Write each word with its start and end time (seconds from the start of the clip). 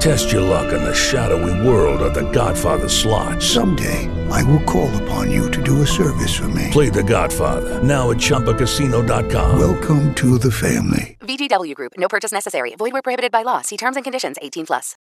Test 0.00 0.30
your 0.30 0.42
luck 0.42 0.72
in 0.72 0.80
the 0.84 0.94
shadowy 0.94 1.66
world 1.66 2.00
of 2.02 2.14
The 2.14 2.30
Godfather 2.30 2.88
slot. 2.88 3.42
Someday, 3.42 4.08
I 4.30 4.44
will 4.44 4.62
call 4.62 4.88
upon 5.02 5.28
you 5.28 5.50
to 5.50 5.60
do 5.60 5.82
a 5.82 5.86
service 5.86 6.36
for 6.36 6.46
me. 6.48 6.68
Play 6.70 6.88
The 6.88 7.02
Godfather 7.02 7.82
now 7.82 8.12
at 8.12 8.18
ChumbaCasino.com. 8.18 9.58
Welcome 9.58 10.14
to 10.14 10.38
the 10.38 10.52
family. 10.52 11.16
VGW 11.22 11.74
Group. 11.74 11.94
No 11.98 12.06
purchase 12.06 12.30
necessary. 12.30 12.76
Void 12.76 12.92
where 12.92 13.02
prohibited 13.02 13.32
by 13.32 13.42
law. 13.42 13.60
See 13.62 13.76
terms 13.76 13.96
and 13.96 14.04
conditions. 14.04 14.36
18 14.40 14.66
plus. 14.66 14.94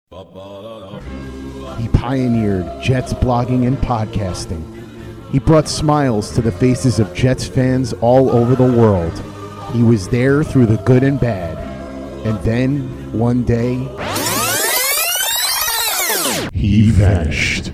He 1.80 1.88
pioneered 1.88 2.80
Jets 2.80 3.14
blogging 3.14 3.66
and 3.66 3.76
podcasting. 3.78 4.62
He 5.32 5.40
brought 5.40 5.66
smiles 5.66 6.32
to 6.36 6.40
the 6.40 6.52
faces 6.52 7.00
of 7.00 7.12
Jets 7.14 7.48
fans 7.48 7.94
all 7.94 8.30
over 8.30 8.54
the 8.54 8.62
world. 8.62 9.20
He 9.72 9.82
was 9.82 10.06
there 10.06 10.44
through 10.44 10.66
the 10.66 10.76
good 10.84 11.02
and 11.02 11.18
bad. 11.18 11.58
And 12.24 12.38
then, 12.44 13.12
one 13.12 13.42
day, 13.42 13.88
he 16.66 16.90
vanished. 16.90 17.72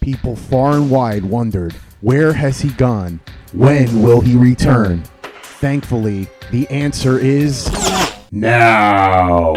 People 0.00 0.34
far 0.36 0.72
and 0.72 0.90
wide 0.90 1.24
wondered, 1.24 1.74
where 2.00 2.32
has 2.32 2.60
he 2.60 2.70
gone? 2.70 3.20
When 3.52 4.02
will 4.02 4.20
he 4.20 4.36
return? 4.36 5.02
Thankfully, 5.42 6.28
the 6.50 6.68
answer 6.68 7.18
is 7.18 7.68
now. 8.32 9.52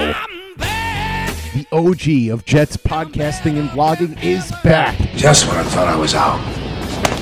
The 0.58 1.68
OG 1.72 2.34
of 2.34 2.46
Jets 2.46 2.76
podcasting 2.76 3.60
and 3.60 3.70
vlogging 3.70 4.22
is 4.24 4.52
back. 4.64 4.98
Just 5.16 5.48
when 5.48 5.58
I 5.58 5.64
thought 5.64 5.88
I 5.88 5.96
was 5.96 6.14
out, 6.16 6.42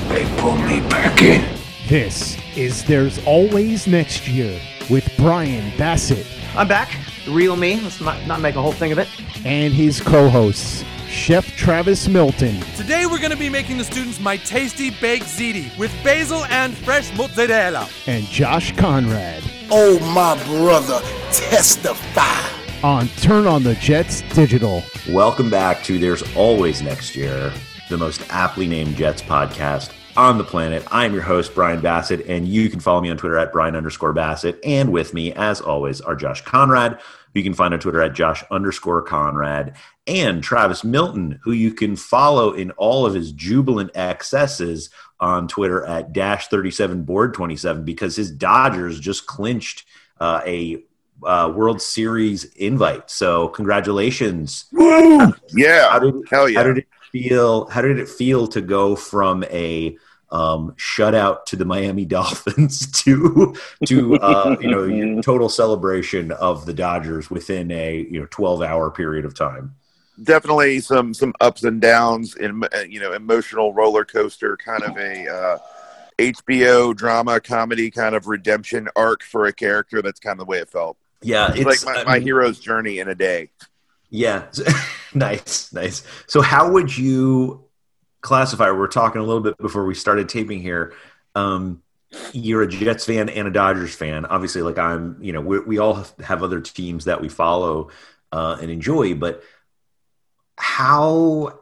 they 0.10 0.26
pulled 0.42 0.60
me 0.62 0.80
back 0.90 1.22
in. 1.22 1.46
This 1.88 2.38
is 2.56 2.84
There's 2.86 3.24
Always 3.26 3.86
Next 3.86 4.28
Year 4.28 4.60
with 4.90 5.12
Brian 5.18 5.78
Bassett 5.78 6.26
I'm 6.56 6.68
back. 6.68 6.90
The 7.26 7.32
real 7.32 7.56
me. 7.56 7.80
Let's 7.80 8.02
not, 8.02 8.26
not 8.28 8.42
make 8.42 8.56
a 8.56 8.62
whole 8.62 8.72
thing 8.74 8.92
of 8.92 8.98
it. 9.00 9.08
and 9.46 9.74
his 9.74 10.02
co 10.02 10.30
hosts, 10.30 10.84
Chef 11.08 11.46
Travis 11.58 12.08
Milton 12.08 12.60
Today 12.78 13.06
we're 13.06 13.18
going 13.20 13.32
to 13.32 13.38
be 13.38 13.50
making 13.50 13.78
the 13.78 13.84
students 13.84 14.20
my 14.20 14.38
tasty 14.38 14.90
baked 14.92 15.26
ziti 15.26 15.76
with 15.78 15.92
basil 16.04 16.46
and 16.46 16.76
fresh 16.78 17.16
mozzarella. 17.18 17.88
and 18.08 18.24
Josh 18.26 18.76
Conrad 18.78 19.44
Oh, 19.74 19.98
my 20.14 20.36
brother, 20.46 21.00
testify. 21.32 22.86
on 22.86 23.08
Turn 23.20 23.48
on 23.48 23.64
the 23.64 23.76
Jets 23.76 24.22
Digital. 24.34 24.84
Welcome 25.10 25.50
back 25.50 25.82
to 25.84 25.98
There's 25.98 26.24
Always 26.36 26.82
Next 26.82 27.16
Year, 27.16 27.54
the 27.90 27.98
most 27.98 28.22
aptly 28.30 28.68
named 28.68 28.96
Jets 28.98 29.22
podcast 29.22 29.92
on 30.18 30.38
the 30.38 30.44
planet. 30.44 30.84
I'm 30.92 31.14
your 31.14 31.22
host, 31.22 31.56
Brian 31.56 31.82
Bassett, 31.82 32.26
and 32.28 32.48
you 32.48 32.70
can 32.70 32.80
follow 32.80 33.02
me 33.02 33.10
on 33.10 33.18
Twitter 33.18 33.38
at 33.38 33.52
Brian 33.52 33.76
underscore 33.76 34.14
Bassett. 34.14 34.60
And 34.64 34.92
with 34.92 35.14
me, 35.14 35.34
as 35.34 35.62
always, 35.62 36.02
are 36.02 36.16
Josh 36.16 36.42
Conrad, 36.42 36.94
who 36.94 37.40
you 37.40 37.44
can 37.44 37.54
find 37.54 37.74
on 37.74 37.80
Twitter 37.80 38.02
at 38.02 38.14
Josh 38.14 38.44
underscore 38.52 39.02
Conrad, 39.02 39.76
and 40.08 40.44
Travis 40.44 40.84
Milton, 40.84 41.40
who 41.44 41.52
you 41.52 41.74
can 41.74 41.96
follow 41.96 42.54
in 42.54 42.72
all 42.72 43.06
of 43.06 43.14
his 43.14 43.32
jubilant 43.32 43.92
excesses 43.96 44.90
on 45.20 45.48
Twitter 45.48 45.86
at 45.86 46.14
Dash 46.14 46.48
37 46.48 47.04
Board 47.04 47.34
27 47.34 47.86
because 47.86 48.16
his 48.16 48.32
Dodgers 48.32 49.00
just 49.00 49.28
clinched 49.28 49.86
uh, 50.20 50.42
a 50.46 50.84
uh, 51.24 51.52
World 51.56 51.82
Series 51.82 52.46
invite. 52.56 53.10
So 53.10 53.48
congratulations! 53.50 54.66
Woo! 54.72 55.34
Yeah, 55.54 55.92
How 55.92 56.00
did, 56.00 56.16
hell 56.30 56.50
yeah. 56.50 56.60
How 56.60 56.66
did 56.66 56.80
it 56.80 56.88
feel? 57.12 57.70
How 57.70 57.82
did 57.82 58.00
it 58.00 58.10
feel 58.10 58.48
to 58.48 58.62
go 58.62 58.96
from 58.96 59.44
a 59.46 59.98
um, 60.32 60.74
shutout 60.78 61.46
to 61.46 61.56
the 61.56 61.66
Miami 61.66 62.06
Dolphins 62.18 62.90
to 63.04 63.56
to 63.86 64.16
uh, 64.16 64.56
you 64.60 64.70
know 64.70 65.22
total 65.22 65.50
celebration 65.50 66.32
of 66.32 66.66
the 66.66 66.74
Dodgers 66.74 67.30
within 67.30 67.72
a 67.72 68.08
you 68.10 68.20
know 68.20 68.28
twelve 68.30 68.62
hour 68.62 68.90
period 68.90 69.26
of 69.26 69.36
time? 69.36 69.76
Definitely 70.24 70.80
some 70.82 71.14
some 71.14 71.34
ups 71.42 71.64
and 71.64 71.82
downs 71.82 72.36
in 72.36 72.64
uh, 72.64 72.68
you 72.88 73.00
know 73.00 73.14
emotional 73.14 73.74
roller 73.74 74.06
coaster 74.06 74.58
kind 74.58 74.84
of 74.84 74.98
a 74.98 75.28
uh, 75.28 75.58
HBO 76.20 76.96
drama 76.96 77.40
comedy 77.40 77.90
kind 77.90 78.16
of 78.16 78.28
redemption 78.28 78.88
arc 78.96 79.24
for 79.24 79.46
a 79.48 79.54
character. 79.54 80.02
That's 80.02 80.20
kind 80.20 80.40
of 80.40 80.46
the 80.46 80.50
way 80.50 80.60
it 80.60 80.70
felt. 80.70 80.98
Yeah, 81.24 81.54
It's 81.56 81.86
like 81.86 81.96
my, 81.96 82.02
I 82.02 82.06
my 82.06 82.20
hero's 82.20 82.60
journey 82.60 83.00
in 83.00 83.08
a 83.08 83.16
day. 83.16 83.50
Yeah, 84.12 84.48
nice, 85.16 85.74
nice. 85.74 86.04
So, 86.28 86.42
how 86.42 86.70
would 86.72 86.96
you 86.96 87.66
classify? 88.20 88.70
We're 88.70 88.88
talking 88.88 89.22
a 89.22 89.24
little 89.24 89.42
bit 89.42 89.58
before 89.58 89.86
we 89.86 89.96
started 89.96 90.30
taping 90.30 90.62
here. 90.62 90.94
Um, 91.34 91.82
you're 92.34 92.62
a 92.62 92.68
Jets 92.68 93.06
fan 93.06 93.30
and 93.30 93.48
a 93.48 93.52
Dodgers 93.52 93.96
fan. 93.96 94.26
Obviously, 94.26 94.62
like 94.62 94.78
I'm, 94.78 95.18
you 95.22 95.32
know, 95.32 95.40
we, 95.40 95.78
all 95.80 96.06
have 96.20 96.44
other 96.44 96.60
teams 96.60 97.06
that 97.06 97.22
we 97.22 97.30
follow 97.30 97.90
uh, 98.34 98.58
and 98.62 98.70
enjoy. 98.70 99.16
But 99.16 99.44
how, 100.58 101.61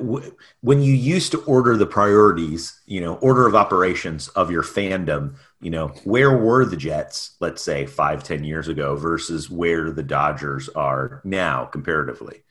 when 0.00 0.82
you 0.82 0.94
used 0.94 1.32
to 1.32 1.42
order 1.42 1.76
the 1.76 1.86
priorities, 1.86 2.80
you 2.86 3.00
know, 3.00 3.14
order 3.16 3.46
of 3.46 3.54
operations 3.54 4.28
of 4.28 4.50
your 4.50 4.62
fandom, 4.62 5.34
you 5.60 5.70
know, 5.70 5.88
where 6.04 6.36
were 6.36 6.64
the 6.64 6.76
Jets, 6.76 7.36
let's 7.40 7.62
say 7.62 7.86
five, 7.86 8.22
ten 8.22 8.44
years 8.44 8.68
ago, 8.68 8.94
versus 8.96 9.50
where 9.50 9.90
the 9.90 10.02
Dodgers 10.02 10.68
are 10.70 11.20
now, 11.24 11.64
comparatively? 11.64 12.42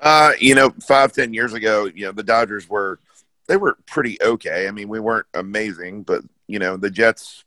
Uh, 0.00 0.32
you 0.40 0.54
know, 0.54 0.70
five 0.86 1.12
ten 1.12 1.32
years 1.32 1.52
ago, 1.52 1.86
you 1.86 2.06
know, 2.06 2.12
the 2.12 2.22
Dodgers 2.22 2.68
were 2.68 2.98
they 3.46 3.56
were 3.56 3.78
pretty 3.86 4.18
okay. 4.22 4.66
I 4.68 4.70
mean, 4.70 4.88
we 4.88 5.00
weren't 5.00 5.26
amazing, 5.34 6.02
but 6.02 6.22
you 6.46 6.58
know, 6.58 6.76
the 6.76 6.90
Jets 6.90 7.44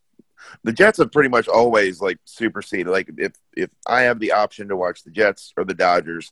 the 0.64 0.74
Jets 0.74 0.98
have 0.98 1.12
pretty 1.12 1.30
much 1.30 1.48
always 1.48 2.02
like 2.02 2.20
superseded. 2.26 2.88
Like 2.88 3.10
if 3.18 3.34
if 3.56 3.70
I 3.88 4.02
have 4.02 4.20
the 4.20 4.32
option 4.32 4.70
to 4.70 4.78
watch 4.78 5.04
the 5.04 5.12
Jets 5.12 5.54
or 5.58 5.64
the 5.64 5.74
Dodgers, 5.74 6.32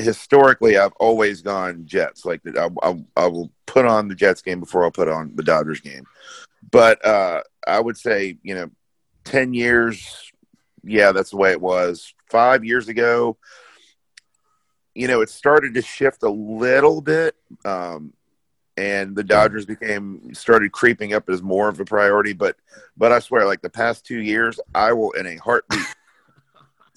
historically 0.00 0.76
I've 0.76 0.92
always 1.00 1.42
gone 1.42 1.86
Jets. 1.86 2.24
Like 2.24 2.40
I, 2.46 2.68
I, 2.82 3.04
I 3.16 3.26
will 3.26 3.50
put 3.66 3.86
on 3.86 4.08
the 4.08 4.14
Jets 4.14 4.42
game 4.42 4.60
before 4.60 4.84
I'll 4.84 4.90
put 4.90 5.08
on 5.08 5.32
the 5.34 5.42
Dodgers 5.42 5.80
game. 5.80 6.06
But 6.70 7.04
uh, 7.04 7.42
I 7.66 7.80
would 7.80 7.96
say 7.96 8.38
you 8.42 8.54
know, 8.54 8.70
ten 9.24 9.54
years, 9.54 10.30
yeah, 10.84 11.12
that's 11.12 11.30
the 11.30 11.36
way 11.36 11.52
it 11.52 11.60
was. 11.60 12.14
Five 12.28 12.64
years 12.64 12.88
ago, 12.88 13.36
you 14.94 15.08
know, 15.08 15.20
it 15.20 15.30
started 15.30 15.74
to 15.74 15.82
shift 15.82 16.22
a 16.22 16.30
little 16.30 17.00
bit. 17.00 17.34
Um, 17.64 18.12
and 18.76 19.14
the 19.14 19.24
Dodgers 19.24 19.66
became 19.66 20.32
started 20.32 20.72
creeping 20.72 21.12
up 21.12 21.28
as 21.28 21.42
more 21.42 21.68
of 21.68 21.80
a 21.80 21.84
priority. 21.84 22.32
But 22.32 22.56
but 22.96 23.12
I 23.12 23.18
swear, 23.18 23.46
like 23.46 23.60
the 23.62 23.70
past 23.70 24.06
two 24.06 24.20
years, 24.20 24.58
I 24.74 24.92
will 24.92 25.10
in 25.12 25.26
a 25.26 25.36
heartbeat 25.36 25.84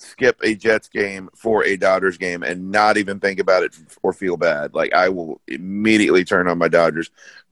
skip 0.03 0.39
a 0.43 0.55
Jets 0.55 0.87
game 0.87 1.29
for 1.35 1.63
a 1.63 1.77
Dodgers 1.77 2.17
game 2.17 2.43
and 2.43 2.71
not 2.71 2.97
even 2.97 3.19
think 3.19 3.39
about 3.39 3.63
it 3.63 3.75
or 4.01 4.13
feel 4.13 4.37
bad. 4.37 4.73
Like 4.73 4.93
I 4.93 5.09
will 5.09 5.41
immediately 5.47 6.23
turn 6.23 6.47
on 6.47 6.57
my 6.57 6.67
Dodgers. 6.67 7.09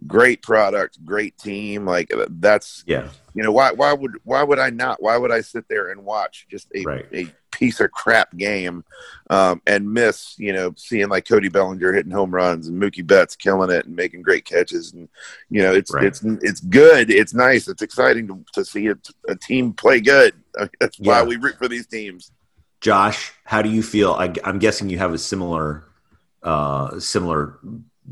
Great 0.07 0.42
product, 0.42 1.03
great 1.06 1.38
team. 1.38 1.86
Like 1.86 2.12
that's 2.30 2.83
yeah. 2.86 3.09
You 3.33 3.44
know 3.44 3.51
why? 3.51 3.71
Why 3.71 3.94
would 3.94 4.12
why 4.24 4.44
would 4.44 4.59
I 4.59 4.69
not? 4.71 5.01
Why 5.01 5.15
would 5.18 5.31
I 5.31 5.42
sit 5.42 5.65
there 5.69 5.92
and 5.92 6.03
watch 6.03 6.48
just 6.50 6.68
a 6.75 6.83
right. 6.83 7.06
a 7.13 7.27
piece 7.51 7.80
of 7.80 7.92
crap 7.92 8.36
game 8.36 8.83
um, 9.30 9.62
and 9.65 9.89
miss? 9.89 10.36
You 10.38 10.51
know, 10.51 10.74
seeing 10.75 11.07
like 11.07 11.27
Cody 11.27 11.48
Bellinger 11.48 11.94
hitting 11.94 12.12
home 12.12 12.33
runs 12.33 12.68
and 12.68 12.81
Mookie 12.81 13.07
Betts 13.07 13.38
killing 13.38 13.69
it 13.69 13.86
and 13.86 13.95
making 13.95 14.24
great 14.24 14.44
catches 14.44 14.92
and 14.92 15.07
you 15.50 15.62
know 15.62 15.74
it's 15.74 15.94
right. 15.94 16.03
it's 16.03 16.21
it's 16.24 16.59
good. 16.59 17.09
It's 17.09 17.33
nice. 17.33 17.69
It's 17.69 17.81
exciting 17.81 18.27
to, 18.27 18.44
to 18.53 18.65
see 18.65 18.88
a, 18.88 18.98
a 19.30 19.36
team 19.36 19.71
play 19.71 20.01
good. 20.01 20.33
That's 20.81 21.00
why 21.00 21.19
Yeah. 21.19 21.24
we 21.24 21.38
root 21.38 21.57
for 21.57 21.69
these 21.69 21.88
teams. 21.88 22.31
Josh, 22.81 23.31
how 23.44 23.62
do 23.62 23.69
you 23.69 23.83
feel? 23.83 24.13
I, 24.13 24.33
I'm 24.44 24.60
guessing 24.60 24.89
you 24.89 24.98
have 24.98 25.13
a 25.13 25.18
similar, 25.18 25.83
uh, 26.44 27.00
similar 27.00 27.60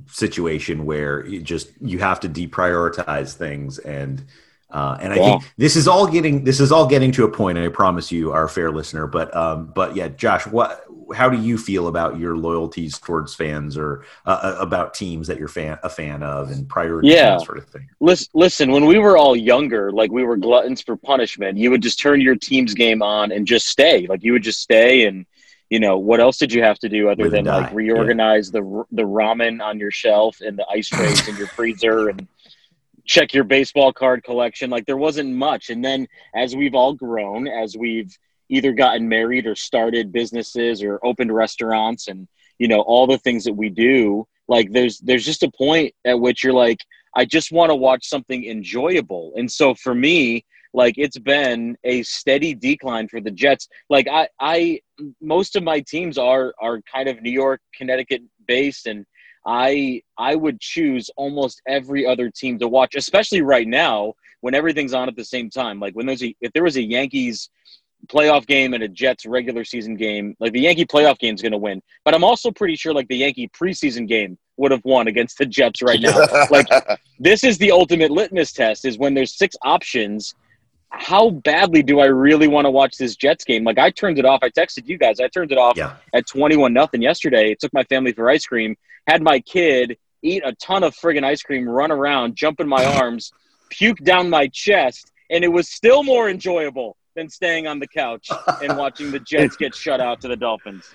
situation 0.07 0.85
where 0.85 1.25
you 1.25 1.41
just 1.41 1.71
you 1.81 1.99
have 1.99 2.19
to 2.21 2.29
deprioritize 2.29 3.33
things, 3.33 3.79
and 3.79 4.23
uh, 4.71 4.97
and 5.01 5.11
I 5.13 5.17
Yeah. 5.17 5.25
think 5.25 5.43
this 5.57 5.75
is 5.75 5.87
all 5.87 6.07
getting 6.07 6.43
this 6.43 6.59
is 6.59 6.71
all 6.71 6.85
getting 6.87 7.11
to 7.13 7.23
a 7.25 7.31
point. 7.31 7.57
I 7.57 7.67
promise 7.69 8.11
you, 8.11 8.31
our 8.31 8.47
fair 8.47 8.71
listener. 8.71 9.07
But 9.07 9.35
um, 9.35 9.71
but 9.73 9.95
yeah, 9.95 10.09
Josh, 10.09 10.45
what? 10.47 10.83
How 11.15 11.27
do 11.27 11.41
you 11.41 11.57
feel 11.57 11.87
about 11.87 12.19
your 12.19 12.37
loyalties 12.37 12.99
towards 12.99 13.33
fans 13.33 13.77
or 13.77 14.03
uh, 14.27 14.57
about 14.59 14.93
teams 14.93 15.27
that 15.27 15.39
you're 15.39 15.47
fan 15.47 15.79
a 15.81 15.89
fan 15.89 16.21
of 16.21 16.51
and 16.51 16.69
priorities 16.69 17.13
Yeah. 17.13 17.31
and 17.33 17.41
that 17.41 17.45
sort 17.45 17.57
of 17.57 17.65
thing? 17.67 17.89
Listen, 17.99 18.71
when 18.71 18.85
we 18.85 18.99
were 18.99 19.17
all 19.17 19.35
younger, 19.35 19.91
like 19.91 20.11
we 20.11 20.23
were 20.23 20.37
gluttons 20.37 20.81
for 20.81 20.95
punishment, 20.95 21.57
you 21.57 21.71
would 21.71 21.81
just 21.81 21.99
turn 21.99 22.21
your 22.21 22.35
team's 22.35 22.75
game 22.75 23.01
on 23.01 23.31
and 23.31 23.47
just 23.47 23.65
stay. 23.67 24.05
Like 24.07 24.23
you 24.23 24.33
would 24.33 24.43
just 24.43 24.61
stay 24.61 25.05
and 25.05 25.25
you 25.69 25.79
know, 25.79 25.97
what 25.99 26.19
else 26.19 26.37
did 26.37 26.51
you 26.51 26.63
have 26.63 26.79
to 26.79 26.89
do 26.89 27.09
other 27.09 27.23
Live 27.23 27.31
than 27.31 27.45
like 27.45 27.71
reorganize 27.73 28.51
the 28.51 28.61
the 28.91 29.03
ramen 29.03 29.61
on 29.63 29.79
your 29.79 29.91
shelf 29.91 30.41
and 30.41 30.57
the 30.57 30.65
ice 30.67 30.87
trays 30.87 31.27
in 31.27 31.35
your 31.35 31.47
freezer 31.47 32.09
and 32.09 32.27
check 33.09 33.33
your 33.33 33.43
baseball 33.43 33.91
card 33.91 34.23
collection? 34.23 34.69
Like 34.69 34.85
there 34.85 34.97
wasn't 34.97 35.33
much. 35.35 35.71
And 35.71 35.83
then 35.83 36.07
as 36.35 36.55
we've 36.55 36.75
all 36.75 36.93
grown, 36.93 37.47
as 37.47 37.75
we've 37.75 38.15
either 38.49 38.71
gotten 38.71 39.09
married 39.09 39.47
or 39.47 39.55
started 39.55 40.11
businesses 40.11 40.83
or 40.83 41.03
opened 41.03 41.33
restaurants 41.33 42.07
and 42.07 42.27
you 42.59 42.67
know 42.67 42.81
all 42.81 43.07
the 43.07 43.17
things 43.19 43.43
that 43.43 43.53
we 43.53 43.69
do 43.69 44.27
like 44.47 44.71
there's 44.71 44.99
there's 44.99 45.25
just 45.25 45.43
a 45.43 45.51
point 45.51 45.93
at 46.03 46.19
which 46.19 46.43
you're 46.43 46.53
like 46.53 46.79
i 47.15 47.23
just 47.23 47.51
want 47.51 47.69
to 47.69 47.75
watch 47.75 48.07
something 48.07 48.45
enjoyable 48.45 49.31
and 49.37 49.49
so 49.49 49.73
for 49.75 49.93
me 49.93 50.43
like 50.73 50.95
it's 50.97 51.17
been 51.17 51.77
a 51.83 52.01
steady 52.03 52.53
decline 52.53 53.07
for 53.07 53.21
the 53.21 53.31
jets 53.31 53.67
like 53.89 54.07
i 54.07 54.27
i 54.39 54.79
most 55.21 55.55
of 55.55 55.63
my 55.63 55.79
teams 55.81 56.17
are 56.17 56.53
are 56.59 56.81
kind 56.91 57.07
of 57.07 57.21
new 57.21 57.31
york 57.31 57.61
connecticut 57.75 58.21
based 58.47 58.87
and 58.87 59.05
i 59.45 60.01
i 60.17 60.35
would 60.35 60.59
choose 60.59 61.09
almost 61.17 61.61
every 61.67 62.05
other 62.05 62.29
team 62.29 62.59
to 62.59 62.67
watch 62.67 62.95
especially 62.95 63.41
right 63.41 63.67
now 63.67 64.13
when 64.41 64.53
everything's 64.53 64.93
on 64.93 65.07
at 65.07 65.15
the 65.15 65.23
same 65.23 65.49
time 65.49 65.79
like 65.79 65.93
when 65.93 66.05
there's 66.05 66.23
a 66.23 66.35
if 66.41 66.51
there 66.53 66.63
was 66.63 66.77
a 66.77 66.83
yankees 66.83 67.49
playoff 68.07 68.47
game 68.47 68.73
and 68.73 68.83
a 68.83 68.87
Jets 68.87 69.25
regular 69.25 69.63
season 69.63 69.95
game, 69.95 70.35
like 70.39 70.53
the 70.53 70.61
Yankee 70.61 70.85
playoff 70.85 71.19
game 71.19 71.35
is 71.35 71.41
going 71.41 71.51
to 71.51 71.57
win. 71.57 71.81
But 72.05 72.13
I'm 72.13 72.23
also 72.23 72.51
pretty 72.51 72.75
sure 72.75 72.93
like 72.93 73.07
the 73.07 73.17
Yankee 73.17 73.49
preseason 73.49 74.07
game 74.07 74.37
would 74.57 74.71
have 74.71 74.83
won 74.85 75.07
against 75.07 75.37
the 75.37 75.45
Jets 75.45 75.81
right 75.81 75.99
now. 75.99 76.25
like 76.51 76.67
this 77.19 77.43
is 77.43 77.57
the 77.57 77.71
ultimate 77.71 78.11
litmus 78.11 78.51
test 78.51 78.85
is 78.85 78.97
when 78.97 79.13
there's 79.13 79.37
six 79.37 79.55
options. 79.63 80.35
How 80.91 81.29
badly 81.29 81.83
do 81.83 81.99
I 81.99 82.05
really 82.07 82.47
want 82.47 82.65
to 82.65 82.71
watch 82.71 82.97
this 82.97 83.15
Jets 83.15 83.43
game? 83.43 83.63
Like 83.63 83.77
I 83.77 83.91
turned 83.91 84.17
it 84.17 84.25
off. 84.25 84.39
I 84.41 84.49
texted 84.49 84.87
you 84.87 84.97
guys. 84.97 85.19
I 85.19 85.27
turned 85.27 85.51
it 85.51 85.57
off 85.57 85.77
Yeah. 85.77 85.97
at 86.13 86.25
21 86.27 86.73
nothing 86.73 87.01
yesterday. 87.01 87.51
It 87.51 87.59
Took 87.59 87.73
my 87.73 87.83
family 87.83 88.11
for 88.11 88.29
ice 88.29 88.45
cream. 88.45 88.75
Had 89.07 89.21
my 89.21 89.39
kid 89.39 89.97
eat 90.23 90.41
a 90.45 90.53
ton 90.55 90.83
of 90.83 90.95
friggin' 90.95 91.23
ice 91.23 91.41
cream, 91.43 91.67
run 91.69 91.91
around, 91.91 92.35
jump 92.35 92.59
in 92.59 92.67
my 92.67 92.83
arms, 92.99 93.31
puke 93.69 93.99
down 93.99 94.29
my 94.29 94.47
chest, 94.47 95.11
and 95.29 95.43
it 95.43 95.47
was 95.49 95.69
still 95.69 96.03
more 96.03 96.27
enjoyable 96.29 96.97
than 97.15 97.29
staying 97.29 97.67
on 97.67 97.79
the 97.79 97.87
couch 97.87 98.27
and 98.61 98.75
watching 98.77 99.11
the 99.11 99.19
Jets 99.19 99.55
get 99.57 99.75
shut 99.75 100.01
out 100.01 100.21
to 100.21 100.27
the 100.27 100.35
Dolphins. 100.35 100.85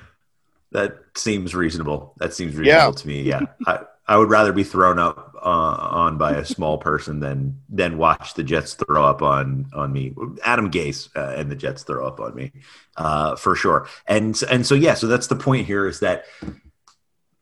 That 0.73 0.96
seems 1.17 1.55
reasonable. 1.55 2.14
That 2.19 2.35
seems 2.35 2.56
reasonable 2.56 2.87
Yeah. 2.88 2.91
to 2.93 3.06
me. 3.08 3.23
Yeah, 3.23 3.41
I, 3.67 3.81
I 4.06 4.19
would 4.19 4.29
rather 4.29 4.53
be 4.53 4.65
thrown 4.65 4.99
up 4.99 5.35
uh, 5.37 5.49
on 5.79 6.19
by 6.19 6.33
a 6.33 6.45
small 6.45 6.79
person 6.79 7.21
than 7.21 7.61
than 7.69 7.99
watch 7.99 8.35
the 8.35 8.43
Jets 8.43 8.75
throw 8.75 9.05
up 9.05 9.23
on 9.23 9.67
on 9.75 9.93
me. 9.93 10.15
Adam 10.45 10.71
Gase 10.71 11.09
uh, 11.17 11.35
and 11.37 11.51
the 11.51 11.56
Jets 11.56 11.83
throw 11.83 12.06
up 12.06 12.21
on 12.21 12.35
me 12.35 12.53
uh, 12.97 13.37
for 13.37 13.55
sure. 13.56 13.89
And 14.06 14.41
and 14.51 14.67
so 14.67 14.75
yeah, 14.75 14.95
so 14.95 15.06
that's 15.06 15.29
the 15.29 15.37
point 15.37 15.67
here 15.67 15.87
is 15.87 16.01
that 16.01 16.25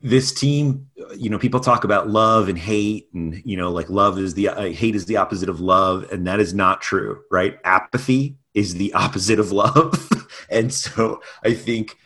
this 0.03 0.33
team, 0.33 0.87
you 1.15 1.29
know, 1.29 1.39
people 1.39 1.61
talk 1.61 1.85
about 1.85 2.09
love 2.09 2.49
and 2.49 2.57
hate, 2.57 3.07
and 3.13 3.41
you 3.45 3.55
know, 3.55 3.71
like 3.71 3.89
love 3.89 4.19
is 4.19 4.33
the 4.33 4.49
uh, 4.49 4.69
hate 4.69 4.95
is 4.95 5.05
the 5.05 5.17
opposite 5.17 5.49
of 5.49 5.61
love, 5.61 6.11
and 6.11 6.27
that 6.27 6.41
is 6.41 6.53
not 6.53 6.81
true, 6.81 7.21
right? 7.31 7.57
Apathy 7.63 8.37
is 8.53 8.75
the 8.75 8.93
opposite 8.93 9.39
of 9.39 9.51
love, 9.53 10.09
and 10.49 10.73
so 10.73 11.21
I 11.43 11.53
think 11.53 11.97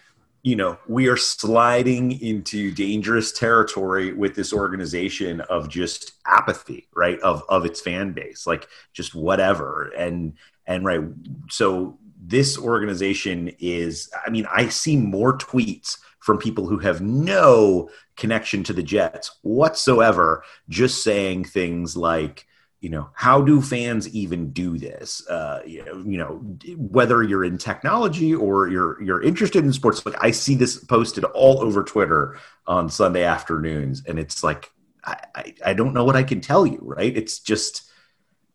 you 0.48 0.56
know, 0.56 0.78
we 0.88 1.10
are 1.10 1.18
sliding 1.18 2.22
into 2.22 2.72
dangerous 2.72 3.34
territory 3.34 4.14
with 4.14 4.34
this 4.34 4.54
organization 4.54 5.42
of 5.42 5.68
just 5.68 6.14
apathy, 6.26 6.88
right? 6.96 7.20
Of 7.20 7.44
of 7.50 7.66
its 7.66 7.82
fan 7.82 8.14
base, 8.14 8.48
like 8.48 8.70
just 8.94 9.14
whatever. 9.14 9.92
And 9.98 10.38
and 10.66 10.86
right, 10.86 11.02
so 11.50 12.00
this 12.18 12.58
organization 12.58 13.52
is. 13.60 14.10
I 14.26 14.30
mean, 14.30 14.48
I 14.50 14.70
see 14.70 14.96
more 14.96 15.38
tweets 15.38 15.98
from 16.20 16.38
people 16.38 16.66
who 16.66 16.78
have 16.78 17.02
no 17.02 17.90
connection 18.16 18.64
to 18.64 18.74
the 18.74 18.84
Jets 18.84 19.40
whatsoever, 19.42 20.46
just 20.70 21.04
saying 21.04 21.44
things 21.44 21.98
like 21.98 22.47
you 22.80 22.90
know 22.90 23.10
how 23.14 23.42
do 23.42 23.62
fans 23.62 24.08
even 24.10 24.52
do 24.52 24.78
this? 24.78 25.28
Uh, 25.28 25.62
you, 25.66 25.84
know, 26.18 26.38
whether 26.78 27.24
you're 27.24 27.44
in 27.44 27.58
technology 27.58 28.36
or 28.36 28.68
you're 28.68 29.02
you're 29.02 29.22
interested 29.22 29.64
in 29.64 29.74
sports 29.74 30.06
like 30.06 30.16
i 30.24 30.32
see 30.32 30.56
this 30.56 30.84
posted 30.84 31.24
all 31.24 31.62
over 31.62 31.84
twitter 31.84 32.38
on 32.66 32.90
sunday 32.90 33.24
afternoons 33.24 34.04
and 34.08 34.20
it's 34.20 34.44
like 34.44 34.72
i 35.04 35.18
i, 35.36 35.54
I 35.66 35.74
don't 35.74 35.94
know 35.94 36.04
what 36.04 36.16
i 36.16 36.24
can 36.24 36.42
tell 36.42 36.66
you 36.66 36.80
right? 36.82 37.16
It's 37.16 37.40
just 37.40 37.84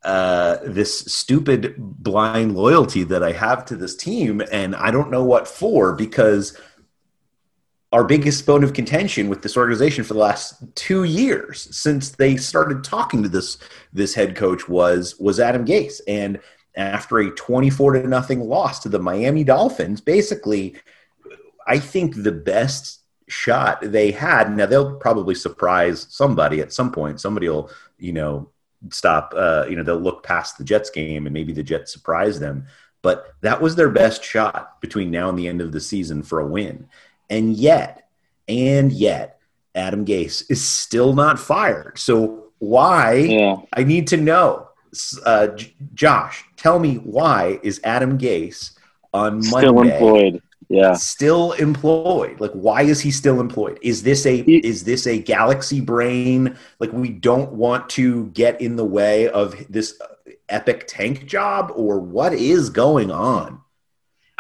uh, 0.05 0.59
this 0.65 0.99
stupid 0.99 1.77
blind 1.79 2.57
loyalty 2.57 3.05
that 3.05 3.23
i 3.23 3.33
have 3.33 3.65
to 3.67 3.77
this 3.77 3.95
team 3.95 4.43
and 4.51 4.75
i 4.75 4.91
don't 4.91 5.13
know 5.13 5.23
what 5.23 5.47
for 5.47 5.93
because 5.93 6.59
our 7.93 8.05
biggest 8.05 8.47
bone 8.47 8.65
of 8.65 8.73
contention 8.73 9.29
with 9.29 9.43
this 9.43 9.57
organization 9.57 10.03
for 10.03 10.15
the 10.15 10.21
last 10.21 10.55
two 10.75 11.05
years 11.05 11.69
since 11.77 12.11
they 12.11 12.37
started 12.37 12.83
talking 12.83 13.23
to 13.23 13.29
this 13.29 13.59
this 13.93 14.15
head 14.15 14.35
coach 14.35 14.69
was 14.69 15.19
was 15.21 15.39
Adam 15.39 15.65
Gase. 15.65 16.01
And 16.09 16.41
after 16.75 17.19
a 17.19 17.31
24 17.31 17.93
to 17.93 18.09
nothing 18.09 18.41
loss 18.41 18.79
to 18.81 18.89
the 18.89 18.99
Miami 18.99 19.45
Dolphins 19.45 20.01
basically 20.01 20.75
I 21.67 21.79
think 21.79 22.23
the 22.23 22.33
best 22.33 23.01
shot 23.29 23.81
they 23.83 24.11
had 24.11 24.57
now 24.57 24.67
they'll 24.67 24.97
probably 24.97 25.35
surprise 25.35 26.07
somebody 26.09 26.61
at 26.61 26.73
some 26.73 26.93
point. 26.93 27.21
Somebody 27.21 27.51
will 27.51 27.71
you 27.99 28.15
know 28.15 28.49
stop 28.89 29.35
uh, 29.37 29.67
you 29.69 29.77
know 29.77 29.83
they'll 29.83 29.97
look 29.97 30.23
past 30.23 30.57
the 30.57 30.65
Jets 30.65 30.89
game 30.89 31.27
and 31.27 31.35
maybe 31.35 31.53
the 31.53 31.63
Jets 31.63 31.93
surprise 31.93 32.41
them. 32.41 32.67
But 33.03 33.35
that 33.43 33.61
was 33.61 33.75
their 33.75 33.91
best 33.91 34.25
shot 34.25 34.81
between 34.81 35.11
now 35.11 35.29
and 35.29 35.39
the 35.39 35.49
end 35.49 35.61
of 35.61 35.73
the 35.73 35.81
season 35.81 36.23
for 36.23 36.41
a 36.41 36.47
win 36.47 36.89
and 37.33 37.57
yet, 37.57 38.09
and 38.47 38.93
yet, 38.93 39.39
Adam 39.75 40.05
Gase 40.05 40.45
is 40.51 40.63
still 40.63 41.15
not 41.15 41.41
fired. 41.41 41.99
So 41.99 42.49
why? 42.59 43.15
Yeah. 43.15 43.57
I 43.73 43.85
need 43.85 44.07
to 44.09 44.19
know. 44.19 44.69
Uh, 45.25 45.47
J- 45.49 45.75
Josh, 45.95 46.45
tell 46.57 46.79
me 46.79 46.97
why 46.97 47.59
is 47.63 47.81
Adam 47.83 48.19
Gase 48.19 48.77
on 49.15 49.37
Monday 49.37 49.49
Still 49.49 49.81
employed. 49.81 50.43
Yeah. 50.69 50.93
still 50.93 51.53
employed? 51.53 52.39
Like, 52.39 52.53
why 52.53 52.83
is 52.83 53.01
he 53.01 53.11
still 53.11 53.41
employed? 53.41 53.79
Is 53.81 54.03
this 54.03 54.27
a 54.27 54.41
is 54.41 54.85
this 54.85 55.07
a 55.07 55.19
galaxy 55.19 55.81
brain? 55.81 56.57
Like, 56.79 56.93
we 56.93 57.09
don't 57.09 57.53
want 57.53 57.89
to 57.91 58.27
get 58.29 58.61
in 58.61 58.77
the 58.77 58.85
way 58.85 59.29
of 59.31 59.55
this 59.71 59.99
epic 60.51 60.85
tank 60.87 61.27
job, 61.27 61.73
or 61.75 61.99
what 61.99 62.35
is 62.35 62.69
going 62.69 63.11
on? 63.11 63.62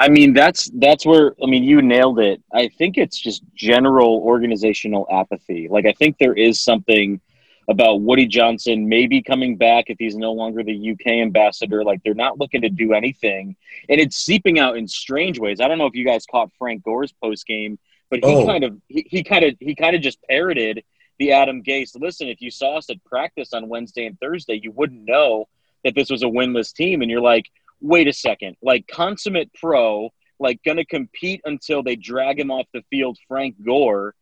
I 0.02 0.08
mean, 0.08 0.32
that's 0.32 0.68
that's 0.74 1.06
where 1.06 1.34
I 1.42 1.46
mean 1.46 1.62
you 1.62 1.80
nailed 1.80 2.18
it. 2.18 2.42
I 2.52 2.68
think 2.68 2.98
it's 2.98 3.18
just 3.18 3.42
general 3.54 4.20
organizational 4.24 5.06
apathy. 5.12 5.68
Like 5.70 5.86
I 5.86 5.92
think 5.92 6.18
there 6.18 6.34
is 6.34 6.60
something 6.60 7.20
about 7.68 8.00
Woody 8.00 8.26
Johnson 8.26 8.88
maybe 8.88 9.22
coming 9.22 9.56
back 9.56 9.84
if 9.88 9.96
he's 10.00 10.16
no 10.16 10.32
longer 10.32 10.64
the 10.64 10.90
UK 10.92 11.06
ambassador. 11.26 11.84
Like 11.84 12.02
they're 12.02 12.14
not 12.14 12.38
looking 12.40 12.62
to 12.62 12.68
do 12.68 12.92
anything, 12.94 13.54
and 13.88 14.00
it's 14.00 14.16
seeping 14.16 14.58
out 14.58 14.76
in 14.76 14.88
strange 14.88 15.38
ways. 15.38 15.60
I 15.60 15.68
don't 15.68 15.78
know 15.78 15.86
if 15.86 15.94
you 15.94 16.04
guys 16.04 16.26
caught 16.26 16.50
Frank 16.58 16.82
Gore's 16.82 17.12
post 17.12 17.46
game, 17.46 17.78
but 18.10 18.18
he 18.24 18.34
Oh. 18.34 18.44
kind 18.44 18.64
of 18.64 18.76
he, 18.88 19.06
he 19.08 19.22
kind 19.22 19.44
of 19.44 19.54
he 19.60 19.74
kind 19.76 19.94
of 19.94 20.02
just 20.02 20.18
parroted 20.28 20.82
the 21.20 21.30
Adam 21.30 21.62
Gase. 21.62 21.90
Listen, 21.94 22.26
if 22.28 22.40
you 22.40 22.50
saw 22.50 22.78
us 22.78 22.90
at 22.90 23.02
practice 23.04 23.52
on 23.52 23.68
Wednesday 23.68 24.06
and 24.06 24.18
Thursday, 24.18 24.58
you 24.60 24.72
wouldn't 24.72 25.04
know 25.04 25.46
that 25.84 25.94
this 25.94 26.10
was 26.10 26.22
a 26.24 26.26
winless 26.26 26.72
team, 26.74 27.02
and 27.02 27.10
you're 27.10 27.20
like, 27.20 27.46
wait 27.82 28.08
a 28.08 28.12
second, 28.12 28.56
like 28.62 28.86
consummate 28.88 29.50
pro 29.54 30.10
like 30.38 30.58
going 30.64 30.76
to 30.76 30.84
compete 30.84 31.40
until 31.44 31.82
they 31.82 31.94
drag 31.96 32.38
him 32.40 32.50
off 32.50 32.66
the 32.74 32.82
field, 32.90 33.16
Frank 33.28 33.54
Gore, 33.64 34.14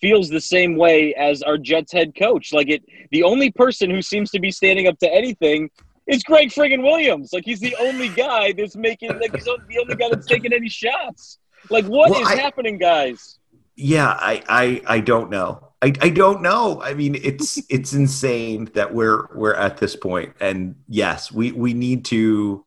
feels 0.00 0.28
the 0.28 0.40
same 0.40 0.76
way 0.76 1.14
as 1.14 1.42
our 1.42 1.56
Jets 1.56 1.92
head 1.92 2.14
coach. 2.14 2.52
Like 2.52 2.68
it, 2.68 2.82
the 3.10 3.22
only 3.22 3.50
person 3.50 3.88
who 3.90 4.02
seems 4.02 4.30
to 4.32 4.38
be 4.40 4.50
standing 4.50 4.86
up 4.86 4.98
to 4.98 5.12
anything 5.12 5.70
is 6.06 6.22
Gregg 6.22 6.50
friggin' 6.50 6.82
Williams. 6.82 7.32
Like 7.32 7.44
he's 7.44 7.60
the 7.60 7.74
only 7.80 8.08
guy 8.10 8.52
that's 8.52 8.76
making, 8.76 9.18
like 9.18 9.34
he's 9.34 9.44
the 9.44 9.78
only 9.80 9.94
guy 9.96 10.10
that's 10.10 10.26
taking 10.26 10.52
any 10.52 10.68
shots. 10.68 11.38
Like 11.70 11.86
what 11.86 12.10
Well, 12.10 12.20
is 12.20 12.28
I- 12.28 12.36
happening, 12.36 12.76
guys? 12.78 13.38
Yeah, 13.74 14.08
I, 14.08 14.42
I, 14.48 14.82
I 14.86 15.00
don't 15.00 15.30
know. 15.30 15.68
I, 15.80 15.94
I 16.02 16.10
don't 16.10 16.42
know. 16.42 16.82
I 16.82 16.92
mean, 16.92 17.14
it's 17.14 17.58
it's 17.70 17.94
insane 17.94 18.66
that 18.74 18.92
we're 18.94 19.26
we're 19.34 19.54
at 19.54 19.78
this 19.78 19.96
point. 19.96 20.34
And 20.40 20.76
yes, 20.88 21.32
we 21.32 21.52
we 21.52 21.72
need 21.72 22.04
to 22.06 22.64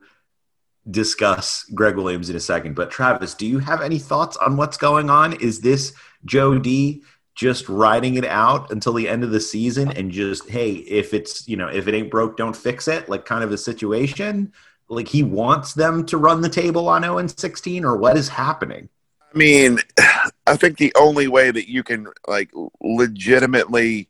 discuss 0.89 1.63
Gregg 1.73 1.95
Williams 1.95 2.29
in 2.29 2.35
a 2.35 2.39
second. 2.39 2.75
But 2.75 2.91
Travis, 2.91 3.33
do 3.33 3.45
you 3.45 3.59
have 3.59 3.81
any 3.81 3.99
thoughts 3.99 4.37
on 4.37 4.57
what's 4.57 4.77
going 4.77 5.09
on? 5.09 5.33
Is 5.41 5.61
this 5.61 5.93
Joe 6.25 6.59
D 6.59 7.03
just 7.35 7.67
riding 7.67 8.15
it 8.15 8.25
out 8.25 8.71
until 8.71 8.93
the 8.93 9.09
end 9.09 9.23
of 9.23 9.31
the 9.31 9.41
season 9.41 9.91
and 9.91 10.11
just 10.11 10.49
hey, 10.49 10.73
if 10.73 11.13
it's 11.13 11.47
you 11.47 11.57
know 11.57 11.67
if 11.67 11.87
it 11.87 11.93
ain't 11.93 12.11
broke, 12.11 12.37
don't 12.37 12.55
fix 12.55 12.87
it, 12.87 13.09
like 13.09 13.25
kind 13.25 13.43
of 13.43 13.51
a 13.51 13.57
situation? 13.57 14.53
Like 14.87 15.07
he 15.07 15.23
wants 15.23 15.73
them 15.73 16.05
to 16.07 16.17
run 16.17 16.41
the 16.41 16.49
table 16.49 16.87
on 16.87 17.01
0 17.01 17.17
and 17.17 17.39
16, 17.39 17.83
or 17.83 17.97
what 17.97 18.17
is 18.17 18.29
happening? 18.29 18.89
I 19.33 19.37
mean, 19.37 19.79
I 20.47 20.55
think 20.55 20.77
the 20.77 20.93
only 20.95 21.27
way 21.27 21.51
that 21.51 21.67
you 21.67 21.83
can 21.83 22.07
like 22.27 22.51
legitimately 22.81 24.09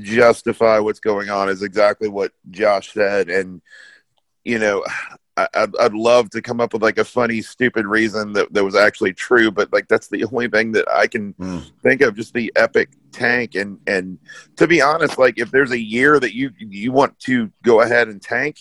justify 0.00 0.78
what's 0.78 1.00
going 1.00 1.30
on 1.30 1.48
is 1.48 1.62
exactly 1.62 2.08
what 2.08 2.32
Josh 2.50 2.92
said, 2.92 3.30
and 3.30 3.62
you 4.44 4.58
know, 4.58 4.84
I, 5.36 5.48
I'd, 5.54 5.76
I'd 5.76 5.92
love 5.92 6.30
to 6.30 6.42
come 6.42 6.60
up 6.60 6.72
with 6.72 6.82
like 6.82 6.98
a 6.98 7.04
funny, 7.04 7.42
stupid 7.42 7.86
reason 7.86 8.32
that 8.32 8.52
that 8.52 8.64
was 8.64 8.74
actually 8.74 9.12
true, 9.12 9.50
but 9.50 9.72
like 9.72 9.88
that's 9.88 10.08
the 10.08 10.24
only 10.32 10.48
thing 10.48 10.72
that 10.72 10.88
I 10.90 11.06
can 11.06 11.34
think 11.82 12.00
of. 12.00 12.16
Just 12.16 12.32
the 12.34 12.52
epic 12.56 12.90
tank, 13.12 13.54
and 13.54 13.78
and 13.86 14.18
to 14.56 14.66
be 14.66 14.80
honest, 14.80 15.18
like 15.18 15.38
if 15.38 15.50
there's 15.50 15.72
a 15.72 15.80
year 15.80 16.18
that 16.20 16.34
you 16.34 16.50
you 16.58 16.92
want 16.92 17.18
to 17.20 17.50
go 17.62 17.80
ahead 17.82 18.08
and 18.08 18.20
tank. 18.20 18.56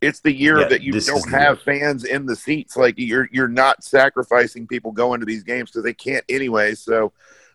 It's 0.00 0.18
the 0.18 0.32
year 0.32 0.58
Yeah, 0.62 0.68
that 0.68 0.82
you 0.82 0.98
don't 0.98 1.30
have 1.30 1.62
fans 1.62 2.02
in 2.02 2.26
the 2.26 2.34
seats. 2.34 2.76
Like 2.76 2.96
you're 2.98 3.28
you're 3.30 3.46
not 3.46 3.84
sacrificing 3.84 4.66
people 4.66 4.90
going 4.90 5.20
to 5.20 5.26
these 5.26 5.44
games 5.44 5.70
because 5.70 5.84
they 5.84 5.94
can't 5.94 6.24
anyway. 6.28 6.74
So 6.74 7.12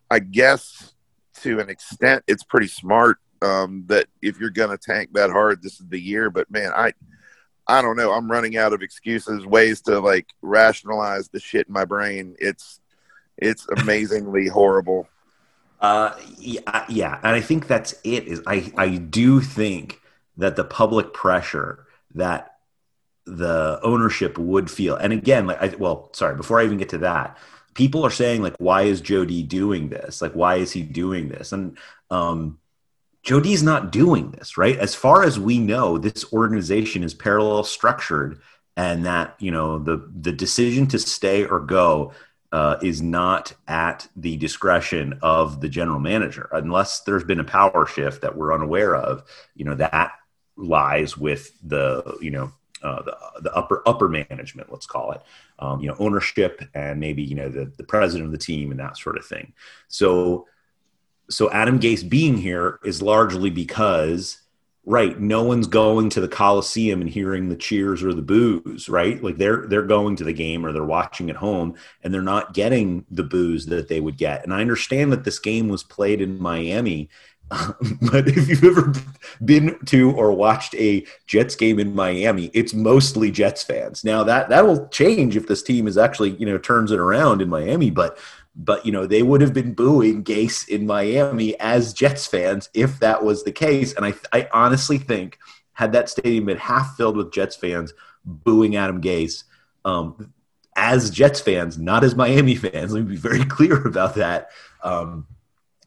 I 0.09 0.19
guess 0.19 0.93
to 1.41 1.59
an 1.59 1.69
extent 1.69 2.23
it's 2.25 2.43
pretty 2.43 2.67
smart 2.67 3.17
um, 3.41 3.83
that 3.87 4.07
if 4.21 4.39
you're 4.39 4.49
gonna 4.49 4.77
tank 4.77 5.09
that 5.13 5.29
hard, 5.29 5.61
this 5.61 5.79
is 5.81 5.87
the 5.89 5.99
year. 5.99 6.29
But 6.29 6.49
man, 6.49 6.71
I 6.73 6.93
I 7.67 7.81
don't 7.81 7.97
know. 7.97 8.11
I'm 8.11 8.31
running 8.31 8.57
out 8.57 8.73
of 8.73 8.81
excuses, 8.81 9.45
ways 9.45 9.81
to 9.81 9.99
like 9.99 10.27
rationalize 10.41 11.27
the 11.29 11.39
shit 11.39 11.67
in 11.67 11.73
my 11.73 11.85
brain. 11.85 12.35
It's 12.39 12.79
it's 13.37 13.67
amazingly 13.77 14.47
horrible. 14.47 15.07
Uh, 15.79 16.15
yeah, 16.37 16.85
yeah, 16.89 17.19
and 17.23 17.35
I 17.35 17.41
think 17.41 17.67
that's 17.67 17.93
it. 18.03 18.27
Is 18.27 18.41
I 18.47 18.71
I 18.77 18.95
do 18.95 19.41
think 19.41 20.01
that 20.37 20.55
the 20.55 20.63
public 20.63 21.13
pressure 21.13 21.85
that 22.15 22.55
the 23.25 23.79
ownership 23.83 24.37
would 24.37 24.71
feel, 24.71 24.95
and 24.95 25.13
again, 25.13 25.47
like 25.47 25.61
I 25.61 25.75
well, 25.77 26.09
sorry, 26.13 26.35
before 26.35 26.59
I 26.59 26.65
even 26.65 26.77
get 26.77 26.89
to 26.89 26.97
that, 26.99 27.37
people 27.73 28.03
are 28.05 28.11
saying 28.11 28.41
like, 28.41 28.55
why 28.57 28.83
is 28.83 29.01
Joe 29.01 29.23
D 29.23 29.43
doing 29.43 29.89
this? 29.89 30.21
Like, 30.21 30.33
why 30.33 30.55
is 30.55 30.71
he 30.71 30.81
doing 30.81 31.27
this? 31.27 31.51
And 31.51 31.77
um, 32.09 32.59
Joe 33.27 33.41
D's 33.41 33.61
not 33.61 33.91
doing 33.91 34.31
this, 34.31 34.57
right? 34.57 34.77
As 34.77 34.95
far 34.95 35.21
as 35.21 35.37
we 35.37 35.59
know, 35.59 35.97
this 35.97 36.31
organization 36.31 37.03
is 37.03 37.13
parallel 37.13 37.65
structured, 37.65 38.39
and 38.77 39.05
that 39.05 39.35
you 39.37 39.51
know 39.51 39.79
the 39.79 40.09
the 40.21 40.31
decision 40.31 40.87
to 40.87 40.97
stay 40.97 41.43
or 41.43 41.59
go 41.59 42.13
uh, 42.53 42.77
is 42.81 43.01
not 43.01 43.51
at 43.67 44.07
the 44.15 44.37
discretion 44.37 45.19
of 45.21 45.59
the 45.59 45.67
general 45.67 45.99
manager, 45.99 46.47
unless 46.53 47.01
there's 47.01 47.25
been 47.25 47.41
a 47.41 47.43
power 47.43 47.85
shift 47.85 48.21
that 48.21 48.37
we're 48.37 48.53
unaware 48.53 48.95
of. 48.95 49.23
You 49.55 49.65
know 49.65 49.75
that 49.75 50.13
lies 50.55 51.17
with 51.17 51.51
the 51.61 52.17
you 52.21 52.31
know 52.31 52.53
uh, 52.81 53.01
the, 53.01 53.17
the 53.41 53.53
upper 53.53 53.83
upper 53.85 54.07
management, 54.07 54.71
let's 54.71 54.85
call 54.85 55.11
it, 55.11 55.21
um, 55.59 55.81
you 55.81 55.89
know, 55.89 55.97
ownership 55.99 56.61
and 56.73 56.97
maybe 56.97 57.23
you 57.23 57.35
know 57.35 57.49
the 57.49 57.73
the 57.75 57.83
president 57.83 58.27
of 58.27 58.31
the 58.31 58.37
team 58.37 58.71
and 58.71 58.79
that 58.79 58.97
sort 58.97 59.17
of 59.17 59.25
thing. 59.25 59.51
So 59.89 60.47
so 61.29 61.51
Adam 61.51 61.79
Gase 61.79 62.07
being 62.07 62.37
here 62.37 62.79
is 62.83 63.01
largely 63.01 63.49
because 63.49 64.41
right 64.87 65.19
no 65.19 65.43
one's 65.43 65.67
going 65.67 66.09
to 66.09 66.21
the 66.21 66.29
coliseum 66.29 67.01
and 67.01 67.09
hearing 67.09 67.49
the 67.49 67.57
cheers 67.57 68.01
or 68.01 68.13
the 68.13 68.21
boos 68.21 68.87
right 68.87 69.21
like 69.21 69.35
they're 69.35 69.67
they're 69.67 69.83
going 69.83 70.15
to 70.15 70.23
the 70.23 70.31
game 70.31 70.65
or 70.65 70.71
they're 70.71 70.83
watching 70.85 71.29
at 71.29 71.35
home 71.35 71.75
and 72.03 72.13
they're 72.13 72.21
not 72.21 72.53
getting 72.53 73.05
the 73.11 73.23
boos 73.23 73.65
that 73.65 73.89
they 73.89 73.99
would 73.99 74.17
get 74.17 74.45
and 74.45 74.53
i 74.53 74.61
understand 74.61 75.11
that 75.11 75.25
this 75.25 75.39
game 75.39 75.67
was 75.67 75.83
played 75.83 76.21
in 76.21 76.41
miami 76.41 77.09
but 78.01 78.27
if 78.27 78.49
you've 78.49 78.63
ever 78.63 78.93
been 79.45 79.77
to 79.85 80.11
or 80.11 80.33
watched 80.33 80.75
a 80.75 81.05
Jets 81.27 81.55
game 81.55 81.79
in 81.79 81.95
Miami, 81.95 82.51
it's 82.53 82.73
mostly 82.73 83.31
Jets 83.31 83.63
fans. 83.63 84.03
Now 84.03 84.21
that 84.25 84.49
that 84.49 84.65
will 84.65 84.89
change 84.89 85.37
if 85.37 85.47
this 85.47 85.63
team 85.63 85.87
is 85.87 85.97
actually 85.97 86.31
you 86.31 86.45
know 86.45 86.57
turns 86.57 86.91
it 86.91 86.99
around 86.99 87.41
in 87.41 87.47
Miami, 87.47 87.89
but 87.89 88.17
but 88.57 88.85
you 88.85 88.91
know 88.91 89.05
they 89.05 89.21
would 89.21 89.39
have 89.41 89.53
been 89.53 89.73
booing 89.73 90.23
Gase 90.23 90.67
in 90.67 90.87
Miami 90.87 91.57
as 91.59 91.93
Jets 91.93 92.25
fans 92.25 92.69
if 92.73 92.99
that 92.99 93.23
was 93.23 93.43
the 93.43 93.51
case. 93.51 93.93
And 93.93 94.05
I 94.05 94.13
I 94.33 94.49
honestly 94.51 94.97
think 94.97 95.37
had 95.73 95.91
that 95.91 96.09
stadium 96.09 96.45
been 96.45 96.57
half 96.57 96.97
filled 96.97 97.15
with 97.15 97.31
Jets 97.31 97.55
fans 97.55 97.93
booing 98.25 98.75
Adam 98.75 98.99
Gase. 98.99 99.43
Um, 99.85 100.33
as 100.75 101.09
Jets 101.09 101.39
fans, 101.39 101.77
not 101.77 102.03
as 102.03 102.15
Miami 102.15 102.55
fans. 102.55 102.93
Let 102.93 103.03
me 103.03 103.09
be 103.09 103.15
very 103.15 103.45
clear 103.45 103.85
about 103.85 104.15
that. 104.15 104.49
Um, 104.83 105.27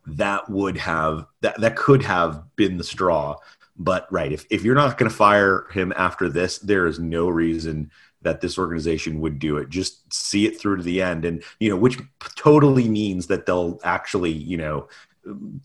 that 0.06 0.48
would 0.48 0.76
have 0.78 1.26
that 1.40 1.60
that 1.60 1.76
could 1.76 2.02
have 2.04 2.44
been 2.56 2.76
the 2.76 2.84
straw. 2.84 3.36
But 3.76 4.06
right, 4.12 4.30
if 4.30 4.46
if 4.50 4.62
you're 4.62 4.74
not 4.74 4.96
going 4.96 5.10
to 5.10 5.16
fire 5.16 5.66
him 5.72 5.92
after 5.96 6.28
this, 6.28 6.58
there 6.58 6.86
is 6.86 6.98
no 6.98 7.28
reason 7.28 7.90
that 8.22 8.40
this 8.40 8.58
organization 8.58 9.20
would 9.20 9.38
do 9.38 9.56
it. 9.56 9.68
Just 9.68 10.12
see 10.12 10.46
it 10.46 10.60
through 10.60 10.76
to 10.76 10.82
the 10.82 11.02
end, 11.02 11.24
and 11.24 11.42
you 11.58 11.70
know, 11.70 11.76
which 11.76 11.98
totally 12.36 12.88
means 12.88 13.26
that 13.28 13.46
they'll 13.46 13.80
actually, 13.84 14.32
you 14.32 14.56
know, 14.56 14.88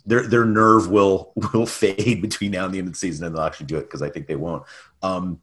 their 0.06 0.28
their 0.28 0.46
nerve 0.46 0.90
will 0.90 1.34
will 1.54 1.66
fade 1.66 2.22
between 2.22 2.52
now 2.52 2.66
and 2.66 2.74
the 2.74 2.80
end 2.80 2.88
of 2.88 2.94
the 2.94 3.00
season, 3.00 3.26
and 3.26 3.36
they'll 3.36 3.44
actually 3.44 3.68
do 3.68 3.78
it 3.78 3.84
because 3.84 4.02
I 4.02 4.10
think 4.10 4.28
they 4.28 4.36
won't. 4.36 4.64
Um, 5.02 5.42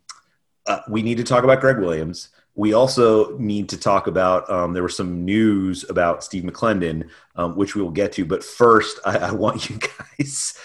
uh, 0.67 0.81
we 0.89 1.03
need 1.03 1.17
to 1.17 1.25
talk 1.25 1.45
about 1.45 1.61
Gregg 1.61 1.79
Williams. 1.79 2.29
We 2.55 2.75
also 2.75 3.37
need 3.39 3.69
to 3.71 3.79
talk 3.79 4.07
about. 4.07 4.49
Um, 4.51 4.73
there 4.73 4.83
was 4.83 4.97
some 4.97 5.25
news 5.25 5.89
about 5.89 6.23
Steve 6.23 6.45
McLendon, 6.45 7.09
um, 7.37 7.57
which 7.57 7.75
we 7.75 7.83
will 7.83 7.91
get 7.91 8.13
to. 8.13 8.25
But 8.25 8.45
first, 8.45 9.01
I, 9.05 9.19
I 9.19 9.33
want 9.33 9.69
you 9.69 9.79
guys. 10.19 10.57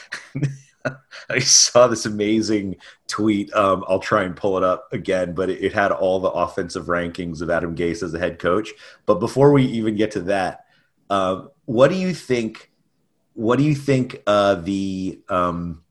I 1.29 1.39
saw 1.39 1.87
this 1.87 2.05
amazing 2.05 2.75
tweet. 3.07 3.53
Um, 3.53 3.83
I'll 3.87 3.99
try 3.99 4.23
and 4.23 4.35
pull 4.35 4.57
it 4.57 4.63
up 4.63 4.91
again, 4.91 5.33
but 5.33 5.49
it, 5.49 5.63
it 5.63 5.73
had 5.73 5.91
all 5.91 6.19
the 6.19 6.29
offensive 6.29 6.85
rankings 6.85 7.41
of 7.41 7.49
Adam 7.49 7.75
Gase 7.75 8.03
as 8.03 8.11
the 8.11 8.19
head 8.19 8.39
coach. 8.39 8.71
But 9.05 9.15
before 9.19 9.51
we 9.51 9.63
even 9.65 9.95
get 9.95 10.11
to 10.11 10.21
that, 10.21 10.65
uh, 11.09 11.43
what 11.65 11.89
do 11.89 11.95
you 11.95 12.13
think? 12.13 12.71
What 13.33 13.57
do 13.57 13.63
you 13.63 13.75
think 13.75 14.21
uh, 14.25 14.55
the 14.55 15.19
um, 15.29 15.83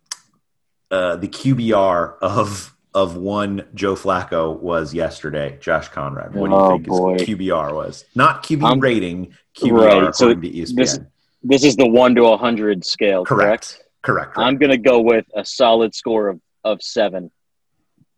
uh, 0.91 1.17
the 1.17 1.29
QBR 1.29 2.17
of 2.21 2.73
of 2.95 3.15
one 3.17 3.63
Joe 3.75 3.95
Flacco 3.95 4.59
was 4.59 4.95
yesterday, 4.95 5.59
Josh 5.61 5.89
Conrad. 5.89 6.35
What 6.35 6.49
do 6.49 6.55
you 6.55 6.61
Oh, 6.61 6.71
think 6.71 6.87
boy. 6.87 7.13
his 7.19 7.23
QBR 7.29 7.75
was? 7.75 8.07
Not 8.15 8.43
QB 8.43 8.65
I'm- 8.65 8.81
rating, 8.81 9.35
QBR 9.55 9.73
Right. 10.05 10.15
So 10.15 10.31
according 10.31 10.51
to 10.53 10.59
ESPN. 10.59 10.77
this 10.77 10.99
this 11.43 11.63
is 11.65 11.77
the 11.77 11.87
one 11.87 12.15
to 12.15 12.25
a 12.25 12.37
hundred 12.39 12.85
scale, 12.85 13.25
correct? 13.25 13.75
Correct. 13.75 13.86
Correct. 14.07 14.39
I'm 14.39 14.57
gonna 14.57 14.79
go 14.79 15.01
with 15.01 15.27
a 15.35 15.45
solid 15.45 15.95
score 15.95 16.29
of, 16.29 16.41
of 16.65 16.83
seven. 16.83 17.31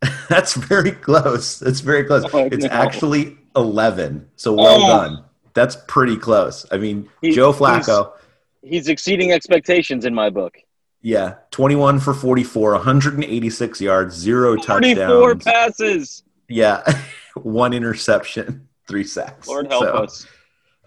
That's 0.29 0.53
very 0.55 0.91
close. 0.91 1.59
That's 1.59 1.81
very 1.81 2.05
close. 2.05 2.23
Oh, 2.33 2.45
it's 2.51 2.63
no. 2.65 2.69
actually 2.71 3.37
11. 3.55 4.29
So 4.37 4.53
well 4.53 4.81
Oh. 4.83 4.87
done. 4.87 5.23
That's 5.53 5.77
pretty 5.87 6.15
close. 6.15 6.65
I 6.71 6.77
mean, 6.77 7.09
He- 7.21 7.31
Joe 7.31 7.51
Flacco, 7.51 8.13
He's 8.61 8.87
exceeding 8.87 9.31
expectations 9.31 10.05
in 10.05 10.13
my 10.13 10.29
book. 10.29 10.57
yeah, 11.01 11.35
21 11.51 11.99
for 11.99 12.13
44, 12.13 12.73
186 12.73 13.81
yards, 13.81 14.15
zero 14.15 14.55
Forty-four 14.61 15.33
touchdowns. 15.35 15.43
passes. 15.43 16.23
Yeah, 16.49 16.83
one 17.35 17.73
interception, 17.73 18.67
three 18.87 19.03
sacks. 19.05 19.47
Lord 19.47 19.67
help 19.71 19.83
So, 19.83 19.91
us. 19.93 20.27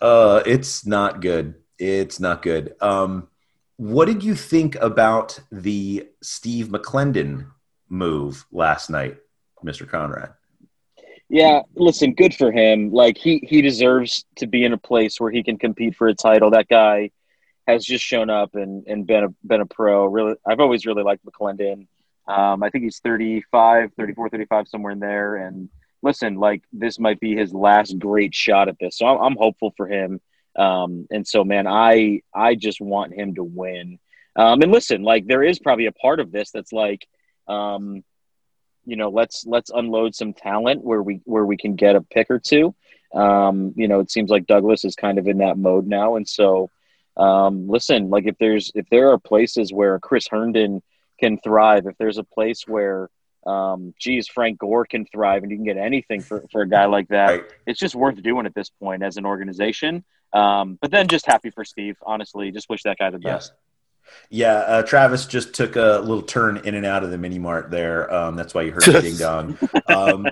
Uh, 0.01 0.43
it's 0.47 0.85
not 0.87 1.21
good. 1.21 1.55
It's 1.79 2.21
not 2.21 2.43
good. 2.43 2.75
Um, 2.81 3.29
what 3.77 4.07
did 4.07 4.23
you 4.23 4.35
think 4.35 4.77
about 4.77 5.39
the 5.51 6.09
Steve 6.23 6.69
McLendon 6.69 7.47
move 7.89 8.47
last 8.53 8.91
night, 8.91 9.19
Mr. 9.65 9.89
Conrad? 9.89 10.35
Yeah, 11.29 11.63
listen, 11.75 12.13
good 12.13 12.35
for 12.35 12.53
him. 12.53 12.91
Like 12.93 13.17
he 13.17 13.39
he 13.49 13.63
deserves 13.63 14.27
to 14.37 14.47
be 14.47 14.65
in 14.65 14.73
a 14.73 14.79
place 14.79 15.19
where 15.19 15.31
he 15.31 15.43
can 15.43 15.59
compete 15.59 15.97
for 15.97 16.09
a 16.09 16.15
title. 16.15 16.51
That 16.51 16.69
guy 16.69 17.11
has 17.67 17.85
just 17.85 18.05
shown 18.05 18.29
up 18.29 18.55
and, 18.55 18.87
and 18.87 19.07
been 19.07 19.25
a 19.25 19.29
been 19.47 19.63
a 19.63 19.67
pro. 19.67 20.05
Really 20.05 20.35
I've 20.47 20.61
always 20.61 20.85
really 20.85 21.03
liked 21.03 21.25
McLendon. 21.25 21.87
Um, 22.29 22.63
I 22.63 22.71
think 22.71 22.85
he's 22.85 23.01
35, 23.01 23.93
34, 23.97 24.29
35 24.29 24.69
somewhere 24.69 24.93
in 24.93 25.01
there 25.01 25.37
and 25.37 25.69
listen, 26.03 26.35
like 26.35 26.63
this 26.73 26.99
might 26.99 27.21
be 27.21 27.35
his 27.35 27.55
last 27.55 27.99
great 27.99 28.35
shot 28.35 28.69
at 28.69 28.79
this. 28.79 28.99
So 28.99 29.07
I'm, 29.07 29.23
I'm 29.23 29.37
hopeful 29.37 29.73
for 29.77 29.89
him. 29.89 30.21
Um, 30.57 31.07
and 31.11 31.27
so, 31.27 31.45
man, 31.45 31.67
I 31.67 32.23
I 32.35 32.55
just 32.55 32.81
want 32.81 33.15
him 33.15 33.35
to 33.37 33.45
win. 33.45 33.99
Um, 34.37 34.63
and 34.63 34.73
listen, 34.73 35.03
like 35.03 35.27
there 35.27 35.43
is 35.43 35.59
probably 35.59 35.87
a 35.87 35.93
part 35.93 36.21
of 36.21 36.33
this 36.33 36.51
that's 36.51 36.73
like, 36.73 37.07
um, 37.49 38.03
you 38.85 38.97
know, 38.97 39.11
let's 39.11 39.45
let's 39.47 39.71
unload 39.71 40.15
some 40.15 40.33
talent 40.33 40.83
where 40.83 41.03
we 41.03 41.21
where 41.25 41.45
we 41.45 41.57
can 41.57 41.77
get 41.77 41.97
a 41.97 42.03
pick 42.03 42.31
or 42.31 42.39
two. 42.39 42.75
Um, 43.15 43.73
you 43.77 43.89
know, 43.89 44.01
it 44.01 44.11
seems 44.11 44.31
like 44.31 44.47
Douglas 44.47 44.85
is 44.85 44.95
kind 44.95 45.19
of 45.19 45.27
in 45.27 45.39
that 45.39 45.59
mode 45.59 45.87
now, 45.87 46.17
and 46.17 46.29
so 46.29 46.71
um, 47.17 47.69
listen, 47.69 48.11
like 48.11 48.27
if 48.27 48.37
there's 48.39 48.73
if 48.75 48.89
there 48.91 49.11
are 49.11 49.19
places 49.19 49.73
where 49.73 49.99
Chris 49.99 50.27
Herndon 50.29 50.83
can 51.21 51.39
thrive, 51.39 51.87
if 51.87 51.97
there's 51.99 52.19
a 52.19 52.25
place 52.25 52.65
where 52.67 53.11
um, 53.47 53.95
geez, 53.99 54.29
Frank 54.29 54.59
Gore 54.59 54.85
can 54.85 55.05
thrive 55.07 55.43
and 55.43 55.51
you 55.51 55.59
can 55.59 55.65
get 55.65 55.77
anything 55.77 56.21
for, 56.21 56.45
for 56.53 56.63
a 56.63 56.69
guy 56.69 56.87
like 56.87 57.09
that. 57.09 57.29
Right. 57.29 57.45
It's 57.67 57.81
just 57.81 57.95
worth 57.95 58.23
doing 58.23 58.47
at 58.47 58.55
this 58.55 58.71
point 58.71 59.03
as 59.03 59.17
an 59.17 59.27
organization. 59.27 60.05
Um, 60.33 60.79
but 60.81 60.91
then 60.91 61.09
just 61.09 61.27
happy 61.27 61.51
for 61.51 61.65
Steve, 61.65 61.97
honestly. 62.03 62.51
Just 62.53 62.69
wish 62.69 62.83
that 62.85 62.99
guy 62.99 63.11
the 63.11 63.19
best. 63.19 63.53
Yeah, 64.31 64.55
uh, 64.55 64.83
Travis 64.83 65.27
just 65.27 65.55
took 65.55 65.77
a 65.77 66.01
little 66.01 66.23
turn 66.23 66.59
in 66.59 66.75
and 66.75 66.85
out 66.87 67.05
of 67.05 67.11
the 67.11 67.19
mini 67.19 67.39
mart 67.39 67.71
there. 67.71 68.13
Um, 68.13 68.37
that's 68.37 68.55
why 68.55 68.63
you 68.63 68.73
heard 68.73 68.83
the 68.83 69.01
ding 69.01 69.17
dong. 69.19 69.59
Um, 69.87 70.27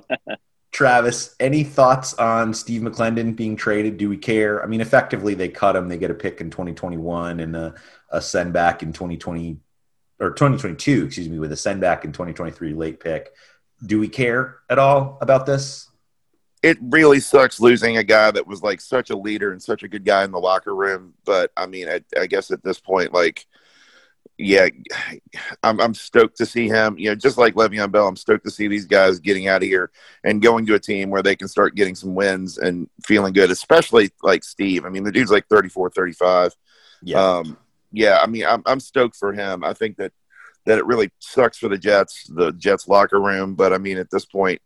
Travis, 0.73 1.35
any 1.41 1.65
thoughts 1.65 2.15
on 2.15 2.55
Steve 2.55 2.83
McLendon 2.83 3.35
being 3.35 3.57
traded? 3.57 3.97
Do 3.97 4.09
we 4.09 4.17
care? 4.17 4.63
I 4.63 4.67
mean, 4.67 4.81
effectively, 4.81 5.35
they 5.35 5.49
cut 5.49 5.77
him. 5.77 5.89
They 5.89 5.99
get 5.99 6.11
a 6.11 6.15
pick 6.15 6.41
in 6.41 6.51
2021 6.51 7.41
and 7.41 7.57
a, 7.57 7.75
a 8.11 8.21
send 8.21 8.53
back 8.53 8.83
in 8.83 8.93
2020 8.93 9.59
or 10.21 10.31
2022, 10.31 11.07
excuse 11.07 11.29
me, 11.29 11.39
with 11.39 11.51
a 11.51 11.57
send 11.57 11.81
back 11.81 12.05
in 12.05 12.13
2023 12.13 12.75
late 12.75 13.01
pick. 13.01 13.31
Do 13.85 13.99
we 13.99 14.09
care 14.09 14.59
at 14.69 14.79
all 14.79 15.19
about 15.21 15.47
this? 15.47 15.89
It 16.63 16.77
really 16.83 17.21
sucks 17.21 17.59
losing 17.59 17.97
a 17.97 18.05
guy 18.05 18.31
that 18.31 18.47
was 18.47 18.63
like 18.63 18.83
such 18.83 19.09
a 19.09 19.17
leader 19.17 19.51
and 19.51 19.63
such 19.63 19.83
a 19.83 19.89
good 19.89 20.05
guy 20.05 20.25
in 20.25 20.31
the 20.31 20.39
locker 20.39 20.75
room. 20.75 21.15
But 21.25 21.51
I 21.57 21.65
mean, 21.65 21.89
I, 21.89 22.03
I 22.19 22.27
guess 22.27 22.51
at 22.51 22.63
this 22.63 22.79
point, 22.79 23.15
like, 23.15 23.47
yeah, 24.37 24.69
I'm, 25.63 25.81
I'm 25.81 25.95
stoked 25.95 26.37
to 26.37 26.47
see 26.47 26.69
him. 26.69 26.99
You 26.99 27.11
know, 27.11 27.15
just 27.15 27.39
like 27.39 27.55
Le'Veon 27.55 27.91
Bell, 27.91 28.07
I'm 28.07 28.17
stoked 28.17 28.45
to 28.45 28.51
see 28.51 28.69
these 28.69 28.85
guys 28.85 29.21
getting 29.21 29.49
out 29.49 29.63
of 29.63 29.69
here 29.69 29.91
and 30.23 30.43
going 30.43 30.67
to 30.67 30.75
a 30.75 30.79
team 30.79 31.09
where 31.09 31.23
they 31.23 31.35
can 31.35 31.49
start 31.49 31.75
getting 31.77 31.95
some 31.95 32.15
wins 32.15 32.59
and 32.59 32.91
feeling 33.07 33.33
good, 33.33 33.51
especially 33.51 34.11
like 34.23 34.45
Steve. 34.45 34.85
I 34.85 34.91
mean, 34.91 35.05
the 35.05 35.13
dude's 35.13 35.31
like 35.31 35.47
34, 35.49 35.91
35. 35.91 36.55
Yeah. 37.03 37.23
Um, 37.23 37.57
yeah, 37.93 38.19
I 38.23 38.27
mean, 38.27 38.45
I'm 38.47 38.63
I'm 38.67 38.81
stoked 38.81 39.17
for 39.17 39.33
him. 39.33 39.65
I 39.65 39.73
think 39.73 39.97
that 39.97 40.13
that 40.67 40.79
it 40.79 40.87
really 40.87 41.11
sucks 41.19 41.59
for 41.59 41.69
the 41.69 41.79
Jets, 41.79 42.25
the 42.29 42.53
Jets 42.53 42.89
locker 42.89 43.21
room. 43.21 43.55
But 43.55 43.73
I 43.73 43.79
mean, 43.79 43.99
at 43.99 44.11
this 44.11 44.25
point, 44.25 44.61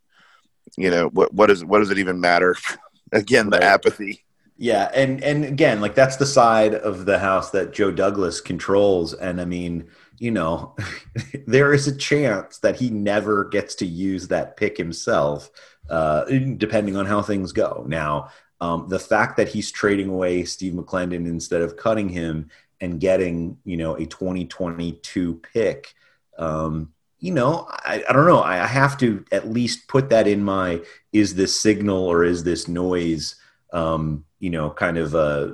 you 0.76 0.90
know, 0.90 1.08
what 1.08 1.32
what 1.32 1.46
does 1.46 1.64
what 1.64 1.78
does 1.78 1.90
it 1.90 1.98
even 1.98 2.20
matter? 2.20 2.56
again, 3.12 3.50
the 3.50 3.58
right. 3.58 3.66
apathy. 3.66 4.24
Yeah, 4.56 4.90
and 4.94 5.22
and 5.24 5.44
again, 5.44 5.80
like 5.80 5.94
that's 5.94 6.16
the 6.16 6.26
side 6.26 6.74
of 6.74 7.06
the 7.06 7.18
house 7.18 7.50
that 7.50 7.72
Joe 7.72 7.90
Douglas 7.90 8.40
controls, 8.40 9.12
and 9.14 9.40
I 9.40 9.44
mean, 9.44 9.88
you 10.18 10.30
know, 10.30 10.76
there 11.46 11.74
is 11.74 11.88
a 11.88 11.96
chance 11.96 12.58
that 12.58 12.76
he 12.76 12.90
never 12.90 13.44
gets 13.44 13.74
to 13.76 13.86
use 13.86 14.28
that 14.28 14.56
pick 14.56 14.76
himself, 14.76 15.50
uh, 15.90 16.24
depending 16.24 16.96
on 16.96 17.06
how 17.06 17.20
things 17.20 17.50
go. 17.50 17.84
Now, 17.88 18.28
um, 18.60 18.88
the 18.88 18.98
fact 18.98 19.36
that 19.38 19.48
he's 19.48 19.72
trading 19.72 20.08
away 20.08 20.44
Steve 20.44 20.74
McLendon 20.74 21.26
instead 21.26 21.60
of 21.60 21.76
cutting 21.76 22.08
him 22.08 22.48
and 22.84 23.00
getting 23.00 23.58
you 23.64 23.76
know 23.76 23.94
a 23.96 24.06
2022 24.06 25.40
pick 25.52 25.94
um, 26.38 26.92
you 27.18 27.32
know 27.32 27.66
I, 27.68 28.04
I 28.08 28.12
don't 28.12 28.26
know. 28.26 28.40
I, 28.40 28.62
I 28.62 28.66
have 28.66 28.98
to 28.98 29.24
at 29.32 29.48
least 29.48 29.88
put 29.88 30.10
that 30.10 30.28
in 30.28 30.44
my 30.44 30.82
is 31.12 31.34
this 31.34 31.60
signal 31.60 32.04
or 32.04 32.24
is 32.24 32.44
this 32.44 32.68
noise 32.68 33.36
um, 33.72 34.24
you 34.38 34.50
know 34.50 34.70
kind 34.70 34.98
of 34.98 35.14
uh, 35.14 35.52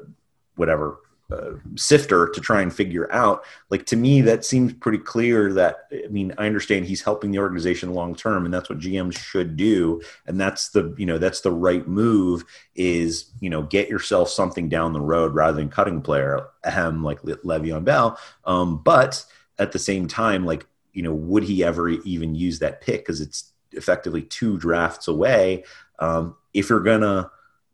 whatever 0.56 0.98
sifter 1.76 2.28
to 2.28 2.40
try 2.40 2.62
and 2.62 2.72
figure 2.72 3.10
out. 3.12 3.44
Like 3.70 3.86
to 3.86 3.96
me, 3.96 4.20
that 4.22 4.44
seems 4.44 4.72
pretty 4.72 4.98
clear. 4.98 5.52
That 5.52 5.86
I 5.92 6.08
mean, 6.08 6.34
I 6.38 6.46
understand 6.46 6.86
he's 6.86 7.02
helping 7.02 7.30
the 7.30 7.38
organization 7.38 7.94
long 7.94 8.14
term, 8.14 8.44
and 8.44 8.52
that's 8.52 8.68
what 8.68 8.78
GMs 8.78 9.18
should 9.18 9.56
do. 9.56 10.00
And 10.26 10.40
that's 10.40 10.70
the 10.70 10.94
you 10.98 11.06
know 11.06 11.18
that's 11.18 11.40
the 11.40 11.52
right 11.52 11.86
move. 11.86 12.44
Is 12.74 13.30
you 13.40 13.50
know 13.50 13.62
get 13.62 13.88
yourself 13.88 14.28
something 14.28 14.68
down 14.68 14.92
the 14.92 15.00
road 15.00 15.34
rather 15.34 15.56
than 15.56 15.68
cutting 15.68 15.98
a 15.98 16.00
player 16.00 16.46
ahem 16.64 17.02
like 17.04 17.22
Le- 17.24 17.38
Le'Veon 17.38 17.84
Bell. 17.84 18.18
Um, 18.44 18.82
but 18.82 19.24
at 19.58 19.72
the 19.72 19.78
same 19.78 20.08
time, 20.08 20.44
like 20.44 20.66
you 20.92 21.02
know, 21.02 21.14
would 21.14 21.44
he 21.44 21.62
ever 21.62 21.88
even 21.88 22.34
use 22.34 22.58
that 22.58 22.80
pick 22.80 23.00
because 23.00 23.20
it's 23.20 23.52
effectively 23.72 24.22
two 24.22 24.58
drafts 24.58 25.08
away? 25.08 25.64
Um, 25.98 26.36
if 26.52 26.68
you're 26.68 26.80
gonna 26.80 27.30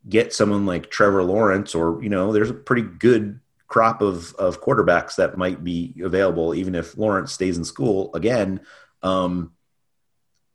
get 0.08 0.32
someone 0.32 0.66
like 0.66 0.90
Trevor 0.90 1.22
Lawrence, 1.22 1.74
or 1.74 2.02
you 2.02 2.08
know, 2.08 2.32
there's 2.32 2.50
a 2.50 2.54
pretty 2.54 2.82
good 2.82 3.40
crop 3.68 4.00
of 4.00 4.34
of 4.34 4.60
quarterbacks 4.60 5.16
that 5.16 5.36
might 5.36 5.64
be 5.64 5.94
available, 6.02 6.54
even 6.54 6.74
if 6.74 6.96
Lawrence 6.96 7.32
stays 7.32 7.58
in 7.58 7.64
school 7.64 8.14
again. 8.14 8.60
Um, 9.02 9.52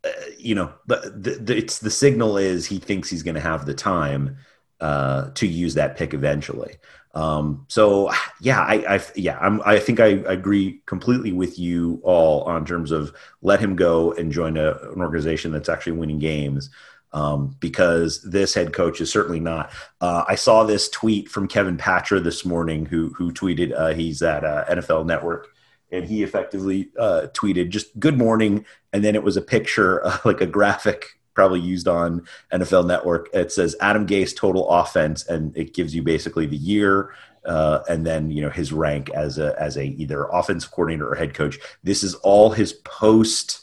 uh, 0.03 0.09
you 0.39 0.55
know, 0.55 0.73
the, 0.87 1.39
the, 1.39 1.55
it's 1.55 1.77
the 1.77 1.91
signal 1.91 2.37
is 2.37 2.65
he 2.65 2.79
thinks 2.79 3.09
he's 3.09 3.21
going 3.21 3.35
to 3.35 3.41
have 3.41 3.67
the 3.67 3.73
time 3.73 4.37
uh, 4.79 5.29
to 5.35 5.45
use 5.45 5.75
that 5.75 5.95
pick 5.95 6.13
eventually. 6.13 6.77
Um, 7.13 7.65
so 7.67 8.11
yeah, 8.39 8.61
I, 8.61 8.95
I 8.95 9.01
yeah, 9.15 9.37
I'm, 9.39 9.61
I 9.65 9.79
think 9.79 9.99
I, 9.99 10.05
I, 10.05 10.33
agree 10.33 10.81
completely 10.85 11.33
with 11.33 11.59
you 11.59 11.99
all 12.03 12.43
on 12.43 12.65
terms 12.65 12.91
of 12.91 13.13
let 13.41 13.59
him 13.59 13.75
go 13.75 14.13
and 14.13 14.31
join 14.31 14.55
a, 14.55 14.71
an 14.93 15.01
organization 15.01 15.51
that's 15.51 15.67
actually 15.67 15.93
winning 15.93 16.19
games 16.19 16.69
um, 17.13 17.55
because 17.59 18.21
this 18.23 18.53
head 18.53 18.73
coach 18.73 19.01
is 19.01 19.11
certainly 19.11 19.39
not. 19.39 19.71
Uh, 19.99 20.23
I 20.27 20.35
saw 20.35 20.63
this 20.63 20.89
tweet 20.89 21.29
from 21.29 21.47
Kevin 21.47 21.77
Patra 21.77 22.19
this 22.19 22.45
morning, 22.45 22.85
who 22.85 23.09
who 23.09 23.31
tweeted 23.31 23.73
uh, 23.77 23.93
he's 23.93 24.21
at 24.21 24.43
uh, 24.43 24.65
NFL 24.69 25.05
Network, 25.05 25.47
and 25.91 26.05
he 26.05 26.23
effectively 26.23 26.89
uh, 26.97 27.27
tweeted 27.33 27.69
just 27.69 27.99
"Good 27.99 28.17
morning," 28.17 28.65
and 28.93 29.03
then 29.03 29.15
it 29.15 29.23
was 29.23 29.37
a 29.37 29.41
picture, 29.41 30.03
like 30.25 30.41
a 30.41 30.45
graphic, 30.45 31.05
probably 31.33 31.59
used 31.59 31.87
on 31.87 32.25
NFL 32.53 32.87
Network. 32.87 33.29
It 33.33 33.51
says 33.51 33.75
Adam 33.81 34.07
Gase 34.07 34.35
total 34.35 34.69
offense, 34.69 35.25
and 35.27 35.55
it 35.57 35.73
gives 35.73 35.93
you 35.93 36.03
basically 36.03 36.45
the 36.45 36.57
year. 36.57 37.13
Uh, 37.43 37.81
and 37.89 38.05
then 38.05 38.29
you 38.29 38.39
know 38.39 38.51
his 38.51 38.71
rank 38.71 39.09
as 39.09 39.39
a 39.39 39.59
as 39.59 39.75
a 39.75 39.83
either 39.83 40.25
offensive 40.25 40.69
coordinator 40.69 41.09
or 41.09 41.15
head 41.15 41.33
coach. 41.33 41.57
This 41.83 42.03
is 42.03 42.13
all 42.15 42.51
his 42.51 42.73
post 42.73 43.60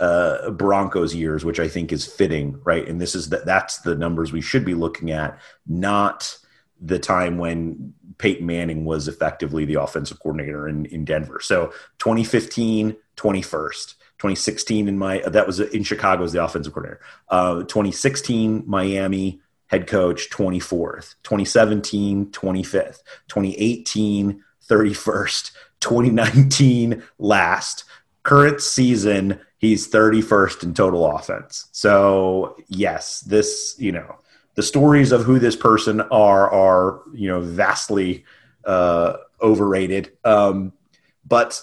uh, 0.00 0.50
Broncos 0.50 1.14
years, 1.14 1.44
which 1.44 1.60
I 1.60 1.68
think 1.68 1.92
is 1.92 2.06
fitting, 2.06 2.60
right? 2.64 2.86
And 2.86 3.00
this 3.00 3.14
is 3.14 3.30
that 3.30 3.46
that's 3.46 3.78
the 3.78 3.94
numbers 3.94 4.32
we 4.32 4.40
should 4.40 4.64
be 4.64 4.74
looking 4.74 5.10
at, 5.10 5.38
not 5.66 6.36
the 6.80 6.98
time 6.98 7.38
when 7.38 7.94
Peyton 8.18 8.46
Manning 8.46 8.84
was 8.84 9.08
effectively 9.08 9.64
the 9.64 9.80
offensive 9.80 10.18
coordinator 10.20 10.68
in, 10.68 10.86
in 10.86 11.04
Denver. 11.04 11.40
So 11.40 11.72
2015, 11.98 12.96
21st. 13.16 13.94
2016 14.18 14.88
in 14.88 14.96
my 14.96 15.18
that 15.26 15.46
was 15.46 15.60
in 15.60 15.82
Chicago 15.82 16.24
as 16.24 16.32
the 16.32 16.42
offensive 16.42 16.72
coordinator. 16.72 17.02
Uh, 17.28 17.56
2016 17.64 18.64
Miami 18.66 19.42
head 19.66 19.86
coach 19.86 20.30
24th. 20.30 21.16
2017 21.22 22.26
25th. 22.26 23.02
2018 23.28 24.42
31st. 24.68 25.52
2019 25.80 27.02
last. 27.18 27.84
Current 28.26 28.60
season 28.60 29.40
he's 29.58 29.88
31st 29.88 30.64
in 30.64 30.74
total 30.74 31.06
offense. 31.06 31.68
So, 31.72 32.56
yes, 32.68 33.20
this, 33.20 33.76
you 33.78 33.92
know, 33.92 34.16
the 34.54 34.62
stories 34.62 35.12
of 35.12 35.22
who 35.22 35.38
this 35.38 35.56
person 35.56 36.00
are 36.00 36.50
are, 36.50 37.02
you 37.14 37.28
know, 37.28 37.40
vastly 37.40 38.24
uh, 38.64 39.18
overrated. 39.40 40.16
Um, 40.24 40.72
but 41.26 41.62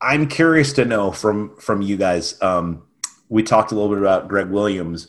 I'm 0.00 0.28
curious 0.28 0.72
to 0.74 0.84
know 0.84 1.10
from 1.10 1.56
from 1.56 1.82
you 1.82 1.96
guys. 1.96 2.40
Um, 2.42 2.84
we 3.28 3.42
talked 3.42 3.72
a 3.72 3.74
little 3.74 3.90
bit 3.90 3.98
about 3.98 4.28
Gregg 4.28 4.48
Williams. 4.48 5.08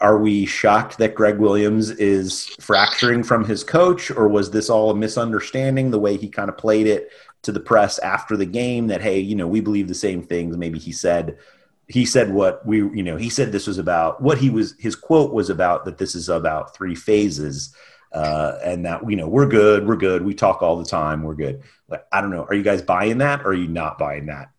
Are 0.00 0.18
we 0.18 0.46
shocked 0.46 0.98
that 0.98 1.14
Gregg 1.14 1.38
Williams 1.38 1.90
is 1.90 2.46
fracturing 2.60 3.22
from 3.22 3.44
his 3.44 3.62
coach, 3.62 4.10
or 4.10 4.28
was 4.28 4.50
this 4.50 4.68
all 4.68 4.90
a 4.90 4.96
misunderstanding? 4.96 5.90
The 5.90 6.00
way 6.00 6.16
he 6.16 6.28
kind 6.28 6.48
of 6.48 6.58
played 6.58 6.88
it 6.88 7.10
to 7.42 7.52
the 7.52 7.60
press 7.60 7.98
after 7.98 8.36
the 8.36 8.46
game 8.46 8.86
that 8.88 9.02
hey, 9.02 9.18
you 9.18 9.34
know, 9.34 9.48
we 9.48 9.60
believe 9.60 9.88
the 9.88 9.94
same 9.94 10.22
things. 10.22 10.56
Maybe 10.56 10.78
he 10.78 10.92
said 10.92 11.38
he 11.88 12.06
said 12.06 12.32
what 12.32 12.64
we 12.64 12.78
you 12.78 13.02
know 13.02 13.16
he 13.16 13.28
said 13.28 13.52
this 13.52 13.66
was 13.66 13.78
about 13.78 14.22
what 14.22 14.38
he 14.38 14.50
was 14.50 14.74
his 14.78 14.96
quote 14.96 15.32
was 15.32 15.50
about 15.50 15.84
that 15.84 15.98
this 15.98 16.14
is 16.14 16.28
about 16.28 16.74
three 16.74 16.94
phases 16.94 17.74
uh, 18.12 18.58
and 18.64 18.84
that 18.84 19.08
you 19.10 19.16
know 19.16 19.28
we're 19.28 19.46
good 19.46 19.86
we're 19.86 19.96
good 19.96 20.24
we 20.24 20.34
talk 20.34 20.62
all 20.62 20.76
the 20.76 20.84
time 20.84 21.22
we're 21.22 21.34
good. 21.34 21.62
I 22.10 22.20
don't 22.20 22.30
know 22.30 22.44
are 22.44 22.54
you 22.54 22.62
guys 22.62 22.82
buying 22.82 23.18
that 23.18 23.42
or 23.42 23.48
are 23.48 23.54
you 23.54 23.68
not 23.68 23.98
buying 23.98 24.26
that? 24.26 24.50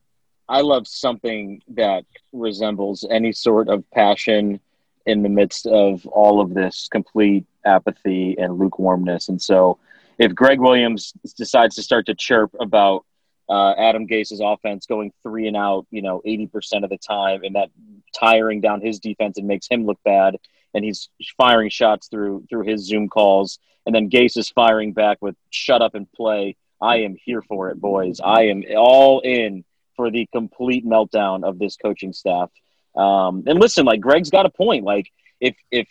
I 0.49 0.61
love 0.61 0.87
something 0.87 1.61
that 1.69 2.05
resembles 2.33 3.05
any 3.09 3.31
sort 3.31 3.69
of 3.69 3.89
passion 3.91 4.59
in 5.05 5.23
the 5.23 5.29
midst 5.29 5.65
of 5.65 6.05
all 6.07 6.39
of 6.39 6.53
this 6.53 6.87
complete 6.91 7.45
apathy 7.65 8.37
and 8.37 8.57
lukewarmness. 8.57 9.29
And 9.29 9.41
so 9.41 9.79
if 10.17 10.33
Gregg 10.35 10.59
Williams 10.59 11.13
decides 11.37 11.75
to 11.75 11.83
start 11.83 12.05
to 12.07 12.15
chirp 12.15 12.51
about 12.59 13.05
uh, 13.49 13.73
Adam 13.73 14.07
Gase's 14.07 14.41
offense 14.43 14.85
going 14.85 15.11
three 15.21 15.47
and 15.47 15.57
out, 15.57 15.85
you 15.91 16.01
know, 16.01 16.21
80% 16.25 16.83
of 16.83 16.89
the 16.89 16.97
time, 16.97 17.43
and 17.43 17.55
that 17.55 17.69
tiring 18.17 18.61
down 18.61 18.81
his 18.81 18.99
defense 18.99 19.37
and 19.37 19.47
makes 19.47 19.67
him 19.67 19.85
look 19.85 19.99
bad. 20.05 20.37
And 20.73 20.83
he's 20.83 21.09
firing 21.37 21.69
shots 21.69 22.07
through 22.07 22.45
through 22.49 22.63
his 22.63 22.85
Zoom 22.85 23.07
calls, 23.07 23.59
and 23.85 23.93
then 23.93 24.09
Gase 24.09 24.37
is 24.37 24.49
firing 24.49 24.93
back 24.93 25.19
with 25.21 25.35
"Shut 25.51 25.81
up 25.81 25.93
and 25.93 26.11
play." 26.13 26.55
I 26.81 26.97
am 27.01 27.15
here 27.23 27.41
for 27.43 27.69
it, 27.69 27.79
boys. 27.79 28.19
I 28.23 28.47
am 28.47 28.63
all 28.75 29.19
in 29.19 29.63
for 29.95 30.09
the 30.09 30.27
complete 30.33 30.85
meltdown 30.85 31.43
of 31.43 31.59
this 31.59 31.77
coaching 31.77 32.11
staff. 32.11 32.49
Um, 32.95 33.43
and 33.45 33.59
listen, 33.59 33.85
like 33.85 34.01
Gregg's 34.01 34.31
got 34.31 34.47
a 34.47 34.49
point. 34.49 34.83
Like 34.83 35.11
if 35.39 35.55
if 35.69 35.87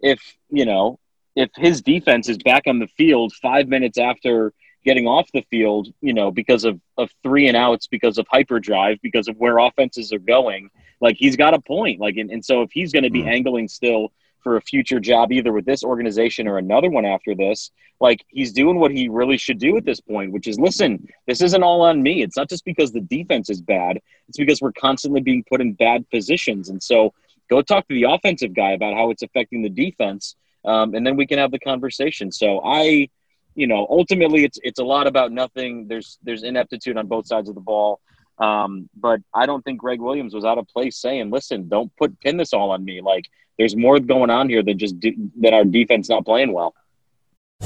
if 0.00 0.20
you 0.48 0.64
know 0.64 0.98
if 1.36 1.50
his 1.56 1.82
defense 1.82 2.28
is 2.28 2.38
back 2.38 2.62
on 2.66 2.78
the 2.78 2.88
field 2.88 3.32
five 3.42 3.68
minutes 3.68 3.98
after 3.98 4.52
getting 4.84 5.06
off 5.06 5.28
the 5.32 5.42
field, 5.50 5.88
you 6.00 6.12
know, 6.12 6.30
because 6.30 6.64
of, 6.64 6.80
of 6.98 7.10
three 7.22 7.48
and 7.48 7.56
outs, 7.56 7.86
because 7.86 8.18
of 8.18 8.26
hyperdrive, 8.30 8.98
because 9.02 9.28
of 9.28 9.36
where 9.36 9.58
offenses 9.58 10.12
are 10.12 10.18
going, 10.18 10.68
like 11.00 11.16
he's 11.18 11.36
got 11.36 11.54
a 11.54 11.60
point. 11.60 12.00
Like, 12.00 12.16
and, 12.16 12.30
and 12.30 12.44
so 12.44 12.62
if 12.62 12.70
he's 12.72 12.92
going 12.92 13.04
to 13.04 13.10
be 13.10 13.22
mm. 13.22 13.32
angling 13.32 13.68
still 13.68 14.12
for 14.42 14.56
a 14.56 14.60
future 14.60 15.00
job, 15.00 15.32
either 15.32 15.52
with 15.52 15.64
this 15.64 15.82
organization 15.82 16.46
or 16.46 16.58
another 16.58 16.90
one 16.90 17.06
after 17.06 17.34
this, 17.34 17.70
like 18.00 18.24
he's 18.28 18.52
doing 18.52 18.78
what 18.78 18.90
he 18.90 19.08
really 19.08 19.38
should 19.38 19.58
do 19.58 19.76
at 19.76 19.84
this 19.84 20.00
point, 20.00 20.32
which 20.32 20.46
is 20.46 20.58
listen, 20.58 21.08
this 21.26 21.40
isn't 21.40 21.62
all 21.62 21.80
on 21.80 22.02
me. 22.02 22.22
It's 22.22 22.36
not 22.36 22.50
just 22.50 22.64
because 22.64 22.92
the 22.92 23.00
defense 23.00 23.48
is 23.48 23.62
bad, 23.62 24.00
it's 24.28 24.38
because 24.38 24.60
we're 24.60 24.72
constantly 24.72 25.22
being 25.22 25.44
put 25.48 25.62
in 25.62 25.72
bad 25.72 26.08
positions. 26.10 26.68
And 26.68 26.82
so 26.82 27.14
go 27.48 27.62
talk 27.62 27.88
to 27.88 27.94
the 27.94 28.04
offensive 28.04 28.54
guy 28.54 28.72
about 28.72 28.94
how 28.94 29.10
it's 29.10 29.22
affecting 29.22 29.62
the 29.62 29.70
defense. 29.70 30.36
Um, 30.64 30.94
and 30.94 31.06
then 31.06 31.16
we 31.16 31.26
can 31.26 31.38
have 31.38 31.50
the 31.50 31.58
conversation. 31.58 32.32
So 32.32 32.60
I, 32.64 33.08
you 33.54 33.66
know, 33.66 33.86
ultimately 33.88 34.44
it's 34.44 34.58
it's 34.62 34.78
a 34.78 34.84
lot 34.84 35.06
about 35.06 35.32
nothing. 35.32 35.86
There's 35.88 36.18
there's 36.22 36.42
ineptitude 36.42 36.96
on 36.96 37.06
both 37.06 37.26
sides 37.26 37.48
of 37.48 37.54
the 37.54 37.60
ball. 37.60 38.00
Um, 38.38 38.88
but 38.96 39.20
I 39.32 39.46
don't 39.46 39.62
think 39.62 39.80
Gregg 39.80 40.00
Williams 40.00 40.34
was 40.34 40.44
out 40.44 40.58
of 40.58 40.66
place 40.68 40.96
saying, 40.96 41.30
"Listen, 41.30 41.68
don't 41.68 41.94
put 41.96 42.18
pin 42.20 42.36
this 42.36 42.52
all 42.52 42.70
on 42.70 42.84
me. 42.84 43.00
Like 43.00 43.26
there's 43.58 43.76
more 43.76 44.00
going 44.00 44.30
on 44.30 44.48
here 44.48 44.62
than 44.62 44.78
just 44.78 44.98
de- 44.98 45.16
than 45.40 45.54
our 45.54 45.64
defense 45.64 46.08
not 46.08 46.24
playing 46.24 46.52
well." 46.52 46.74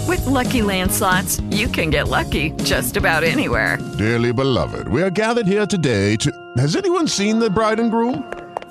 With 0.06 0.24
Lucky 0.26 0.62
Land 0.62 0.92
slots, 0.92 1.40
you 1.50 1.68
can 1.68 1.90
get 1.90 2.08
lucky 2.08 2.50
just 2.62 2.96
about 2.96 3.24
anywhere. 3.24 3.78
Dearly 3.98 4.32
beloved, 4.32 4.88
we 4.88 5.02
are 5.02 5.10
gathered 5.10 5.46
here 5.46 5.66
today 5.66 6.16
to. 6.16 6.30
Has 6.56 6.76
anyone 6.76 7.08
seen 7.08 7.38
the 7.38 7.50
bride 7.50 7.80
and 7.80 7.90
groom? 7.90 8.37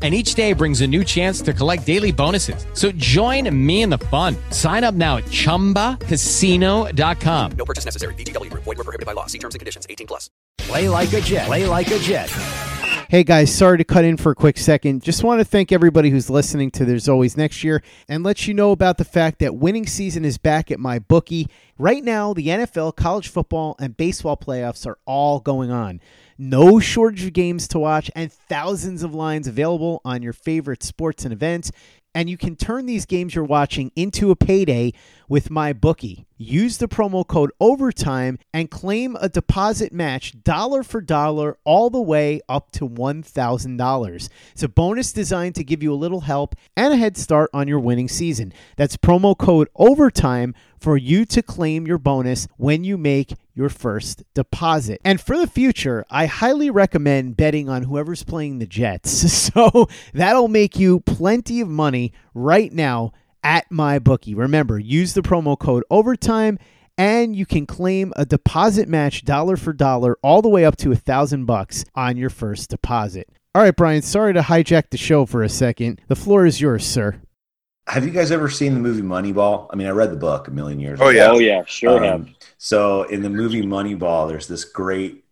and 0.00 0.14
each 0.14 0.34
day 0.34 0.54
brings 0.54 0.80
a 0.80 0.86
new 0.86 1.04
chance 1.04 1.42
to 1.42 1.52
collect 1.52 1.84
daily 1.84 2.12
bonuses. 2.12 2.64
So 2.72 2.90
join 2.92 3.54
me 3.54 3.82
in 3.82 3.90
the 3.90 3.98
fun. 3.98 4.34
Sign 4.48 4.82
up 4.82 4.94
now 4.94 5.18
at 5.18 5.24
ChumbaCasino.com. 5.24 7.52
No 7.52 7.64
purchase 7.66 7.84
necessary. 7.84 8.14
VGW. 8.14 8.48
Void 8.54 8.64
were 8.64 8.76
prohibited 8.76 9.04
by 9.04 9.12
law. 9.12 9.26
See 9.26 9.38
terms 9.38 9.54
and 9.54 9.60
conditions. 9.60 9.86
18 9.90 10.06
plus. 10.06 10.30
Play 10.56 10.88
like 10.88 11.12
a 11.12 11.20
Jet. 11.20 11.44
Play 11.46 11.66
like 11.66 11.90
a 11.90 11.98
Jet. 11.98 12.30
Hey 13.10 13.24
guys, 13.24 13.52
sorry 13.52 13.76
to 13.78 13.82
cut 13.82 14.04
in 14.04 14.16
for 14.16 14.30
a 14.30 14.36
quick 14.36 14.56
second. 14.56 15.02
Just 15.02 15.24
want 15.24 15.40
to 15.40 15.44
thank 15.44 15.72
everybody 15.72 16.10
who's 16.10 16.30
listening 16.30 16.70
to 16.70 16.84
There's 16.84 17.08
Always 17.08 17.36
Next 17.36 17.64
Year 17.64 17.82
and 18.08 18.22
let 18.22 18.46
you 18.46 18.54
know 18.54 18.70
about 18.70 18.98
the 18.98 19.04
fact 19.04 19.40
that 19.40 19.56
winning 19.56 19.84
season 19.84 20.24
is 20.24 20.38
back 20.38 20.70
at 20.70 20.78
my 20.78 21.00
bookie. 21.00 21.48
Right 21.76 22.04
now, 22.04 22.32
the 22.32 22.46
NFL, 22.46 22.94
college 22.94 23.26
football, 23.26 23.74
and 23.80 23.96
baseball 23.96 24.36
playoffs 24.36 24.86
are 24.86 24.96
all 25.06 25.40
going 25.40 25.72
on. 25.72 26.00
No 26.42 26.80
shortage 26.80 27.26
of 27.26 27.34
games 27.34 27.68
to 27.68 27.78
watch 27.78 28.10
and 28.16 28.32
thousands 28.32 29.02
of 29.02 29.14
lines 29.14 29.46
available 29.46 30.00
on 30.06 30.22
your 30.22 30.32
favorite 30.32 30.82
sports 30.82 31.26
and 31.26 31.34
events. 31.34 31.70
And 32.14 32.30
you 32.30 32.38
can 32.38 32.56
turn 32.56 32.86
these 32.86 33.04
games 33.04 33.34
you're 33.34 33.44
watching 33.44 33.92
into 33.94 34.30
a 34.30 34.36
payday 34.36 34.94
with 35.30 35.48
my 35.48 35.72
bookie. 35.72 36.26
Use 36.36 36.78
the 36.78 36.88
promo 36.88 37.24
code 37.24 37.52
OVERTIME 37.60 38.38
and 38.52 38.70
claim 38.70 39.16
a 39.20 39.28
deposit 39.28 39.92
match 39.92 40.42
dollar 40.42 40.82
for 40.82 41.00
dollar 41.00 41.56
all 41.64 41.88
the 41.88 42.00
way 42.00 42.40
up 42.48 42.72
to 42.72 42.88
$1,000. 42.88 44.28
It's 44.52 44.62
a 44.62 44.68
bonus 44.68 45.12
designed 45.12 45.54
to 45.54 45.64
give 45.64 45.84
you 45.84 45.92
a 45.92 45.94
little 45.94 46.22
help 46.22 46.56
and 46.76 46.92
a 46.92 46.96
head 46.96 47.16
start 47.16 47.48
on 47.54 47.68
your 47.68 47.78
winning 47.78 48.08
season. 48.08 48.52
That's 48.76 48.96
promo 48.96 49.38
code 49.38 49.68
OVERTIME 49.76 50.54
for 50.80 50.96
you 50.96 51.24
to 51.26 51.42
claim 51.42 51.86
your 51.86 51.98
bonus 51.98 52.48
when 52.56 52.82
you 52.82 52.98
make 52.98 53.34
your 53.54 53.68
first 53.68 54.24
deposit. 54.34 55.00
And 55.04 55.20
for 55.20 55.36
the 55.36 55.46
future, 55.46 56.04
I 56.10 56.26
highly 56.26 56.70
recommend 56.70 57.36
betting 57.36 57.68
on 57.68 57.82
whoever's 57.82 58.24
playing 58.24 58.58
the 58.58 58.66
Jets. 58.66 59.50
So 59.50 59.88
that'll 60.14 60.48
make 60.48 60.78
you 60.78 61.00
plenty 61.00 61.60
of 61.60 61.68
money 61.68 62.12
right 62.34 62.72
now 62.72 63.12
at 63.42 63.70
my 63.70 63.98
bookie. 63.98 64.34
Remember, 64.34 64.78
use 64.78 65.14
the 65.14 65.22
promo 65.22 65.58
code 65.58 65.84
overtime 65.90 66.58
and 66.98 67.34
you 67.34 67.46
can 67.46 67.64
claim 67.66 68.12
a 68.16 68.26
deposit 68.26 68.88
match 68.88 69.24
dollar 69.24 69.56
for 69.56 69.72
dollar 69.72 70.18
all 70.22 70.42
the 70.42 70.48
way 70.48 70.64
up 70.64 70.76
to 70.76 70.92
a 70.92 70.96
thousand 70.96 71.46
bucks 71.46 71.84
on 71.94 72.16
your 72.16 72.28
first 72.30 72.68
deposit. 72.68 73.28
All 73.54 73.62
right, 73.62 73.74
Brian, 73.74 74.02
sorry 74.02 74.34
to 74.34 74.40
hijack 74.40 74.90
the 74.90 74.98
show 74.98 75.26
for 75.26 75.42
a 75.42 75.48
second. 75.48 76.00
The 76.08 76.14
floor 76.14 76.46
is 76.46 76.60
yours, 76.60 76.86
sir. 76.86 77.20
Have 77.88 78.04
you 78.04 78.10
guys 78.10 78.30
ever 78.30 78.48
seen 78.48 78.74
the 78.74 78.80
movie 78.80 79.02
Moneyball? 79.02 79.66
I 79.70 79.76
mean, 79.76 79.86
I 79.88 79.90
read 79.90 80.12
the 80.12 80.16
book 80.16 80.46
a 80.46 80.50
million 80.50 80.78
years 80.78 81.00
oh, 81.00 81.08
ago. 81.08 81.18
Yeah. 81.18 81.30
Oh, 81.30 81.38
yeah. 81.38 81.64
Sure 81.64 81.96
um, 81.96 82.02
have. 82.04 82.28
So, 82.58 83.04
in 83.04 83.22
the 83.22 83.30
movie 83.30 83.62
Moneyball, 83.62 84.28
there's 84.28 84.46
this 84.46 84.64
great 84.64 85.24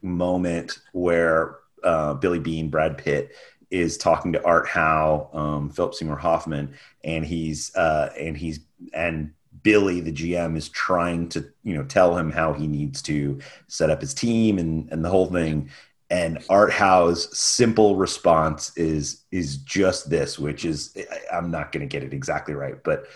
moment 0.00 0.80
where 0.92 1.58
uh, 1.84 2.14
Billy 2.14 2.40
Beane, 2.40 2.70
Brad 2.70 2.98
Pitt, 2.98 3.32
is 3.72 3.96
talking 3.96 4.32
to 4.34 4.44
Art 4.44 4.68
Howe, 4.68 5.30
um, 5.32 5.70
Philip 5.70 5.94
Seymour 5.94 6.16
Hoffman, 6.16 6.74
and 7.02 7.24
he's 7.24 7.74
uh, 7.74 8.12
and 8.18 8.36
he's 8.36 8.60
and 8.92 9.32
Billy, 9.62 10.00
the 10.00 10.12
GM, 10.12 10.56
is 10.56 10.68
trying 10.68 11.28
to 11.30 11.48
you 11.64 11.74
know 11.74 11.84
tell 11.84 12.16
him 12.16 12.30
how 12.30 12.52
he 12.52 12.66
needs 12.66 13.02
to 13.02 13.40
set 13.66 13.90
up 13.90 14.00
his 14.00 14.14
team 14.14 14.58
and 14.58 14.92
and 14.92 15.04
the 15.04 15.08
whole 15.08 15.26
thing. 15.26 15.70
And 16.10 16.44
Art 16.50 16.72
Howe's 16.72 17.36
simple 17.36 17.96
response 17.96 18.76
is 18.76 19.22
is 19.30 19.56
just 19.56 20.10
this, 20.10 20.38
which 20.38 20.64
is 20.66 20.96
I'm 21.32 21.50
not 21.50 21.72
going 21.72 21.80
to 21.80 21.90
get 21.90 22.04
it 22.04 22.12
exactly 22.12 22.54
right, 22.54 22.82
but 22.84 23.06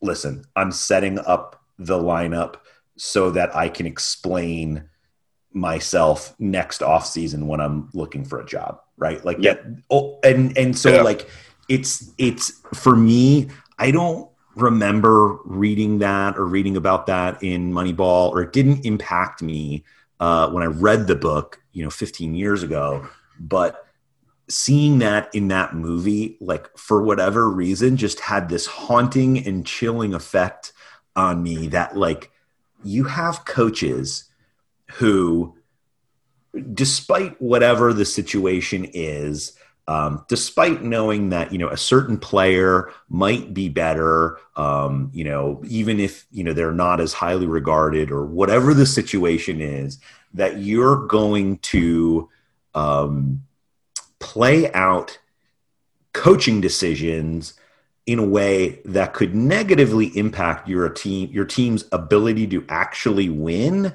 listen, 0.00 0.44
I'm 0.56 0.72
setting 0.72 1.18
up 1.18 1.62
the 1.78 1.98
lineup 1.98 2.56
so 2.96 3.30
that 3.32 3.54
I 3.54 3.68
can 3.68 3.84
explain 3.86 4.88
myself 5.52 6.34
next 6.38 6.82
off 6.82 7.06
season 7.06 7.46
when 7.46 7.60
I'm 7.60 7.90
looking 7.92 8.24
for 8.24 8.40
a 8.40 8.46
job, 8.46 8.80
right? 8.96 9.24
Like 9.24 9.38
Yep. 9.40 9.64
that. 9.64 9.82
Oh, 9.90 10.18
and 10.24 10.56
and 10.56 10.76
so 10.76 10.94
Yeah. 10.94 11.02
like 11.02 11.28
it's 11.68 12.10
it's 12.18 12.52
for 12.74 12.96
me. 12.96 13.48
I 13.78 13.90
don't 13.90 14.28
remember 14.54 15.38
reading 15.44 15.98
that 15.98 16.38
or 16.38 16.46
reading 16.46 16.76
about 16.76 17.06
that 17.06 17.42
in 17.42 17.72
Moneyball, 17.72 18.30
or 18.30 18.42
it 18.42 18.52
didn't 18.52 18.86
impact 18.86 19.42
me 19.42 19.84
uh, 20.18 20.48
when 20.50 20.62
I 20.62 20.66
read 20.66 21.06
the 21.06 21.14
book, 21.16 21.60
you 21.72 21.84
know, 21.84 21.90
15 21.90 22.34
years 22.34 22.62
ago. 22.62 23.06
But 23.38 23.84
seeing 24.48 24.98
that 25.00 25.28
in 25.34 25.48
that 25.48 25.74
movie, 25.74 26.38
like 26.40 26.70
for 26.78 27.02
whatever 27.02 27.50
reason, 27.50 27.96
just 27.96 28.20
had 28.20 28.48
this 28.48 28.66
haunting 28.66 29.44
and 29.46 29.66
chilling 29.66 30.14
effect 30.14 30.72
on 31.16 31.42
me 31.42 31.66
that 31.68 31.96
like 31.96 32.30
you 32.82 33.04
have 33.04 33.44
coaches 33.44 34.24
who 34.92 35.55
despite 36.74 37.40
whatever 37.40 37.92
the 37.92 38.04
situation 38.04 38.88
is 38.92 39.56
um, 39.88 40.24
despite 40.28 40.82
knowing 40.82 41.28
that 41.28 41.52
you 41.52 41.58
know 41.58 41.68
a 41.68 41.76
certain 41.76 42.18
player 42.18 42.90
might 43.08 43.54
be 43.54 43.68
better 43.68 44.38
um, 44.56 45.10
you 45.12 45.24
know 45.24 45.62
even 45.66 46.00
if 46.00 46.26
you 46.32 46.42
know 46.42 46.52
they're 46.52 46.72
not 46.72 47.00
as 47.00 47.12
highly 47.12 47.46
regarded 47.46 48.10
or 48.10 48.24
whatever 48.24 48.74
the 48.74 48.86
situation 48.86 49.60
is 49.60 49.98
that 50.34 50.58
you're 50.58 51.06
going 51.06 51.58
to 51.58 52.28
um, 52.74 53.42
play 54.18 54.72
out 54.72 55.18
coaching 56.12 56.60
decisions 56.60 57.54
in 58.06 58.18
a 58.18 58.26
way 58.26 58.80
that 58.84 59.14
could 59.14 59.34
negatively 59.34 60.06
impact 60.16 60.68
your 60.68 60.88
team 60.88 61.30
your 61.32 61.44
team's 61.44 61.84
ability 61.92 62.46
to 62.46 62.64
actually 62.68 63.28
win 63.28 63.94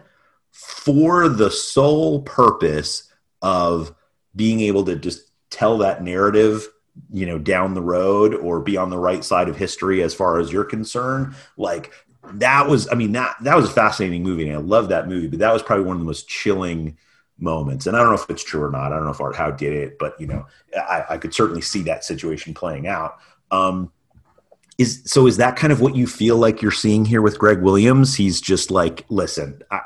for 0.51 1.27
the 1.29 1.49
sole 1.49 2.21
purpose 2.21 3.11
of 3.41 3.93
being 4.35 4.59
able 4.61 4.85
to 4.85 4.95
just 4.95 5.31
tell 5.49 5.79
that 5.79 6.03
narrative 6.03 6.67
you 7.11 7.25
know 7.25 7.39
down 7.39 7.73
the 7.73 7.81
road 7.81 8.35
or 8.35 8.59
be 8.59 8.77
on 8.77 8.89
the 8.89 8.97
right 8.97 9.23
side 9.23 9.47
of 9.47 9.55
history 9.55 10.03
as 10.03 10.13
far 10.13 10.39
as 10.39 10.51
you're 10.51 10.65
concerned 10.65 11.33
like 11.57 11.91
that 12.33 12.67
was 12.67 12.87
i 12.91 12.95
mean 12.95 13.13
that 13.13 13.35
that 13.41 13.55
was 13.55 13.65
a 13.65 13.73
fascinating 13.73 14.23
movie 14.23 14.47
and 14.47 14.57
i 14.57 14.59
love 14.59 14.89
that 14.89 15.07
movie 15.07 15.27
but 15.27 15.39
that 15.39 15.53
was 15.53 15.63
probably 15.63 15.85
one 15.85 15.95
of 15.95 16.01
the 16.01 16.05
most 16.05 16.27
chilling 16.27 16.97
moments. 17.41 17.87
And 17.87 17.97
i 17.97 17.99
don't 17.99 18.09
know 18.09 18.21
if 18.21 18.29
it's 18.29 18.43
true 18.43 18.63
or 18.63 18.71
not. 18.71 18.93
I 18.93 18.95
don't 18.95 19.05
know 19.05 19.11
if 19.11 19.19
art 19.19 19.35
howe 19.35 19.51
did 19.51 19.73
it 19.73 19.97
but 19.99 20.19
you 20.19 20.27
know 20.27 20.45
i, 20.77 21.03
I 21.11 21.17
could 21.17 21.33
certainly 21.33 21.61
see 21.61 21.81
that 21.83 22.05
situation 22.05 22.53
playing 22.53 22.87
out. 22.87 23.17
Um 23.49 23.91
is 24.77 25.01
so 25.05 25.27
is 25.27 25.37
that 25.37 25.57
kind 25.57 25.73
of 25.73 25.81
what 25.81 25.95
you 25.95 26.07
feel 26.07 26.37
like 26.37 26.61
you're 26.61 26.71
seeing 26.71 27.03
here 27.03 27.21
with 27.21 27.39
gregg 27.39 27.61
williams? 27.61 28.15
He's 28.15 28.39
just 28.39 28.71
like 28.71 29.05
listen 29.09 29.61
I, 29.71 29.81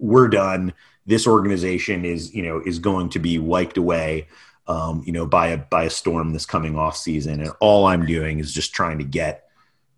we're 0.00 0.28
done 0.28 0.72
this 1.06 1.26
organization 1.26 2.04
is 2.04 2.34
you 2.34 2.42
know 2.42 2.60
is 2.64 2.78
going 2.78 3.08
to 3.10 3.18
be 3.18 3.38
wiped 3.38 3.76
away 3.76 4.28
um, 4.66 5.02
you 5.04 5.12
know 5.12 5.26
by 5.26 5.48
a 5.48 5.56
by 5.58 5.84
a 5.84 5.90
storm 5.90 6.32
this 6.32 6.46
coming 6.46 6.76
off 6.76 6.96
season. 6.96 7.40
And 7.40 7.52
all 7.60 7.86
i'm 7.86 8.06
doing 8.06 8.38
is 8.38 8.52
just 8.52 8.72
trying 8.72 8.98
to 8.98 9.04
get 9.04 9.48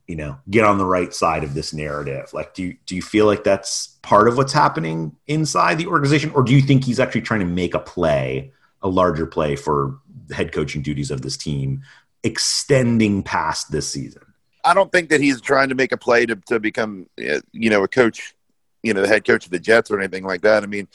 you 0.07 0.17
know 0.17 0.39
get 0.51 0.65
on 0.65 0.79
the 0.79 0.85
right 0.85 1.13
side 1.15 1.45
of 1.45 1.55
this 1.55 1.73
narrative. 1.73 2.33
Like 2.33 2.55
do 2.55 2.63
you 2.65 2.77
do 2.87 2.97
you 2.97 3.03
feel 3.03 3.27
like 3.27 3.45
that's 3.45 3.99
part 4.03 4.29
of 4.29 4.37
what's 4.37 4.53
happening 4.53 5.17
inside 5.27 5.79
the 5.79 5.87
organization? 5.87 6.31
Or 6.35 6.43
do 6.43 6.55
you 6.55 6.63
think 6.63 6.85
he's 6.85 7.01
actually 7.01 7.23
trying 7.23 7.41
to 7.41 7.47
make 7.47 7.75
a 7.75 7.81
play 7.81 8.53
a 8.83 8.89
larger 8.89 9.27
play 9.27 9.57
for 9.57 9.99
the 10.27 10.35
head 10.35 10.53
coaching 10.53 10.83
duties 10.83 11.11
of 11.11 11.23
this 11.23 11.37
team 11.37 11.83
extending 12.25 13.23
past 13.23 13.71
this 13.71 13.89
season? 13.89 14.23
I 14.65 14.75
don't 14.75 14.93
think 14.93 15.09
that 15.11 15.21
he's 15.21 15.41
trying 15.41 15.69
to 15.71 15.75
make 15.75 15.93
a 15.93 15.97
play 15.97 16.27
to, 16.27 16.37
to 16.47 16.61
become, 16.61 17.07
you 17.17 17.71
know, 17.71 17.83
a 17.83 17.89
coach, 17.89 18.35
you 18.83 18.93
know, 18.93 19.03
the 19.03 19.09
head 19.09 19.25
coach 19.25 19.45
of 19.45 19.51
the 19.53 19.59
Jets 19.59 19.91
or 19.91 19.99
anything 19.99 20.25
like 20.25 20.43
that. 20.43 20.63
I 20.63 20.67
mean, 20.67 20.89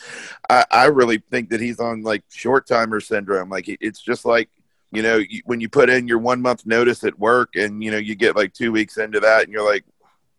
I, 0.49 0.65
I 0.71 0.85
really 0.85 1.23
think 1.31 1.49
that 1.49 1.61
he's 1.61 1.79
on 1.79 2.01
like 2.03 2.23
short 2.29 2.67
timer 2.67 2.99
syndrome. 2.99 3.49
Like 3.49 3.65
it's 3.67 4.01
just 4.01 4.25
like, 4.25 4.49
you 4.91 5.01
know, 5.01 5.17
you, 5.17 5.41
when 5.45 5.61
you 5.61 5.69
put 5.69 5.89
in 5.89 6.07
your 6.07 6.19
one 6.19 6.41
month 6.41 6.65
notice 6.65 7.03
at 7.03 7.17
work 7.17 7.55
and, 7.55 7.83
you 7.83 7.91
know, 7.91 7.97
you 7.97 8.15
get 8.15 8.35
like 8.35 8.53
two 8.53 8.71
weeks 8.71 8.97
into 8.97 9.19
that 9.21 9.43
and 9.43 9.51
you're 9.53 9.65
like, 9.65 9.85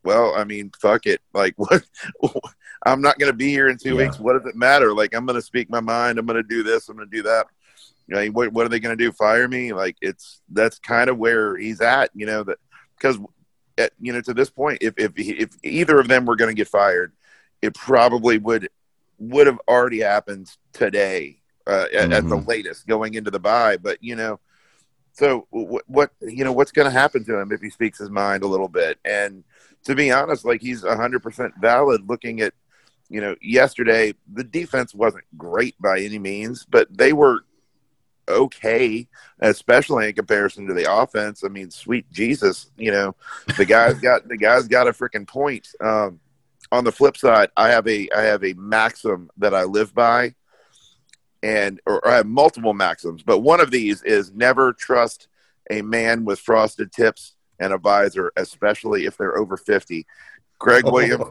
well, 0.04 0.34
I 0.34 0.44
mean, 0.44 0.70
fuck 0.80 1.06
it. 1.06 1.20
Like 1.32 1.54
what, 1.56 1.84
I'm 2.86 3.00
not 3.00 3.18
going 3.18 3.32
to 3.32 3.36
be 3.36 3.48
here 3.48 3.68
in 3.68 3.78
two 3.78 3.90
Yeah. 3.90 4.04
weeks. 4.04 4.18
What 4.20 4.34
does 4.34 4.46
it 4.50 4.56
matter? 4.56 4.92
Like 4.92 5.14
I'm 5.14 5.26
going 5.26 5.36
to 5.38 5.42
speak 5.42 5.70
my 5.70 5.80
mind. 5.80 6.18
I'm 6.18 6.26
going 6.26 6.42
to 6.42 6.48
do 6.48 6.62
this. 6.62 6.88
I'm 6.88 6.96
going 6.96 7.08
to 7.08 7.16
do 7.16 7.22
that. 7.24 7.46
You 8.06 8.14
know, 8.14 8.26
what, 8.26 8.52
what 8.52 8.64
are 8.64 8.70
they 8.70 8.80
going 8.80 8.96
to 8.96 9.04
do? 9.04 9.12
Fire 9.12 9.48
me? 9.48 9.72
Like 9.72 9.96
it's, 10.00 10.40
that's 10.50 10.78
kind 10.78 11.10
of 11.10 11.18
where 11.18 11.56
he's 11.56 11.80
at, 11.80 12.10
you 12.14 12.24
know, 12.26 12.42
that, 12.44 12.58
because 12.98 13.18
at, 13.78 13.84
eh, 13.84 13.88
you 14.00 14.12
know 14.12 14.20
to 14.20 14.34
this 14.34 14.50
point 14.50 14.78
if 14.80 14.94
if 14.96 15.12
if 15.16 15.50
either 15.62 16.00
of 16.00 16.08
them 16.08 16.26
were 16.26 16.34
going 16.34 16.50
to 16.50 16.54
get 16.54 16.66
fired 16.66 17.12
it 17.62 17.74
probably 17.74 18.38
would 18.38 18.68
would 19.18 19.46
have 19.46 19.58
already 19.68 19.98
happened 20.00 20.48
today 20.72 21.40
uh, 21.66 21.86
at, 21.92 22.12
at 22.12 22.28
the 22.28 22.36
Mhm. 22.36 22.46
latest 22.46 22.86
going 22.86 23.14
into 23.14 23.30
the 23.30 23.40
bye. 23.40 23.76
but 23.76 24.02
you 24.02 24.14
know 24.16 24.38
so 25.12 25.46
what, 25.50 25.82
what 25.88 26.10
you 26.20 26.44
know 26.44 26.52
what's 26.52 26.70
going 26.72 26.86
to 26.86 26.90
happen 26.98 27.24
to 27.24 27.36
him 27.38 27.50
if 27.50 27.60
he 27.60 27.70
speaks 27.70 27.98
his 27.98 28.10
mind 28.10 28.42
a 28.44 28.46
little 28.46 28.68
bit 28.68 28.98
and 29.04 29.42
to 29.84 29.94
be 29.96 30.10
honest 30.12 30.44
like 30.44 30.60
he's 30.60 30.82
100% 30.84 31.52
valid 31.60 32.08
looking 32.08 32.40
at 32.40 32.54
you 33.08 33.20
know 33.20 33.34
yesterday 33.42 34.14
the 34.32 34.44
defense 34.44 34.94
wasn't 34.94 35.24
great 35.36 35.74
by 35.80 35.98
any 36.00 36.18
means 36.18 36.64
but 36.64 36.86
they 36.96 37.12
were 37.12 37.40
okay, 38.28 39.08
especially 39.40 40.06
in 40.08 40.14
comparison 40.14 40.66
to 40.66 40.74
the 40.74 40.92
offense. 40.92 41.42
I 41.44 41.48
mean, 41.48 41.70
sweet 41.70 42.10
Jesus, 42.12 42.70
you 42.76 42.90
know, 42.90 43.16
the 43.56 43.64
guy's 43.64 43.98
got 44.00 44.28
the 44.28 44.36
guy's 44.36 44.68
got 44.68 44.86
a 44.86 44.92
freaking 44.92 45.26
point. 45.26 45.68
Um, 45.80 46.20
on 46.72 46.84
the 46.84 46.92
flip 46.92 47.16
side, 47.16 47.50
I 47.56 47.68
have 47.70 47.86
a 47.88 48.08
I 48.16 48.22
have 48.22 48.44
a 48.44 48.52
maxim 48.54 49.30
that 49.38 49.54
I 49.54 49.64
live 49.64 49.94
by, 49.94 50.34
and 51.42 51.80
or 51.86 52.06
I 52.06 52.16
have 52.16 52.26
multiple 52.26 52.74
maxims, 52.74 53.22
but 53.22 53.38
one 53.40 53.60
of 53.60 53.70
these 53.70 54.02
is 54.02 54.32
never 54.32 54.72
trust 54.72 55.28
a 55.70 55.82
man 55.82 56.24
with 56.24 56.38
frosted 56.40 56.92
tips 56.92 57.34
and 57.60 57.72
a 57.72 57.78
visor, 57.78 58.32
especially 58.36 59.04
if 59.06 59.16
they're 59.16 59.38
over 59.38 59.56
fifty. 59.56 60.06
Gregg 60.58 60.84
Oh, 60.86 60.92
Williams 60.92 61.24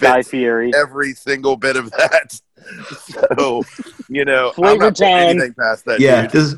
Guy 0.00 0.16
fits 0.16 0.30
Fieri. 0.30 0.72
every 0.74 1.12
single 1.12 1.56
bit 1.56 1.76
of 1.76 1.90
that. 1.92 2.40
So, 3.38 3.62
you 4.08 4.24
know, 4.24 4.52
I'm 4.58 4.78
not 4.78 4.94
putting 4.96 5.06
anything 5.08 5.54
past 5.54 5.84
that. 5.84 6.00
yeah 6.00 6.22
dude. 6.22 6.32
does 6.32 6.56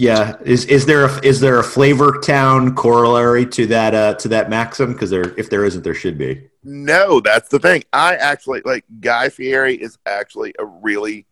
yeah 0.00 0.36
is 0.44 0.64
is 0.66 0.86
there 0.86 1.04
a 1.04 1.20
is 1.24 1.40
there 1.40 1.58
a 1.58 1.62
flavor 1.62 2.18
town 2.24 2.74
corollary 2.74 3.44
to 3.44 3.66
that 3.66 3.94
uh 3.94 4.14
to 4.14 4.28
that 4.28 4.48
maxim 4.48 4.92
because 4.94 5.10
there 5.10 5.38
if 5.38 5.50
there 5.50 5.64
isn't 5.64 5.84
there 5.84 5.94
should 5.94 6.16
be 6.16 6.48
No, 6.62 7.20
that's 7.20 7.48
the 7.48 7.58
thing. 7.58 7.84
I 7.92 8.16
actually 8.16 8.62
like 8.64 8.84
Guy 9.00 9.28
Fieri 9.28 9.74
is 9.74 9.98
actually 10.06 10.54
a 10.58 10.64
really 10.64 11.26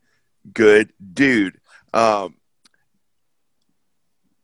good 0.53 0.93
dude. 1.15 1.59
Um 1.95 2.35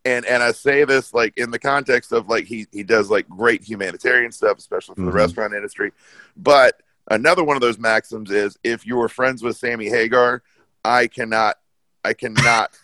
and 0.04 0.24
and 0.26 0.42
I 0.42 0.52
say 0.52 0.84
this 0.84 1.14
like 1.14 1.34
in 1.36 1.50
the 1.50 1.58
context 1.58 2.12
of 2.12 2.28
like 2.28 2.44
he 2.44 2.66
he 2.72 2.82
does 2.82 3.10
like 3.10 3.28
great 3.28 3.62
humanitarian 3.62 4.32
stuff, 4.32 4.58
especially 4.58 4.96
for 4.96 5.02
Mhm. 5.02 5.06
the 5.06 5.12
restaurant 5.12 5.54
industry. 5.54 5.92
But 6.36 6.80
another 7.10 7.42
one 7.44 7.56
of 7.56 7.62
those 7.62 7.78
maxims 7.78 8.30
is 8.30 8.58
if 8.62 8.86
you 8.86 8.96
were 8.96 9.08
friends 9.08 9.42
with 9.42 9.56
Sammy 9.56 9.88
Hagar, 9.88 10.42
I 10.84 11.06
cannot 11.06 11.56
I 12.04 12.12
cannot 12.12 12.78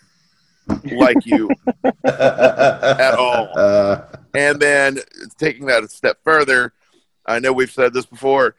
like 0.67 1.25
you 1.25 1.49
at 2.05 3.15
all. 3.15 3.49
uh 3.57 4.01
And 4.33 4.59
then 4.59 4.99
taking 5.37 5.65
that 5.67 5.83
a 5.83 5.87
step 5.87 6.17
further, 6.23 6.73
I 7.25 7.39
know 7.39 7.53
we've 7.53 7.71
said 7.71 7.93
this 7.93 8.05
before. 8.05 8.55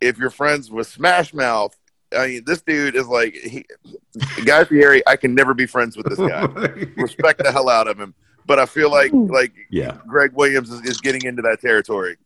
If 0.00 0.18
you're 0.18 0.30
friends 0.30 0.70
with 0.70 0.86
Smash 0.88 1.32
Mouth, 1.32 1.76
I 2.16 2.26
mean, 2.26 2.42
this 2.44 2.60
dude 2.62 2.94
is 2.96 3.06
like 3.06 3.34
he, 3.34 3.64
Guy 4.44 4.64
Fieri. 4.64 5.02
I 5.06 5.16
can 5.16 5.34
never 5.34 5.54
be 5.54 5.66
friends 5.66 5.96
with 5.96 6.06
this 6.06 6.18
guy. 6.18 6.42
Respect 6.96 7.42
the 7.42 7.50
hell 7.52 7.68
out 7.68 7.88
of 7.88 7.98
him. 7.98 8.14
But 8.44 8.58
I 8.58 8.66
feel 8.66 8.90
like 8.90 9.12
like 9.12 9.52
yeah 9.70 9.98
Gregg 10.06 10.32
Williams 10.34 10.70
is, 10.70 10.80
is 10.82 11.00
getting 11.00 11.24
into 11.24 11.42
that 11.42 11.60
territory. 11.60 12.16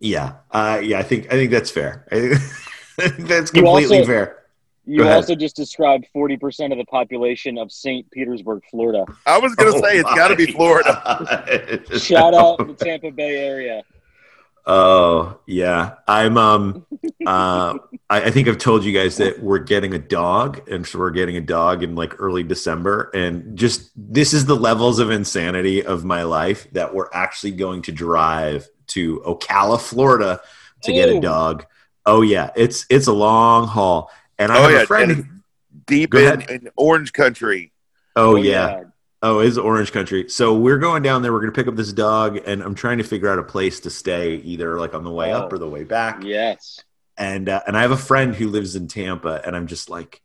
yeah 0.00 0.34
uh 0.50 0.80
yeah 0.82 0.98
i 0.98 1.02
think 1.04 1.26
i 1.26 1.36
think 1.38 1.52
that's 1.52 1.70
fair 1.70 2.04
I 2.10 2.18
think 2.18 3.28
that's 3.28 3.50
completely 3.52 3.98
also- 4.00 4.06
fair 4.12 4.41
You 4.84 5.08
also 5.08 5.34
just 5.36 5.54
described 5.54 6.06
40% 6.14 6.72
of 6.72 6.78
the 6.78 6.84
population 6.86 7.56
of 7.56 7.70
St. 7.70 8.10
Petersburg, 8.10 8.62
Florida. 8.70 9.04
I 9.26 9.38
was 9.38 9.54
gonna 9.54 9.72
Oh 9.74 9.80
say 9.80 9.98
it's 9.98 10.14
got 10.14 10.28
to 10.28 10.36
be 10.36 10.46
Florida. 10.46 11.80
Shout 11.98 12.34
out 12.34 12.58
the 12.58 12.74
Tampa 12.74 13.12
Bay 13.12 13.36
area. 13.36 13.84
Oh 14.64 15.40
yeah, 15.46 15.94
I'm. 16.06 16.36
Um, 16.36 16.86
uh, 17.26 17.78
I, 18.08 18.22
I 18.22 18.30
think 18.30 18.46
I've 18.46 18.58
told 18.58 18.84
you 18.84 18.92
guys 18.92 19.16
that 19.16 19.42
we're 19.42 19.58
getting 19.58 19.92
a 19.94 19.98
dog, 19.98 20.68
and 20.70 20.86
so 20.86 21.00
we're 21.00 21.10
getting 21.10 21.36
a 21.36 21.40
dog 21.40 21.82
in 21.82 21.96
like 21.96 22.20
early 22.20 22.44
December, 22.44 23.10
and 23.12 23.58
just 23.58 23.90
this 23.96 24.32
is 24.32 24.46
the 24.46 24.54
levels 24.54 25.00
of 25.00 25.10
insanity 25.10 25.84
of 25.84 26.04
my 26.04 26.22
life 26.22 26.68
that 26.72 26.94
we're 26.94 27.08
actually 27.12 27.52
going 27.52 27.82
to 27.82 27.92
drive 27.92 28.68
to 28.88 29.20
Ocala, 29.26 29.80
Florida, 29.80 30.40
to 30.84 30.92
get 30.92 31.08
a 31.08 31.20
dog. 31.20 31.66
Oh 32.06 32.22
yeah, 32.22 32.50
it's 32.54 32.86
it's 32.88 33.08
a 33.08 33.12
long 33.12 33.66
haul, 33.66 34.12
and 34.44 34.52
I 34.52 34.58
Oh 34.58 34.62
have 34.62 34.70
yeah, 34.72 34.82
a 34.82 34.86
friend. 34.86 35.10
who- 35.12 35.24
deep 35.86 36.14
in, 36.14 36.42
in 36.42 36.68
Orange 36.76 37.12
Country. 37.12 37.72
Oh, 38.16 38.32
Oh, 38.32 38.36
yeah. 38.36 38.68
yeah. 38.78 38.82
Oh, 39.24 39.38
it's 39.38 39.56
Orange 39.56 39.92
Country. 39.92 40.28
So 40.28 40.54
we're 40.58 40.78
going 40.78 41.02
down 41.02 41.22
there. 41.22 41.32
We're 41.32 41.40
going 41.40 41.52
to 41.52 41.56
pick 41.56 41.68
up 41.68 41.76
this 41.76 41.92
dog, 41.92 42.38
and 42.46 42.62
I'm 42.62 42.74
trying 42.74 42.98
to 42.98 43.04
figure 43.04 43.28
out 43.28 43.38
a 43.38 43.42
place 43.42 43.80
to 43.80 43.90
stay, 43.90 44.34
either 44.36 44.78
like 44.78 44.94
on 44.94 45.04
the 45.04 45.10
way 45.12 45.32
up 45.32 45.44
Oh. 45.52 45.54
or 45.54 45.58
the 45.58 45.68
way 45.68 45.84
back. 45.84 46.22
Yes. 46.24 46.80
and 47.16 47.48
uh, 47.48 47.60
and 47.66 47.76
I 47.76 47.82
have 47.82 47.90
a 47.92 47.96
friend 47.96 48.34
who 48.34 48.48
lives 48.48 48.74
in 48.76 48.88
Tampa, 48.88 49.40
and 49.46 49.54
I'm 49.56 49.66
just 49.68 49.88
like, 49.90 50.20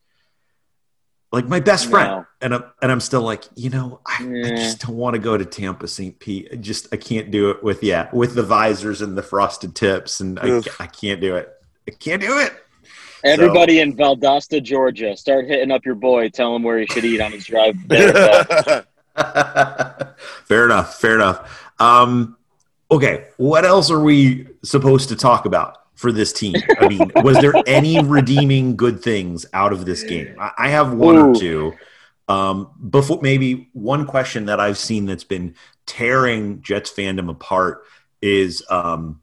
like 1.32 1.48
my 1.48 1.60
best 1.60 1.90
friend, 1.90 2.10
No. 2.10 2.26
and 2.42 2.56
I'm 2.56 2.64
and 2.82 2.92
I'm 2.92 3.00
still 3.02 3.22
like, 3.22 3.44
you 3.56 3.70
know, 3.70 4.00
I, 4.06 4.18
I 4.46 4.50
just 4.56 4.80
don't 4.80 4.96
want 4.96 5.14
to 5.14 5.20
go 5.20 5.38
to 5.38 5.46
Tampa 5.46 5.88
St. 5.88 6.18
Pete. 6.20 6.48
I 6.52 6.56
just 6.56 6.88
I 6.92 6.98
can't 6.98 7.30
do 7.30 7.50
it 7.52 7.62
with 7.64 7.84
yeah 7.84 8.10
with 8.14 8.34
the 8.36 8.44
visors 8.44 9.02
and 9.02 9.18
the 9.18 9.24
frosted 9.24 9.76
tips, 9.76 10.22
and 10.22 10.40
I, 10.40 10.62
I 10.80 10.88
can't 10.88 11.20
do 11.22 11.36
it. 11.36 11.50
I 11.88 11.92
can't 11.92 12.22
do 12.22 12.40
it. 12.40 12.54
Everybody 13.28 13.80
in 13.82 13.96
Valdosta, 13.96 14.62
Georgia, 14.62 15.16
start 15.18 15.48
hitting 15.48 15.72
up 15.72 15.86
your 15.86 15.96
boy. 15.96 16.30
Tell 16.30 16.56
him 16.56 16.64
where 16.64 16.80
he 16.80 16.86
should 16.88 17.06
eat 17.06 17.22
on 17.22 17.32
his 17.32 17.46
drive 17.46 17.76
there. 17.88 18.86
fair 20.46 20.66
enough. 20.66 21.00
Fair 21.00 21.16
enough. 21.16 21.64
Um, 21.80 22.38
okay, 22.90 23.28
what 23.38 23.66
else 23.66 23.92
are 23.92 24.00
we 24.00 24.48
supposed 24.64 25.10
to 25.10 25.16
talk 25.16 25.46
about 25.46 25.78
for 25.96 26.12
this 26.12 26.32
team? 26.34 26.56
I 26.80 26.88
mean, 26.88 27.12
was 27.24 27.38
there 27.40 27.54
any 27.66 28.04
redeeming 28.04 28.76
good 28.76 29.02
things 29.02 29.46
out 29.54 29.74
of 29.74 29.86
this 29.86 30.04
game? 30.04 30.36
I, 30.40 30.52
I 30.58 30.70
have 30.70 30.94
one 30.94 31.18
or 31.18 31.36
two. 31.36 31.74
Um, 32.30 32.72
before 32.90 33.20
maybe 33.22 33.70
one 33.72 34.06
question 34.06 34.48
that 34.48 34.60
I've 34.60 34.78
seen 34.78 35.06
that's 35.06 35.24
been 35.24 35.56
tearing 35.86 36.62
Jets 36.62 36.92
fandom 36.92 37.30
apart 37.30 37.84
is 38.22 38.64
um, 38.70 39.22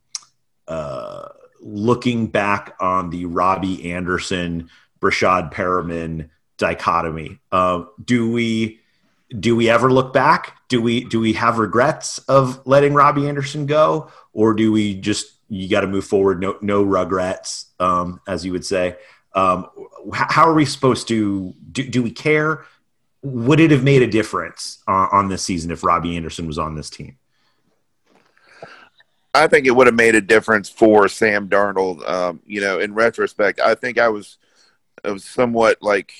uh, 0.67 1.29
looking 1.65 2.27
back 2.27 2.77
on 2.79 3.11
the 3.11 3.25
Robbie 3.25 3.91
Anderson, 3.93 4.69
Breshad 5.01 5.53
Perriman 5.53 6.29
dichotomy. 6.59 7.41
Uh, 7.51 7.85
do 8.05 8.31
we 8.31 8.81
do 9.41 9.57
we 9.57 9.69
ever 9.69 9.91
look 9.91 10.13
back? 10.13 10.57
Do 10.69 10.81
we 10.81 11.05
do 11.05 11.19
we 11.19 11.33
have 11.33 11.59
regrets 11.59 12.19
of 12.19 12.65
letting 12.67 12.95
Robbie 12.95 13.27
Anderson 13.27 13.67
go, 13.67 14.11
or 14.33 14.55
do 14.55 14.71
we 14.71 14.95
just 14.95 15.33
you 15.49 15.69
got 15.69 15.81
to 15.81 15.87
move 15.87 16.05
forward? 16.05 16.41
No 16.41 16.57
no 16.61 16.83
regrets, 16.83 17.67
um, 17.81 18.21
as 18.29 18.45
you 18.45 18.53
would 18.53 18.65
say. 18.65 18.97
Um, 19.35 19.67
how 20.13 20.49
are 20.49 20.55
we 20.55 20.65
supposed 20.65 21.09
to 21.09 21.55
do? 21.73 21.89
Do 21.89 22.03
we 22.03 22.11
care? 22.11 22.65
Would 23.23 23.59
it 23.59 23.71
have 23.71 23.83
made 23.83 24.03
a 24.03 24.07
difference 24.07 24.83
uh, 24.87 25.09
on 25.11 25.29
this 25.29 25.43
season 25.43 25.71
if 25.71 25.83
Robbie 25.83 26.15
Anderson 26.15 26.47
was 26.47 26.59
on 26.59 26.75
this 26.75 26.91
team? 26.91 27.17
I 29.35 29.49
think 29.49 29.67
it 29.67 29.73
would 29.73 29.87
have 29.89 29.97
made 29.97 30.15
a 30.15 30.21
difference 30.21 30.69
for 30.69 31.09
Sam 31.09 31.49
Darnold. 31.49 32.09
Um, 32.09 32.41
you 32.47 32.61
know, 32.61 32.79
in 32.79 32.95
retrospect, 32.95 33.61
I 33.61 33.75
think 33.75 33.99
I 33.99 34.09
was, 34.09 34.39
I 35.05 35.11
was 35.11 35.25
somewhat 35.25 35.79
like 35.83 36.13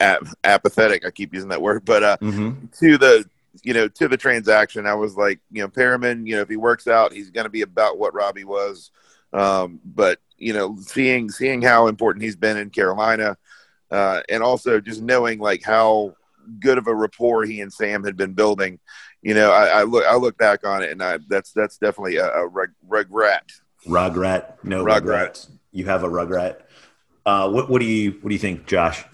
ap- 0.00 0.26
apathetic. 0.44 1.06
I 1.06 1.10
keep 1.10 1.34
using 1.34 1.50
that 1.50 1.62
word, 1.62 1.84
but 1.84 2.02
uh, 2.02 2.16
to 2.80 2.98
the 2.98 3.24
you 3.62 3.74
know 3.74 3.88
to 3.88 4.08
the 4.08 4.16
transaction, 4.16 4.86
I 4.86 4.94
was 4.94 5.16
like, 5.16 5.38
you 5.50 5.62
know, 5.62 5.68
Perriman, 5.68 6.26
you 6.26 6.36
know, 6.36 6.42
if 6.42 6.48
he 6.48 6.56
works 6.56 6.86
out, 6.86 7.12
he's 7.12 7.30
going 7.30 7.44
to 7.44 7.50
be 7.50 7.62
about 7.62 7.98
what 7.98 8.14
Robbie 8.14 8.44
was. 8.44 8.90
Um, 9.32 9.80
but 9.84 10.18
you 10.38 10.52
know, 10.52 10.76
seeing 10.80 11.30
seeing 11.30 11.62
how 11.62 11.86
important 11.86 12.24
he's 12.24 12.36
been 12.36 12.56
in 12.56 12.70
Carolina, 12.70 13.36
uh, 13.90 14.20
and 14.28 14.42
also 14.42 14.80
just 14.80 15.02
knowing 15.02 15.38
like 15.38 15.62
how 15.62 16.14
good 16.60 16.78
of 16.78 16.86
a 16.86 16.94
rapport 16.94 17.44
he 17.44 17.60
and 17.60 17.72
Sam 17.72 18.02
had 18.04 18.16
been 18.16 18.32
building. 18.32 18.78
You 19.22 19.34
know, 19.34 19.52
I, 19.52 19.66
I 19.66 19.82
look 19.84 20.04
I 20.04 20.16
look 20.16 20.36
back 20.36 20.66
on 20.66 20.82
it, 20.82 20.90
and 20.90 21.02
I, 21.02 21.18
that's 21.28 21.52
that's 21.52 21.78
definitely 21.78 22.16
a, 22.16 22.28
a 22.28 22.46
reg- 22.46 22.70
regret. 22.88 23.50
Rugrat, 23.86 24.64
no 24.64 24.84
Rugrat. 24.84 24.94
regrets. 24.96 25.50
You 25.70 25.86
have 25.86 26.02
a 26.02 26.08
regret. 26.08 26.68
Uh, 27.24 27.48
what 27.50 27.70
what 27.70 27.80
do 27.80 27.86
you 27.86 28.12
what 28.20 28.28
do 28.28 28.34
you 28.34 28.38
think, 28.38 28.66
Josh? 28.66 29.04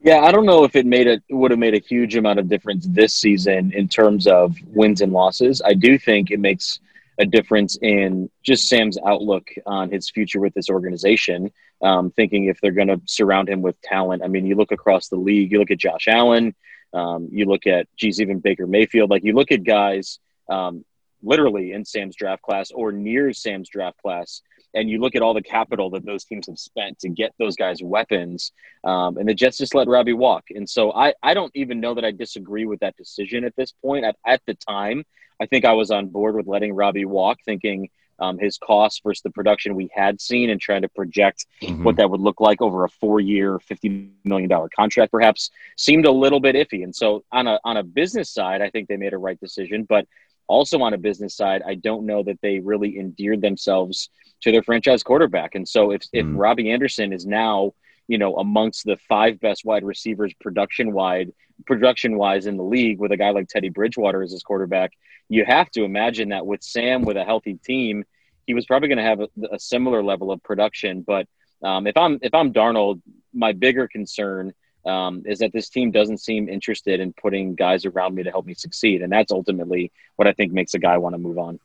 Yeah, 0.00 0.20
I 0.20 0.30
don't 0.30 0.46
know 0.46 0.62
if 0.62 0.76
it 0.76 0.86
made 0.86 1.08
a 1.08 1.20
would 1.30 1.50
have 1.50 1.58
made 1.58 1.74
a 1.74 1.80
huge 1.80 2.14
amount 2.14 2.38
of 2.38 2.48
difference 2.48 2.86
this 2.88 3.14
season 3.14 3.72
in 3.72 3.88
terms 3.88 4.28
of 4.28 4.56
wins 4.68 5.00
and 5.00 5.12
losses. 5.12 5.60
I 5.64 5.74
do 5.74 5.98
think 5.98 6.30
it 6.30 6.38
makes 6.38 6.78
a 7.18 7.26
difference 7.26 7.76
in 7.82 8.30
just 8.44 8.68
Sam's 8.68 8.96
outlook 9.04 9.48
on 9.66 9.90
his 9.90 10.08
future 10.08 10.38
with 10.38 10.54
this 10.54 10.70
organization. 10.70 11.50
Um, 11.82 12.10
thinking 12.10 12.44
if 12.44 12.60
they're 12.60 12.72
going 12.72 12.88
to 12.88 13.00
surround 13.06 13.48
him 13.48 13.62
with 13.62 13.80
talent. 13.82 14.24
I 14.24 14.28
mean, 14.28 14.46
you 14.46 14.56
look 14.56 14.72
across 14.72 15.08
the 15.08 15.16
league. 15.16 15.52
You 15.52 15.60
look 15.60 15.70
at 15.70 15.78
Josh 15.78 16.08
Allen. 16.08 16.54
Um, 16.92 17.28
you 17.30 17.46
look 17.46 17.66
at, 17.66 17.86
geez, 17.96 18.20
even 18.20 18.40
Baker 18.40 18.66
Mayfield. 18.66 19.10
Like 19.10 19.24
you 19.24 19.32
look 19.32 19.52
at 19.52 19.64
guys 19.64 20.18
um, 20.48 20.84
literally 21.22 21.72
in 21.72 21.84
Sam's 21.84 22.16
draft 22.16 22.42
class 22.42 22.70
or 22.70 22.92
near 22.92 23.32
Sam's 23.32 23.68
draft 23.68 24.00
class 24.00 24.42
and 24.74 24.88
you 24.88 25.00
look 25.00 25.14
at 25.14 25.22
all 25.22 25.34
the 25.34 25.42
capital 25.42 25.90
that 25.90 26.04
those 26.04 26.24
teams 26.24 26.46
have 26.46 26.58
spent 26.58 26.98
to 27.00 27.08
get 27.08 27.32
those 27.38 27.56
guys 27.56 27.82
weapons, 27.82 28.52
um, 28.84 29.16
and 29.16 29.28
the 29.28 29.34
Jets 29.34 29.58
just 29.58 29.74
let 29.74 29.88
Robbie 29.88 30.12
walk. 30.12 30.44
And 30.50 30.68
so 30.68 30.92
I, 30.92 31.14
I 31.22 31.34
don't 31.34 31.52
even 31.54 31.80
know 31.80 31.94
that 31.94 32.04
I 32.04 32.10
disagree 32.10 32.66
with 32.66 32.80
that 32.80 32.96
decision 32.96 33.44
at 33.44 33.56
this 33.56 33.72
point. 33.72 34.04
At, 34.04 34.16
at 34.26 34.42
the 34.46 34.54
time, 34.54 35.04
I 35.40 35.46
think 35.46 35.64
I 35.64 35.72
was 35.72 35.90
on 35.90 36.08
board 36.08 36.34
with 36.34 36.46
letting 36.46 36.74
Robbie 36.74 37.06
walk, 37.06 37.38
thinking 37.44 37.88
um, 38.18 38.38
his 38.38 38.58
cost 38.58 39.02
versus 39.04 39.22
the 39.22 39.30
production 39.30 39.74
we 39.74 39.88
had 39.94 40.20
seen 40.20 40.50
and 40.50 40.60
trying 40.60 40.82
to 40.82 40.88
project 40.88 41.46
Mm-hmm. 41.62 41.84
what 41.84 41.96
that 41.96 42.08
would 42.08 42.20
look 42.20 42.40
like 42.40 42.62
over 42.62 42.84
a 42.84 42.88
four-year, 42.88 43.58
$50 43.58 44.10
million 44.24 44.50
contract 44.74 45.10
perhaps 45.10 45.50
seemed 45.76 46.06
a 46.06 46.10
little 46.10 46.40
bit 46.40 46.54
iffy. 46.54 46.84
And 46.84 46.94
so 46.94 47.24
on 47.32 47.46
a, 47.46 47.58
on 47.64 47.76
a 47.76 47.82
business 47.82 48.30
side, 48.30 48.62
I 48.62 48.70
think 48.70 48.88
they 48.88 48.96
made 48.96 49.12
a 49.12 49.18
right 49.18 49.38
decision, 49.40 49.84
but 49.84 50.06
also 50.46 50.80
on 50.80 50.94
a 50.94 50.98
business 50.98 51.34
side, 51.34 51.62
I 51.66 51.74
don't 51.74 52.06
know 52.06 52.22
that 52.22 52.38
they 52.40 52.60
really 52.60 52.98
endeared 52.98 53.40
themselves 53.40 54.08
to 54.42 54.52
their 54.52 54.62
franchise 54.62 55.02
quarterback. 55.02 55.54
And 55.54 55.68
so 55.68 55.90
if 55.90 56.02
if 56.12 56.24
Robbie 56.30 56.70
Anderson 56.70 57.12
is 57.12 57.26
now, 57.26 57.74
you 58.08 58.18
know, 58.18 58.36
amongst 58.36 58.84
the 58.84 58.96
five 59.08 59.38
best 59.38 59.64
wide 59.64 59.84
receivers 59.84 60.32
production 60.40 60.92
wide 60.92 61.32
production 61.66 62.16
wise 62.16 62.46
in 62.46 62.56
the 62.56 62.62
league 62.64 62.98
with 62.98 63.12
a 63.12 63.16
guy 63.16 63.30
like 63.30 63.48
Teddy 63.48 63.68
Bridgewater 63.68 64.22
as 64.22 64.32
his 64.32 64.42
quarterback, 64.42 64.92
you 65.28 65.44
have 65.44 65.70
to 65.72 65.84
imagine 65.84 66.30
that 66.30 66.46
with 66.46 66.62
Sam 66.62 67.02
with 67.02 67.16
a 67.16 67.24
healthy 67.24 67.54
team, 67.54 68.04
he 68.46 68.54
was 68.54 68.64
probably 68.64 68.88
going 68.88 68.98
to 68.98 69.04
have 69.04 69.20
a, 69.20 69.28
a 69.52 69.58
similar 69.58 70.02
level 70.02 70.32
of 70.32 70.42
production. 70.42 71.02
But 71.02 71.26
um, 71.62 71.86
if 71.86 71.96
I'm 71.96 72.18
if 72.22 72.34
I'm 72.34 72.52
Darnold, 72.52 73.02
my 73.34 73.52
bigger 73.52 73.88
concern 73.88 74.54
um, 74.86 75.22
is 75.26 75.40
that 75.40 75.52
this 75.52 75.68
team 75.68 75.90
doesn't 75.90 76.18
seem 76.18 76.48
interested 76.48 77.00
in 77.00 77.12
putting 77.12 77.54
guys 77.54 77.84
around 77.84 78.14
me 78.14 78.22
to 78.22 78.30
help 78.30 78.46
me 78.46 78.54
succeed, 78.54 79.02
and 79.02 79.12
that's 79.12 79.32
ultimately 79.32 79.92
what 80.16 80.26
I 80.26 80.32
think 80.32 80.52
makes 80.52 80.74
a 80.74 80.78
guy 80.78 80.96
want 80.98 81.14
to 81.14 81.18
move 81.18 81.38
on. 81.38 81.60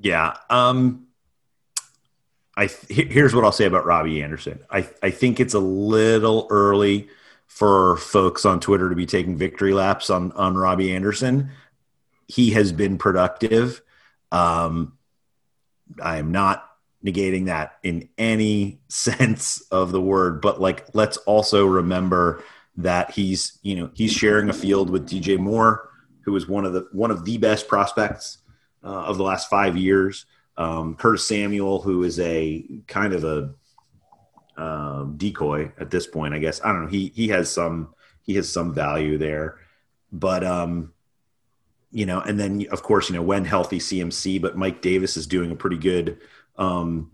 Yeah. 0.00 0.36
Um, 0.50 1.06
I 2.56 2.68
here's 2.88 3.34
what 3.34 3.44
I'll 3.44 3.52
say 3.52 3.66
about 3.66 3.84
Robbie 3.84 4.22
Anderson. 4.22 4.60
I 4.70 4.88
I 5.02 5.10
think 5.10 5.40
it's 5.40 5.54
a 5.54 5.58
little 5.58 6.46
early 6.50 7.08
for 7.46 7.96
folks 7.96 8.44
on 8.44 8.60
Twitter 8.60 8.88
to 8.88 8.96
be 8.96 9.06
taking 9.06 9.36
victory 9.36 9.74
laps 9.74 10.10
on 10.10 10.32
on 10.32 10.56
Robbie 10.56 10.94
Anderson. 10.94 11.50
He 12.28 12.50
has 12.50 12.72
been 12.72 12.98
productive. 12.98 13.82
Um, 14.32 14.96
I 16.02 16.16
am 16.16 16.32
not 16.32 16.68
negating 17.04 17.46
that 17.46 17.76
in 17.82 18.08
any 18.18 18.80
sense 18.88 19.60
of 19.70 19.92
the 19.92 20.00
word, 20.00 20.40
but 20.40 20.60
like 20.60 20.86
let's 20.94 21.18
also 21.18 21.66
remember 21.66 22.42
that 22.78 23.10
he's 23.10 23.58
you 23.62 23.76
know 23.76 23.90
he's 23.94 24.12
sharing 24.12 24.48
a 24.48 24.54
field 24.54 24.90
with 24.90 25.08
DJ 25.08 25.38
Moore, 25.38 25.90
who 26.22 26.34
is 26.36 26.48
one 26.48 26.64
of 26.64 26.72
the 26.72 26.88
one 26.92 27.10
of 27.10 27.24
the 27.24 27.38
best 27.38 27.68
prospects 27.68 28.38
uh, 28.82 28.88
of 28.88 29.18
the 29.18 29.24
last 29.24 29.50
five 29.50 29.76
years. 29.76 30.26
Um, 30.58 30.94
Curtis 30.94 31.26
Samuel, 31.26 31.82
who 31.82 32.02
is 32.02 32.18
a 32.18 32.64
kind 32.86 33.12
of 33.12 33.24
a 33.24 33.54
um, 34.56 35.14
decoy 35.16 35.72
at 35.78 35.90
this 35.90 36.06
point, 36.06 36.34
I 36.34 36.38
guess. 36.38 36.60
I 36.64 36.72
don't 36.72 36.84
know. 36.84 36.88
He 36.88 37.12
he 37.14 37.28
has 37.28 37.50
some 37.50 37.94
he 38.22 38.34
has 38.36 38.50
some 38.50 38.72
value 38.72 39.18
there, 39.18 39.58
but 40.12 40.42
um, 40.44 40.92
you 41.90 42.06
know, 42.06 42.20
and 42.20 42.38
then 42.40 42.66
of 42.70 42.82
course, 42.82 43.08
you 43.08 43.16
know, 43.16 43.22
when 43.22 43.44
healthy 43.44 43.78
CMC, 43.78 44.40
but 44.40 44.56
Mike 44.56 44.80
Davis 44.80 45.16
is 45.16 45.26
doing 45.26 45.50
a 45.50 45.56
pretty 45.56 45.76
good 45.76 46.18
um, 46.56 47.10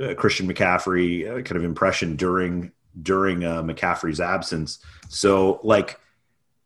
uh, 0.00 0.14
Christian 0.14 0.48
McCaffrey 0.48 1.28
uh, 1.28 1.42
kind 1.42 1.56
of 1.56 1.64
impression 1.64 2.16
during 2.16 2.72
during 3.02 3.44
uh, 3.44 3.62
McCaffrey's 3.62 4.20
absence. 4.20 4.78
So 5.08 5.60
like 5.62 6.00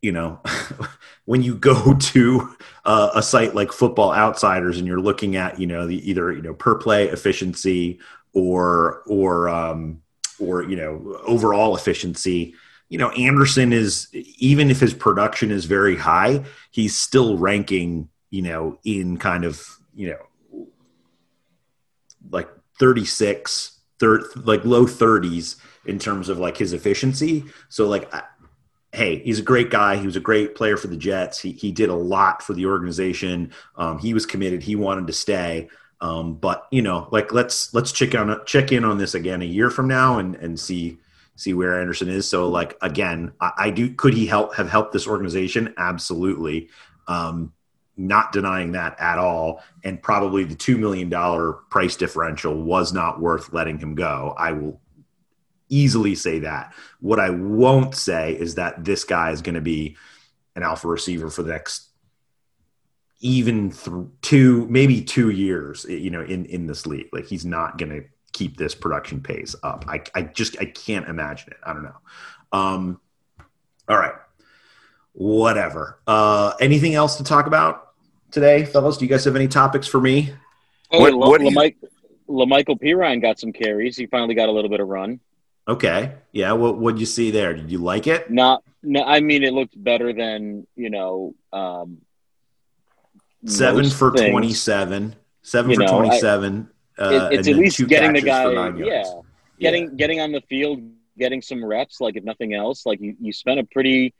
you 0.02 0.12
know, 0.12 0.40
when 1.24 1.42
you 1.42 1.54
go 1.54 1.94
to 2.00 2.56
uh, 2.84 3.10
a 3.14 3.22
site 3.22 3.54
like 3.54 3.72
Football 3.72 4.12
Outsiders 4.12 4.78
and 4.78 4.86
you're 4.86 5.00
looking 5.00 5.36
at, 5.36 5.60
you 5.60 5.66
know, 5.66 5.86
the 5.86 6.08
either 6.08 6.32
you 6.32 6.42
know 6.42 6.54
per 6.54 6.74
play 6.74 7.08
efficiency 7.08 7.98
or 8.32 9.02
or 9.06 9.48
um, 9.48 10.02
or 10.38 10.62
you 10.62 10.76
know 10.76 11.20
overall 11.26 11.76
efficiency, 11.76 12.54
you 12.88 12.98
know, 12.98 13.10
Anderson 13.10 13.72
is 13.72 14.08
even 14.12 14.70
if 14.70 14.80
his 14.80 14.94
production 14.94 15.50
is 15.50 15.64
very 15.64 15.96
high, 15.96 16.44
he's 16.70 16.96
still 16.96 17.38
ranking, 17.38 18.08
you 18.30 18.42
know, 18.42 18.78
in 18.84 19.16
kind 19.16 19.44
of 19.44 19.64
you 19.94 20.10
know 20.10 20.66
like 22.30 22.48
36, 22.78 23.78
thir- 23.98 24.28
like 24.36 24.64
low 24.64 24.84
30s 24.84 25.56
in 25.86 25.98
terms 25.98 26.28
of 26.28 26.38
like 26.38 26.56
his 26.56 26.72
efficiency. 26.72 27.44
So 27.68 27.88
like. 27.88 28.12
Hey, 28.92 29.20
he's 29.20 29.38
a 29.38 29.42
great 29.42 29.70
guy. 29.70 29.96
He 29.96 30.06
was 30.06 30.16
a 30.16 30.20
great 30.20 30.54
player 30.54 30.76
for 30.76 30.88
the 30.88 30.96
Jets. 30.96 31.38
He, 31.38 31.52
he 31.52 31.70
did 31.70 31.90
a 31.90 31.94
lot 31.94 32.42
for 32.42 32.54
the 32.54 32.66
organization. 32.66 33.52
Um, 33.76 33.98
he 33.98 34.14
was 34.14 34.26
committed. 34.26 34.62
He 34.62 34.76
wanted 34.76 35.06
to 35.06 35.12
stay. 35.12 35.68
Um, 36.00 36.34
but 36.34 36.66
you 36.70 36.82
know, 36.82 37.08
like 37.12 37.32
let's 37.32 37.74
let's 37.74 37.92
check 37.92 38.14
on 38.14 38.40
check 38.46 38.72
in 38.72 38.84
on 38.84 38.98
this 38.98 39.14
again 39.14 39.42
a 39.42 39.46
year 39.46 39.70
from 39.70 39.86
now 39.86 40.18
and 40.18 40.34
and 40.36 40.58
see 40.58 40.98
see 41.36 41.52
where 41.52 41.80
Anderson 41.80 42.08
is. 42.08 42.28
So 42.28 42.48
like 42.48 42.76
again, 42.80 43.32
I, 43.40 43.52
I 43.56 43.70
do 43.70 43.92
could 43.94 44.14
he 44.14 44.26
help 44.26 44.54
have 44.54 44.70
helped 44.70 44.92
this 44.92 45.06
organization? 45.06 45.74
Absolutely. 45.76 46.68
Um, 47.06 47.52
not 48.00 48.32
denying 48.32 48.72
that 48.72 48.98
at 48.98 49.18
all. 49.18 49.62
And 49.84 50.02
probably 50.02 50.44
the 50.44 50.56
$2 50.56 50.78
million 50.78 51.10
price 51.70 51.96
differential 51.96 52.54
was 52.54 52.92
not 52.92 53.20
worth 53.20 53.52
letting 53.52 53.78
him 53.78 53.94
go. 53.94 54.34
I 54.38 54.52
will 54.52 54.80
easily 55.70 56.14
say 56.14 56.40
that. 56.40 56.74
What 57.00 57.18
I 57.18 57.30
won't 57.30 57.94
say 57.94 58.32
is 58.34 58.56
that 58.56 58.84
this 58.84 59.04
guy 59.04 59.30
is 59.30 59.40
going 59.40 59.54
to 59.54 59.60
be 59.62 59.96
an 60.54 60.62
alpha 60.62 60.88
receiver 60.88 61.30
for 61.30 61.42
the 61.42 61.52
next 61.52 61.86
even 63.20 63.70
th- 63.70 64.06
two, 64.22 64.66
maybe 64.68 65.02
two 65.02 65.30
years, 65.30 65.84
you 65.88 66.10
know, 66.10 66.22
in, 66.22 66.44
in 66.46 66.66
this 66.66 66.86
league. 66.86 67.08
Like 67.12 67.26
he's 67.26 67.44
not 67.44 67.76
going 67.78 67.90
to 67.90 68.04
keep 68.32 68.56
this 68.56 68.74
production 68.74 69.20
pace 69.20 69.54
up. 69.62 69.84
I, 69.88 70.02
I 70.14 70.22
just, 70.22 70.58
I 70.60 70.64
can't 70.66 71.08
imagine 71.08 71.50
it. 71.52 71.58
I 71.64 71.72
don't 71.72 71.82
know. 71.82 71.96
Um, 72.52 73.00
all 73.88 73.98
right. 73.98 74.14
Whatever. 75.12 76.00
Uh, 76.06 76.54
anything 76.60 76.94
else 76.94 77.16
to 77.16 77.24
talk 77.24 77.46
about 77.46 77.88
today, 78.30 78.64
fellas? 78.64 78.96
Do 78.96 79.04
you 79.04 79.10
guys 79.10 79.24
have 79.24 79.36
any 79.36 79.48
topics 79.48 79.86
for 79.86 80.00
me? 80.00 80.32
Oh, 80.90 81.00
What- 81.00 81.14
what, 81.14 81.28
what 81.28 81.40
do 81.40 81.44
you- 81.46 81.50
LaMichael, 81.50 81.74
LaMichael 82.28 82.80
Perine 82.80 83.20
got 83.20 83.38
some 83.38 83.52
carries. 83.52 83.96
He 83.96 84.06
finally 84.06 84.34
got 84.34 84.48
a 84.48 84.52
little 84.52 84.70
bit 84.70 84.80
of 84.80 84.88
run. 84.88 85.20
Okay. 85.68 86.14
Yeah. 86.32 86.52
What 86.52 86.78
would 86.78 86.98
you 86.98 87.06
see 87.06 87.30
there? 87.30 87.54
Did 87.54 87.70
you 87.70 87.78
like 87.78 88.06
it? 88.06 88.30
Not, 88.30 88.62
no, 88.82 89.02
I 89.04 89.20
mean, 89.20 89.42
it 89.44 89.52
looked 89.52 89.82
better 89.82 90.12
than 90.12 90.66
you 90.76 90.90
know. 90.90 91.34
Um, 91.52 91.98
Seven 93.46 93.88
for 93.88 94.12
things. 94.12 94.30
27. 94.32 95.14
Seven 95.42 95.70
You 95.70 95.76
for 95.76 95.82
know, 95.82 95.98
I- 95.98 96.06
27. 96.20 96.68
uh, 96.98 97.30
It- 97.32 97.38
it's 97.40 97.48
at 97.48 97.56
least 97.56 97.86
getting 97.88 98.12
the 98.12 98.20
guy, 98.20 98.50
yeah, 98.76 99.04
getting 99.58 99.96
getting 99.96 100.20
on 100.20 100.32
the 100.32 100.42
field, 100.42 100.82
getting 101.18 101.40
some 101.40 101.64
reps. 101.64 102.00
Like 102.00 102.16
if 102.16 102.24
nothing 102.24 102.52
else, 102.54 102.84
like 102.84 103.00
you, 103.00 103.16
you 103.20 103.32
spent 103.32 103.58
a 103.60 103.64
pretty 103.64 104.12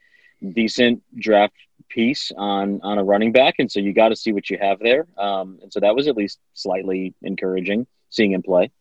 decent 0.53 1.03
draft 1.15 1.53
piece 1.89 2.31
on 2.35 2.79
on 2.81 2.97
a 2.97 3.03
running 3.03 3.31
back, 3.31 3.55
and 3.59 3.71
so 3.71 3.79
you 3.79 3.93
got 3.93 4.09
to 4.09 4.15
see 4.15 4.31
what 4.31 4.49
you 4.49 4.57
have 4.59 4.79
there. 4.79 5.05
Um, 5.17 5.59
and 5.61 5.71
so 5.71 5.79
that 5.81 5.95
was 5.95 6.07
at 6.07 6.15
least 6.17 6.39
slightly 6.53 7.13
encouraging 7.21 7.85
seeing 8.09 8.31
him 8.31 8.41
play. 8.41 8.71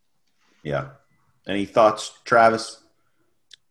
Yeah. 0.63 0.89
Any 1.47 1.65
thoughts, 1.67 2.13
Travis? 2.25 2.83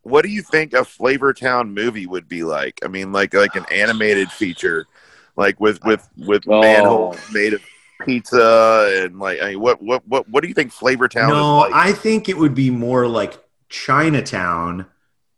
What 0.02 0.24
do 0.24 0.30
you 0.30 0.42
think 0.42 0.74
a 0.74 0.78
Flavortown 0.78 1.74
movie 1.74 2.08
would 2.08 2.28
be 2.28 2.44
like? 2.44 2.80
I 2.84 2.88
mean, 2.88 3.12
like 3.12 3.34
like 3.34 3.56
an 3.56 3.66
animated 3.72 4.32
feature, 4.32 4.88
like 5.36 5.60
with 5.60 5.84
with 5.84 6.08
with 6.18 6.44
Oh. 6.48 6.62
manhole 6.62 7.16
made 7.34 7.54
of 7.54 7.62
pizza 8.06 9.04
and 9.04 9.20
like. 9.20 9.42
I 9.42 9.52
mean, 9.52 9.60
what 9.60 9.82
what 9.82 10.08
what 10.08 10.28
what 10.30 10.42
do 10.42 10.48
you 10.48 10.54
think 10.54 10.72
Flavortown 10.72 11.30
No, 11.30 11.60
is 11.64 11.72
like? 11.72 11.74
I 11.74 11.92
think 11.94 12.30
it 12.30 12.38
would 12.38 12.56
be 12.56 12.70
more 12.70 13.08
like 13.08 13.38
Chinatown, 13.68 14.86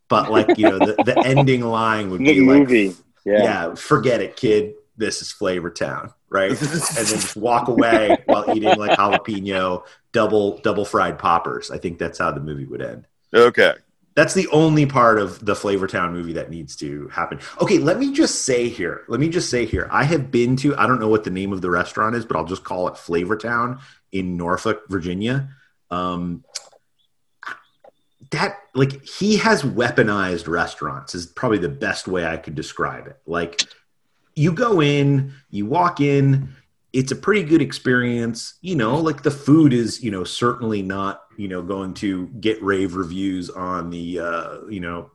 but 0.09 0.31
like 0.31 0.57
you 0.57 0.67
know, 0.67 0.79
the, 0.79 0.99
the 1.03 1.23
ending 1.25 1.61
line 1.61 2.11
would 2.11 2.19
The 2.19 2.33
be 2.33 2.39
like, 2.41 2.67
movie, 2.67 2.95
yeah. 3.25 3.75
forget 3.75 4.21
it, 4.21 4.35
kid. 4.37 4.75
This 4.97 5.21
is 5.21 5.31
Flavor 5.31 5.71
Town, 5.71 6.13
right? 6.29 6.51
and 6.51 6.59
then 6.59 7.19
just 7.19 7.35
walk 7.35 7.67
away 7.67 8.19
while 8.27 8.45
eating 8.47 8.75
like 8.77 8.93
jalapeno 8.93 9.83
double 10.11 10.57
double 10.59 10.85
fried 10.85 11.19
poppers. 11.19 11.71
I 11.71 11.77
think 11.77 11.99
that's 11.99 12.19
how 12.19 12.31
the 12.31 12.39
movie 12.39 12.65
would 12.65 12.81
end. 12.81 13.05
Okay. 13.33 13.73
That's 14.13 14.33
the 14.33 14.47
only 14.49 14.85
part 14.85 15.19
of 15.19 15.45
the 15.45 15.55
Flavor 15.55 15.87
Town 15.87 16.11
movie 16.11 16.33
that 16.33 16.49
needs 16.49 16.75
to 16.77 17.07
happen. 17.07 17.39
Okay, 17.61 17.77
let 17.77 17.97
me 17.97 18.11
just 18.11 18.43
say 18.43 18.67
here. 18.67 19.05
Let 19.07 19.21
me 19.21 19.29
just 19.29 19.49
say 19.49 19.65
here. 19.65 19.87
I 19.89 20.03
have 20.03 20.29
been 20.29 20.57
to. 20.57 20.75
I 20.75 20.85
don't 20.85 20.99
know 20.99 21.07
what 21.07 21.23
the 21.23 21.29
name 21.29 21.53
of 21.53 21.61
the 21.61 21.69
restaurant 21.69 22.15
is, 22.15 22.25
but 22.25 22.35
I'll 22.35 22.45
just 22.45 22.65
call 22.65 22.89
it 22.89 22.97
Flavor 22.97 23.37
Town 23.37 23.79
in 24.11 24.35
Norfolk, 24.35 24.83
Virginia. 24.89 25.49
Um, 25.89 26.43
that 28.31 28.59
like 28.73 29.03
he 29.05 29.37
has 29.37 29.63
weaponized 29.63 30.47
restaurants 30.47 31.15
is 31.15 31.25
probably 31.25 31.57
the 31.57 31.69
best 31.69 32.07
way 32.07 32.25
I 32.25 32.37
could 32.37 32.55
describe 32.55 33.07
it. 33.07 33.17
Like 33.25 33.63
you 34.35 34.51
go 34.51 34.81
in, 34.81 35.33
you 35.49 35.65
walk 35.65 35.99
in, 35.99 36.55
it's 36.93 37.11
a 37.11 37.15
pretty 37.15 37.43
good 37.43 37.61
experience. 37.61 38.55
You 38.61 38.75
know, 38.75 38.97
like 38.97 39.23
the 39.23 39.31
food 39.31 39.73
is, 39.73 40.03
you 40.03 40.11
know, 40.11 40.23
certainly 40.23 40.81
not, 40.81 41.23
you 41.37 41.47
know, 41.47 41.61
going 41.61 41.93
to 41.95 42.27
get 42.39 42.61
rave 42.61 42.95
reviews 42.95 43.49
on 43.49 43.89
the, 43.89 44.19
uh, 44.19 44.57
you 44.69 44.79
know, 44.79 45.11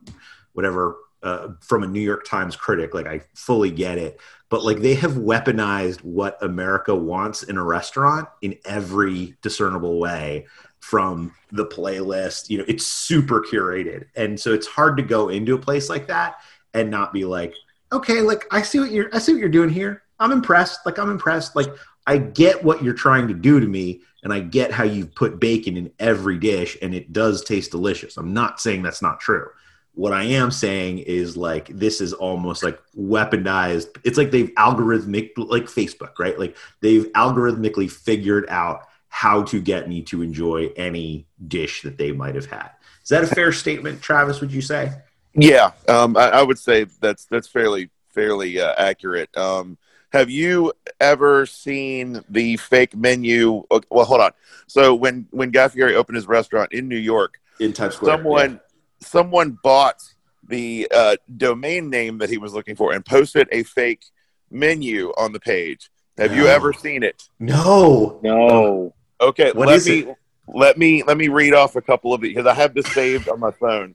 whatever 0.53 0.97
uh, 1.23 1.49
from 1.61 1.83
a 1.83 1.87
New 1.87 2.01
York 2.01 2.25
Times 2.25 2.57
critic. 2.57 2.95
Like 2.95 3.07
I 3.07 3.21
fully 3.35 3.71
get 3.71 3.99
it, 3.99 4.21
but 4.49 4.65
like 4.65 4.79
they 4.79 4.95
have 4.95 5.13
weaponized 5.13 6.03
what 6.03 6.43
America 6.43 6.95
wants 6.95 7.43
in 7.43 7.57
a 7.59 7.65
restaurant 7.65 8.29
in 8.43 8.57
every 8.65 9.37
discernible 9.43 9.99
way 9.99 10.47
from 10.81 11.35
the 11.53 11.67
playlist. 11.67 12.49
You 12.49 12.59
know, 12.59 12.65
it's 12.69 12.87
super 12.87 13.41
curated, 13.41 14.07
and 14.15 14.39
so 14.39 14.53
it's 14.55 14.67
hard 14.67 14.97
to 14.99 15.03
go 15.03 15.29
into 15.29 15.55
a 15.55 15.59
place 15.59 15.91
like 15.91 16.07
that 16.07 16.37
and 16.75 16.91
not 16.91 17.13
be 17.13 17.25
like, 17.25 17.53
okay, 17.93 18.21
like 18.21 18.47
I 18.51 18.63
see 18.63 18.79
what 18.81 18.91
you're, 18.91 19.09
I 19.13 19.19
see 19.19 19.33
what 19.33 19.41
you're 19.41 19.49
doing 19.49 19.71
here. 19.71 20.03
I'm 20.19 20.33
impressed. 20.33 20.81
Like 20.87 20.99
I'm 20.99 21.11
impressed. 21.11 21.57
Like 21.57 21.69
I 22.07 22.19
get 22.19 22.63
what 22.63 22.83
you're 22.83 22.95
trying 22.95 23.29
to 23.29 23.35
do 23.35 23.61
to 23.61 23.67
me, 23.67 24.03
and 24.23 24.33
I 24.33 24.41
get 24.41 24.73
how 24.73 24.85
you've 24.85 25.15
put 25.15 25.41
bacon 25.41 25.77
in 25.77 25.93
every 25.99 26.39
dish, 26.39 26.77
and 26.83 26.95
it 26.95 27.13
does 27.13 27.45
taste 27.45 27.71
delicious. 27.71 28.17
I'm 28.17 28.33
not 28.33 28.61
saying 28.61 28.83
that's 28.83 29.03
not 29.03 29.21
true. 29.21 29.49
What 29.95 30.13
I 30.13 30.25
am 30.25 30.51
saying 30.51 30.99
is 30.99 31.37
like 31.37 31.69
this 31.69 32.01
is 32.01 32.13
almost 32.13 32.63
like 32.63 32.79
weaponized. 32.97 33.97
It's 34.05 34.19
like 34.19 34.31
they've 34.31 34.55
algorithmic 34.55 35.31
like 35.37 35.65
Facebook, 35.65 36.19
right? 36.19 36.39
Like 36.39 36.57
they've 36.81 37.07
algorithmically 37.13 37.91
figured 37.91 38.47
out 38.49 38.87
how 39.09 39.43
to 39.43 39.61
get 39.61 39.89
me 39.89 40.03
to 40.03 40.21
enjoy 40.21 40.71
any 40.77 41.27
dish 41.49 41.81
that 41.83 41.97
they 41.97 42.13
might 42.13 42.35
have 42.35 42.47
had. 42.47 42.71
Is 43.03 43.09
that 43.09 43.25
a 43.25 43.27
fair 43.27 43.53
statement, 43.53 44.03
Travis? 44.03 44.41
Would 44.41 44.53
you 44.53 44.61
say? 44.61 44.93
Yeah, 45.35 45.71
um, 45.89 46.17
I, 46.17 46.29
I 46.29 46.43
would 46.43 46.59
say 46.59 46.85
that's 47.01 47.25
that's 47.27 47.49
fairly 47.49 47.89
fairly 48.09 48.61
uh, 48.61 48.75
accurate. 48.77 49.35
Um, 49.37 49.79
have 50.13 50.31
you 50.31 50.73
ever 51.01 51.47
seen 51.47 52.23
the 52.29 52.57
fake 52.57 52.97
menu? 52.97 53.65
Well, 53.91 54.05
hold 54.05 54.21
on. 54.21 54.33
So 54.67 54.95
when 54.95 55.27
when 55.31 55.51
Guy 55.51 55.69
Fieri 55.69 55.95
opened 55.95 56.17
his 56.17 56.27
restaurant 56.27 56.73
in 56.73 56.89
New 56.89 56.97
York, 56.99 57.39
in 57.61 57.73
Times 57.73 57.95
Square, 57.95 58.17
someone 58.17 58.61
someone 59.01 59.59
bought 59.63 60.03
the 60.49 60.89
uh, 60.95 61.17
domain 61.37 61.91
name 61.91 62.19
that 62.19 62.31
he 62.31 62.39
was 62.39 62.53
looking 62.55 62.77
for 62.77 62.93
and 62.93 63.05
posted 63.05 63.49
a 63.53 63.63
fake 63.65 64.05
menu 64.51 65.13
on 65.19 65.33
the 65.33 65.41
page. 65.41 65.91
Have 66.19 66.35
you 66.35 66.47
ever 66.47 66.73
seen 66.73 67.03
it? 67.03 67.29
No, 67.39 68.19
no. 68.23 68.95
Okay, 69.21 69.53
What 69.53 69.69
let 69.69 69.85
me 69.85 69.99
it? 70.01 70.17
let 70.49 70.79
me 70.79 71.03
let 71.03 71.17
me 71.19 71.29
read 71.29 71.53
off 71.53 71.77
a 71.77 71.83
couple 71.83 72.15
of 72.15 72.21
these 72.21 72.35
because 72.35 72.47
I 72.47 72.55
have 72.55 72.73
this 72.75 72.87
saved 72.87 73.29
on 73.29 73.41
my 73.41 73.51
phone. 73.51 73.95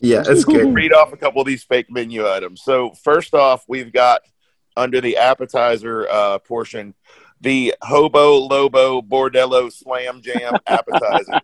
Yeah, 0.00 0.22
that's 0.22 0.44
good. 0.44 0.74
read 0.74 0.92
off 0.92 1.12
a 1.12 1.16
couple 1.16 1.40
of 1.40 1.46
these 1.46 1.62
fake 1.64 1.90
menu 1.90 2.28
items. 2.28 2.62
So 2.62 2.90
first 2.90 3.32
off, 3.34 3.64
we've 3.68 3.92
got 3.92 4.20
under 4.76 5.00
the 5.00 5.16
appetizer 5.16 6.08
uh, 6.10 6.38
portion 6.38 6.94
the 7.40 7.74
Hobo 7.82 8.34
Lobo 8.36 9.02
Bordello 9.02 9.72
Slam 9.72 10.22
Jam 10.22 10.54
appetizer. 10.68 11.40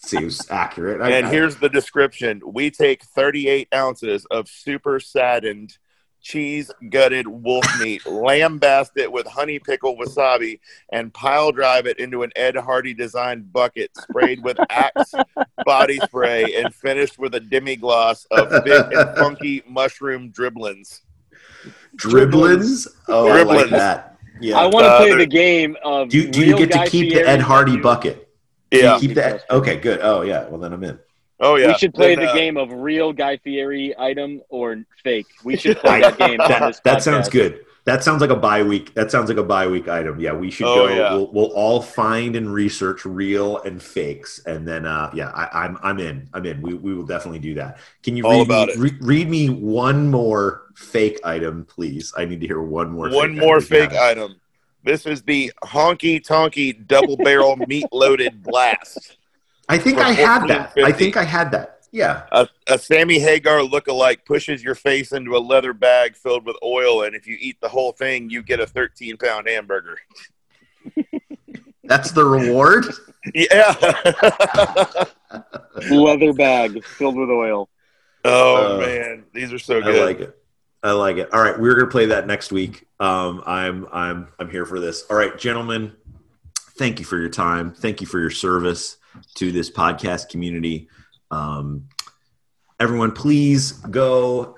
Seems 0.00 0.48
accurate. 0.50 1.00
I- 1.00 1.10
and 1.10 1.26
I- 1.26 1.30
here's 1.30 1.56
the 1.56 1.68
description: 1.68 2.40
We 2.44 2.70
take 2.70 3.02
38 3.04 3.68
ounces 3.74 4.26
of 4.30 4.48
super 4.48 5.00
saddened. 5.00 5.76
Cheese 6.20 6.70
gutted 6.90 7.28
wolf 7.28 7.64
meat, 7.80 8.02
lambast 8.04 8.90
it 8.96 9.10
with 9.10 9.24
honey 9.28 9.60
pickle 9.60 9.96
wasabi, 9.96 10.58
and 10.92 11.14
pile 11.14 11.52
drive 11.52 11.86
it 11.86 12.00
into 12.00 12.24
an 12.24 12.32
Ed 12.34 12.56
Hardy 12.56 12.92
designed 12.92 13.52
bucket 13.52 13.92
sprayed 13.96 14.42
with 14.42 14.58
Axe 14.68 15.14
body 15.64 16.00
spray 16.00 16.56
and 16.56 16.74
finished 16.74 17.20
with 17.20 17.36
a 17.36 17.40
demi 17.40 17.76
gloss 17.76 18.26
of 18.32 18.64
big 18.64 18.92
and 18.92 19.16
funky 19.16 19.62
mushroom 19.68 20.30
dribblings. 20.32 21.02
Dribblins? 21.96 22.86
Oh, 23.08 23.28
I 23.28 23.42
like 23.42 23.70
that. 23.70 24.16
Yeah. 24.40 24.58
I 24.58 24.66
want 24.66 24.84
to 24.84 24.90
Uh, 24.90 24.98
play 24.98 25.14
the 25.16 25.26
game 25.26 25.76
of. 25.84 26.08
Do, 26.08 26.28
do 26.28 26.44
you 26.44 26.56
get 26.56 26.70
to 26.72 26.78
Guy 26.78 26.88
keep 26.88 27.12
the 27.12 27.20
Ed 27.28 27.40
Hardy 27.40 27.72
menu. 27.72 27.82
bucket? 27.82 28.28
Do 28.70 28.78
Yeah. 28.78 28.94
You 28.94 29.00
keep 29.00 29.14
that? 29.16 29.42
Okay, 29.50 29.76
good. 29.76 30.00
Oh, 30.02 30.22
yeah. 30.22 30.46
Well, 30.48 30.60
then 30.60 30.72
I'm 30.72 30.84
in. 30.84 30.98
Oh 31.40 31.54
yeah, 31.54 31.68
We 31.68 31.74
should 31.74 31.94
play 31.94 32.16
Then, 32.16 32.24
the 32.24 32.30
uh, 32.32 32.34
game 32.34 32.56
of 32.56 32.72
real 32.72 33.12
Guy 33.12 33.36
Fieri 33.36 33.94
item 33.96 34.40
or 34.48 34.82
fake. 35.04 35.26
We 35.44 35.56
should 35.56 35.76
play 35.84 36.00
that 36.00 36.18
game 36.18 36.38
that, 36.38 36.80
that 36.82 37.02
sounds 37.02 37.28
good. 37.28 37.64
That 37.84 38.02
sounds 38.04 38.20
like 38.20 38.30
a 38.30 38.36
bye 38.36 38.62
week. 38.64 38.92
That 38.94 39.10
sounds 39.12 39.28
like 39.30 39.38
a 39.38 39.42
bye 39.44 39.68
week 39.68 39.86
item. 39.88 40.18
Yeah, 40.20 40.32
we 40.32 40.50
should 40.50 40.66
Oh, 40.66 40.88
go. 40.88 40.94
yeah. 40.94 41.12
We'll, 41.14 41.32
we'll 41.32 41.52
all 41.52 41.80
find 41.80 42.34
and 42.36 42.52
research 42.52 43.04
real 43.06 43.62
and 43.62 43.80
fakes, 43.80 44.40
and 44.46 44.66
then 44.66 44.84
uh, 44.84 45.10
yeah, 45.14 45.28
I, 45.30 45.64
I'm 45.64 45.78
I'm 45.82 45.98
in. 46.00 46.28
I'm 46.34 46.44
in. 46.44 46.60
We, 46.60 46.74
we 46.74 46.92
will 46.92 47.06
definitely 47.06 47.38
do 47.38 47.54
that. 47.54 47.78
Can 48.02 48.16
you 48.16 48.24
All 48.26 48.32
read 48.40 48.46
about 48.46 48.68
me, 48.68 48.74
it. 48.74 48.78
re- 48.80 48.98
read 49.00 49.30
me 49.30 49.48
one 49.48 50.10
more 50.10 50.64
fake 50.78 51.20
item, 51.24 51.64
please? 51.64 52.12
I 52.16 52.24
need 52.24 52.40
to 52.40 52.46
hear 52.46 52.60
one 52.62 52.90
more. 52.92 53.10
One 53.10 53.32
fake 53.34 53.40
more 53.40 53.56
item 53.56 53.68
fake 53.68 53.92
have 53.92 54.18
item. 54.18 54.40
This 54.84 55.06
is 55.06 55.22
the 55.22 55.52
honky 55.64 56.24
tonky 56.24 56.86
double 56.86 57.16
barrel 57.16 57.56
meat 57.68 57.86
loaded 57.92 58.42
blast. 58.42 59.16
I 59.68 59.76
think 59.76 59.98
I 59.98 60.12
had 60.12 60.46
that. 60.48 60.72
I 60.82 60.92
think 60.92 61.16
I 61.16 61.24
had 61.24 61.50
that. 61.50 61.74
Yeah. 61.90 62.22
A, 62.32 62.48
a 62.68 62.78
Sammy 62.78 63.18
Hagar 63.18 63.62
look-alike 63.62 64.24
pushes 64.24 64.62
your 64.62 64.74
face 64.74 65.12
into 65.12 65.36
a 65.36 65.38
leather 65.38 65.72
bag 65.72 66.16
filled 66.16 66.46
with 66.46 66.56
oil, 66.62 67.02
and 67.02 67.14
if 67.14 67.26
you 67.26 67.36
eat 67.40 67.60
the 67.60 67.68
whole 67.68 67.92
thing, 67.92 68.30
you 68.30 68.42
get 68.42 68.60
a 68.60 68.66
13-pound 68.66 69.48
hamburger. 69.48 69.98
That's 71.84 72.12
the 72.12 72.24
reward. 72.24 72.86
Yeah. 73.34 73.74
Leather 75.90 76.32
bag 76.32 76.82
filled 76.84 77.16
with 77.16 77.28
oil. 77.28 77.68
oh 78.24 78.76
Uh, 78.76 78.78
man, 78.86 79.24
these 79.34 79.52
are 79.52 79.58
so 79.58 79.80
good. 79.82 79.88
I 79.88 79.92
good. 79.92 80.06
like 80.06 80.20
it. 80.20 80.37
I 80.82 80.92
like 80.92 81.16
it. 81.16 81.32
All 81.32 81.42
right, 81.42 81.58
we're 81.58 81.74
gonna 81.74 81.90
play 81.90 82.06
that 82.06 82.26
next 82.26 82.52
week. 82.52 82.86
Um, 83.00 83.42
I'm 83.46 83.86
I'm 83.92 84.28
I'm 84.38 84.50
here 84.50 84.64
for 84.64 84.78
this. 84.78 85.04
All 85.10 85.16
right, 85.16 85.36
gentlemen, 85.36 85.92
thank 86.76 86.98
you 86.98 87.04
for 87.04 87.18
your 87.18 87.30
time. 87.30 87.72
Thank 87.72 88.00
you 88.00 88.06
for 88.06 88.20
your 88.20 88.30
service 88.30 88.96
to 89.34 89.50
this 89.50 89.70
podcast 89.70 90.28
community. 90.28 90.88
Um, 91.30 91.88
everyone, 92.78 93.12
please 93.12 93.72
go 93.72 94.56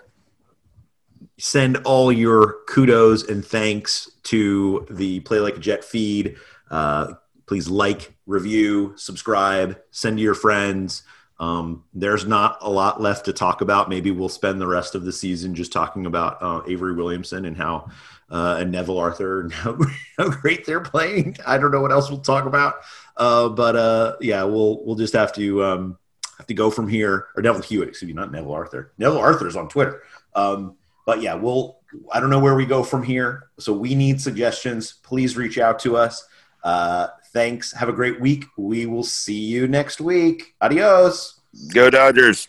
send 1.39 1.79
all 1.79 2.13
your 2.13 2.59
kudos 2.69 3.29
and 3.29 3.45
thanks 3.45 4.11
to 4.25 4.87
the 4.91 5.21
Play 5.21 5.41
Like 5.41 5.57
a 5.57 5.61
Jet 5.61 5.83
feed. 5.85 6.37
Uh, 6.71 7.15
please 7.47 7.69
like, 7.69 8.15
review, 8.27 8.93
subscribe, 8.97 9.81
send 9.91 10.19
to 10.19 10.23
your 10.23 10.35
friends. 10.35 11.03
Um, 11.41 11.85
there's 11.95 12.27
not 12.27 12.59
a 12.61 12.71
lot 12.71 13.01
left 13.01 13.25
to 13.25 13.33
talk 13.33 13.63
about. 13.63 13.89
Maybe 13.89 14.11
we'll 14.11 14.29
spend 14.29 14.61
the 14.61 14.67
rest 14.67 14.95
of 14.95 15.05
the 15.05 15.13
season 15.13 15.55
just 15.55 15.73
talking 15.73 16.05
about 16.05 16.37
uh, 16.43 16.61
Avery 16.69 16.93
Williamson 16.93 17.47
and 17.47 17.57
how 17.57 17.91
uh, 18.31 18.59
and 18.61 18.71
Neville 18.71 18.99
Arthur 18.99 19.41
and 19.41 19.53
how, 19.55 19.79
how, 20.19 20.29
great 20.29 20.67
they're 20.67 20.81
playing. 20.81 21.37
I 21.47 21.57
don't 21.57 21.73
know 21.73 21.81
what 21.81 21.93
else 21.93 22.11
we'll 22.11 22.21
talk 22.21 22.45
about, 22.45 22.77
uh, 23.17 23.49
but 23.49 23.75
uh, 23.75 24.17
yeah, 24.21 24.45
we'll 24.45 24.85
we'll 24.85 24.97
just 24.97 25.15
have 25.15 25.33
to 25.35 25.65
um, 25.65 25.99
have 26.37 26.47
to 26.47 26.55
go 26.55 26.71
from 26.71 26.87
here. 26.87 27.29
Or 27.35 27.43
Neville 27.43 27.63
Hewitt, 27.63 27.89
excuse 27.89 28.09
me, 28.09 28.15
not 28.15 28.31
Neville 28.31 28.53
Arthur. 28.53 28.93
Neville 28.99 29.19
Arthur's 29.19 29.57
on 29.57 29.69
Twitter. 29.69 30.03
Um, 30.35 30.77
but 31.07 31.23
yeah, 31.23 31.35
we'll. 31.35 31.79
I 32.13 32.21
don't 32.21 32.31
know 32.31 32.39
where 32.39 32.55
we 32.55 32.67
go 32.67 32.85
from 32.85 33.03
here. 33.03 33.49
So 33.59 33.73
we 33.73 33.97
need 33.97 34.21
suggestions. 34.21 34.93
Please 35.03 35.37
reach 35.37 35.59
out 35.59 35.81
to 35.81 35.97
us. 35.97 36.25
Uh, 36.63 37.09
thanks. 37.33 37.73
Have 37.73 37.89
a 37.89 37.93
great 37.93 38.21
week. 38.21 38.45
We 38.57 38.87
will 38.87 39.03
see 39.03 39.39
you 39.39 39.69
next 39.69 40.01
week. 40.01 40.55
Adios. 40.61 41.41
Go 41.73 41.91
Dodgers. 41.91 42.49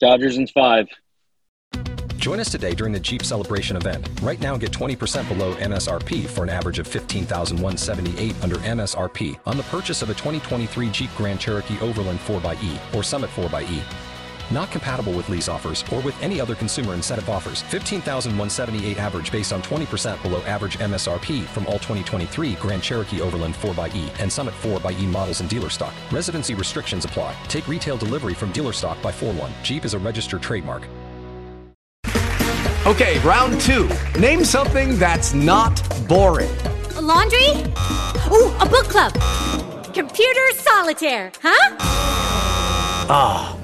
Dodgers 0.00 0.36
in 0.36 0.46
five. 0.48 0.86
Join 2.16 2.40
us 2.40 2.50
today 2.50 2.74
during 2.74 2.94
the 2.94 3.00
Jeep 3.00 3.22
Celebration 3.22 3.76
event. 3.76 4.08
Right 4.22 4.40
now, 4.40 4.56
get 4.56 4.70
20% 4.70 5.28
below 5.28 5.54
MSRP 5.56 6.26
for 6.26 6.42
an 6.42 6.48
average 6.48 6.78
of 6.78 6.86
15178 6.86 8.34
under 8.42 8.56
MSRP 8.56 9.38
on 9.44 9.58
the 9.58 9.62
purchase 9.64 10.00
of 10.00 10.08
a 10.08 10.14
2023 10.14 10.88
Jeep 10.88 11.10
Grand 11.16 11.38
Cherokee 11.38 11.78
Overland 11.80 12.18
4xE 12.20 12.94
or 12.94 13.02
Summit 13.02 13.28
4xE. 13.30 13.82
Not 14.50 14.70
compatible 14.70 15.12
with 15.12 15.28
lease 15.28 15.48
offers 15.48 15.84
or 15.92 16.00
with 16.00 16.20
any 16.22 16.40
other 16.40 16.54
consumer 16.54 16.94
incentive 16.94 17.28
offers. 17.28 17.62
15,178 17.62 18.98
average 18.98 19.32
based 19.32 19.52
on 19.52 19.62
20% 19.62 20.22
below 20.22 20.42
average 20.42 20.78
MSRP 20.78 21.44
from 21.44 21.66
all 21.66 21.74
2023 21.74 22.54
Grand 22.54 22.82
Cherokee 22.82 23.20
Overland 23.20 23.54
4xE 23.54 24.20
and 24.20 24.32
Summit 24.32 24.54
4xE 24.62 25.06
models 25.06 25.40
in 25.40 25.48
dealer 25.48 25.70
stock. 25.70 25.94
Residency 26.10 26.54
restrictions 26.54 27.04
apply. 27.04 27.34
Take 27.48 27.66
retail 27.68 27.96
delivery 27.96 28.34
from 28.34 28.52
dealer 28.52 28.72
stock 28.72 29.00
by 29.02 29.12
4 29.12 29.32
1. 29.32 29.52
Jeep 29.62 29.84
is 29.84 29.94
a 29.94 29.98
registered 29.98 30.42
trademark. 30.42 30.88
Okay, 32.86 33.18
round 33.20 33.58
two. 33.62 33.88
Name 34.20 34.44
something 34.44 34.98
that's 34.98 35.32
not 35.32 35.80
boring. 36.06 36.54
A 36.96 37.00
laundry? 37.00 37.48
Ooh, 38.30 38.52
a 38.60 38.68
book 38.68 38.84
club. 38.90 39.14
Computer 39.94 40.52
solitaire, 40.52 41.32
huh? 41.40 41.76
Ah, 43.08 43.56
oh, 43.56 43.63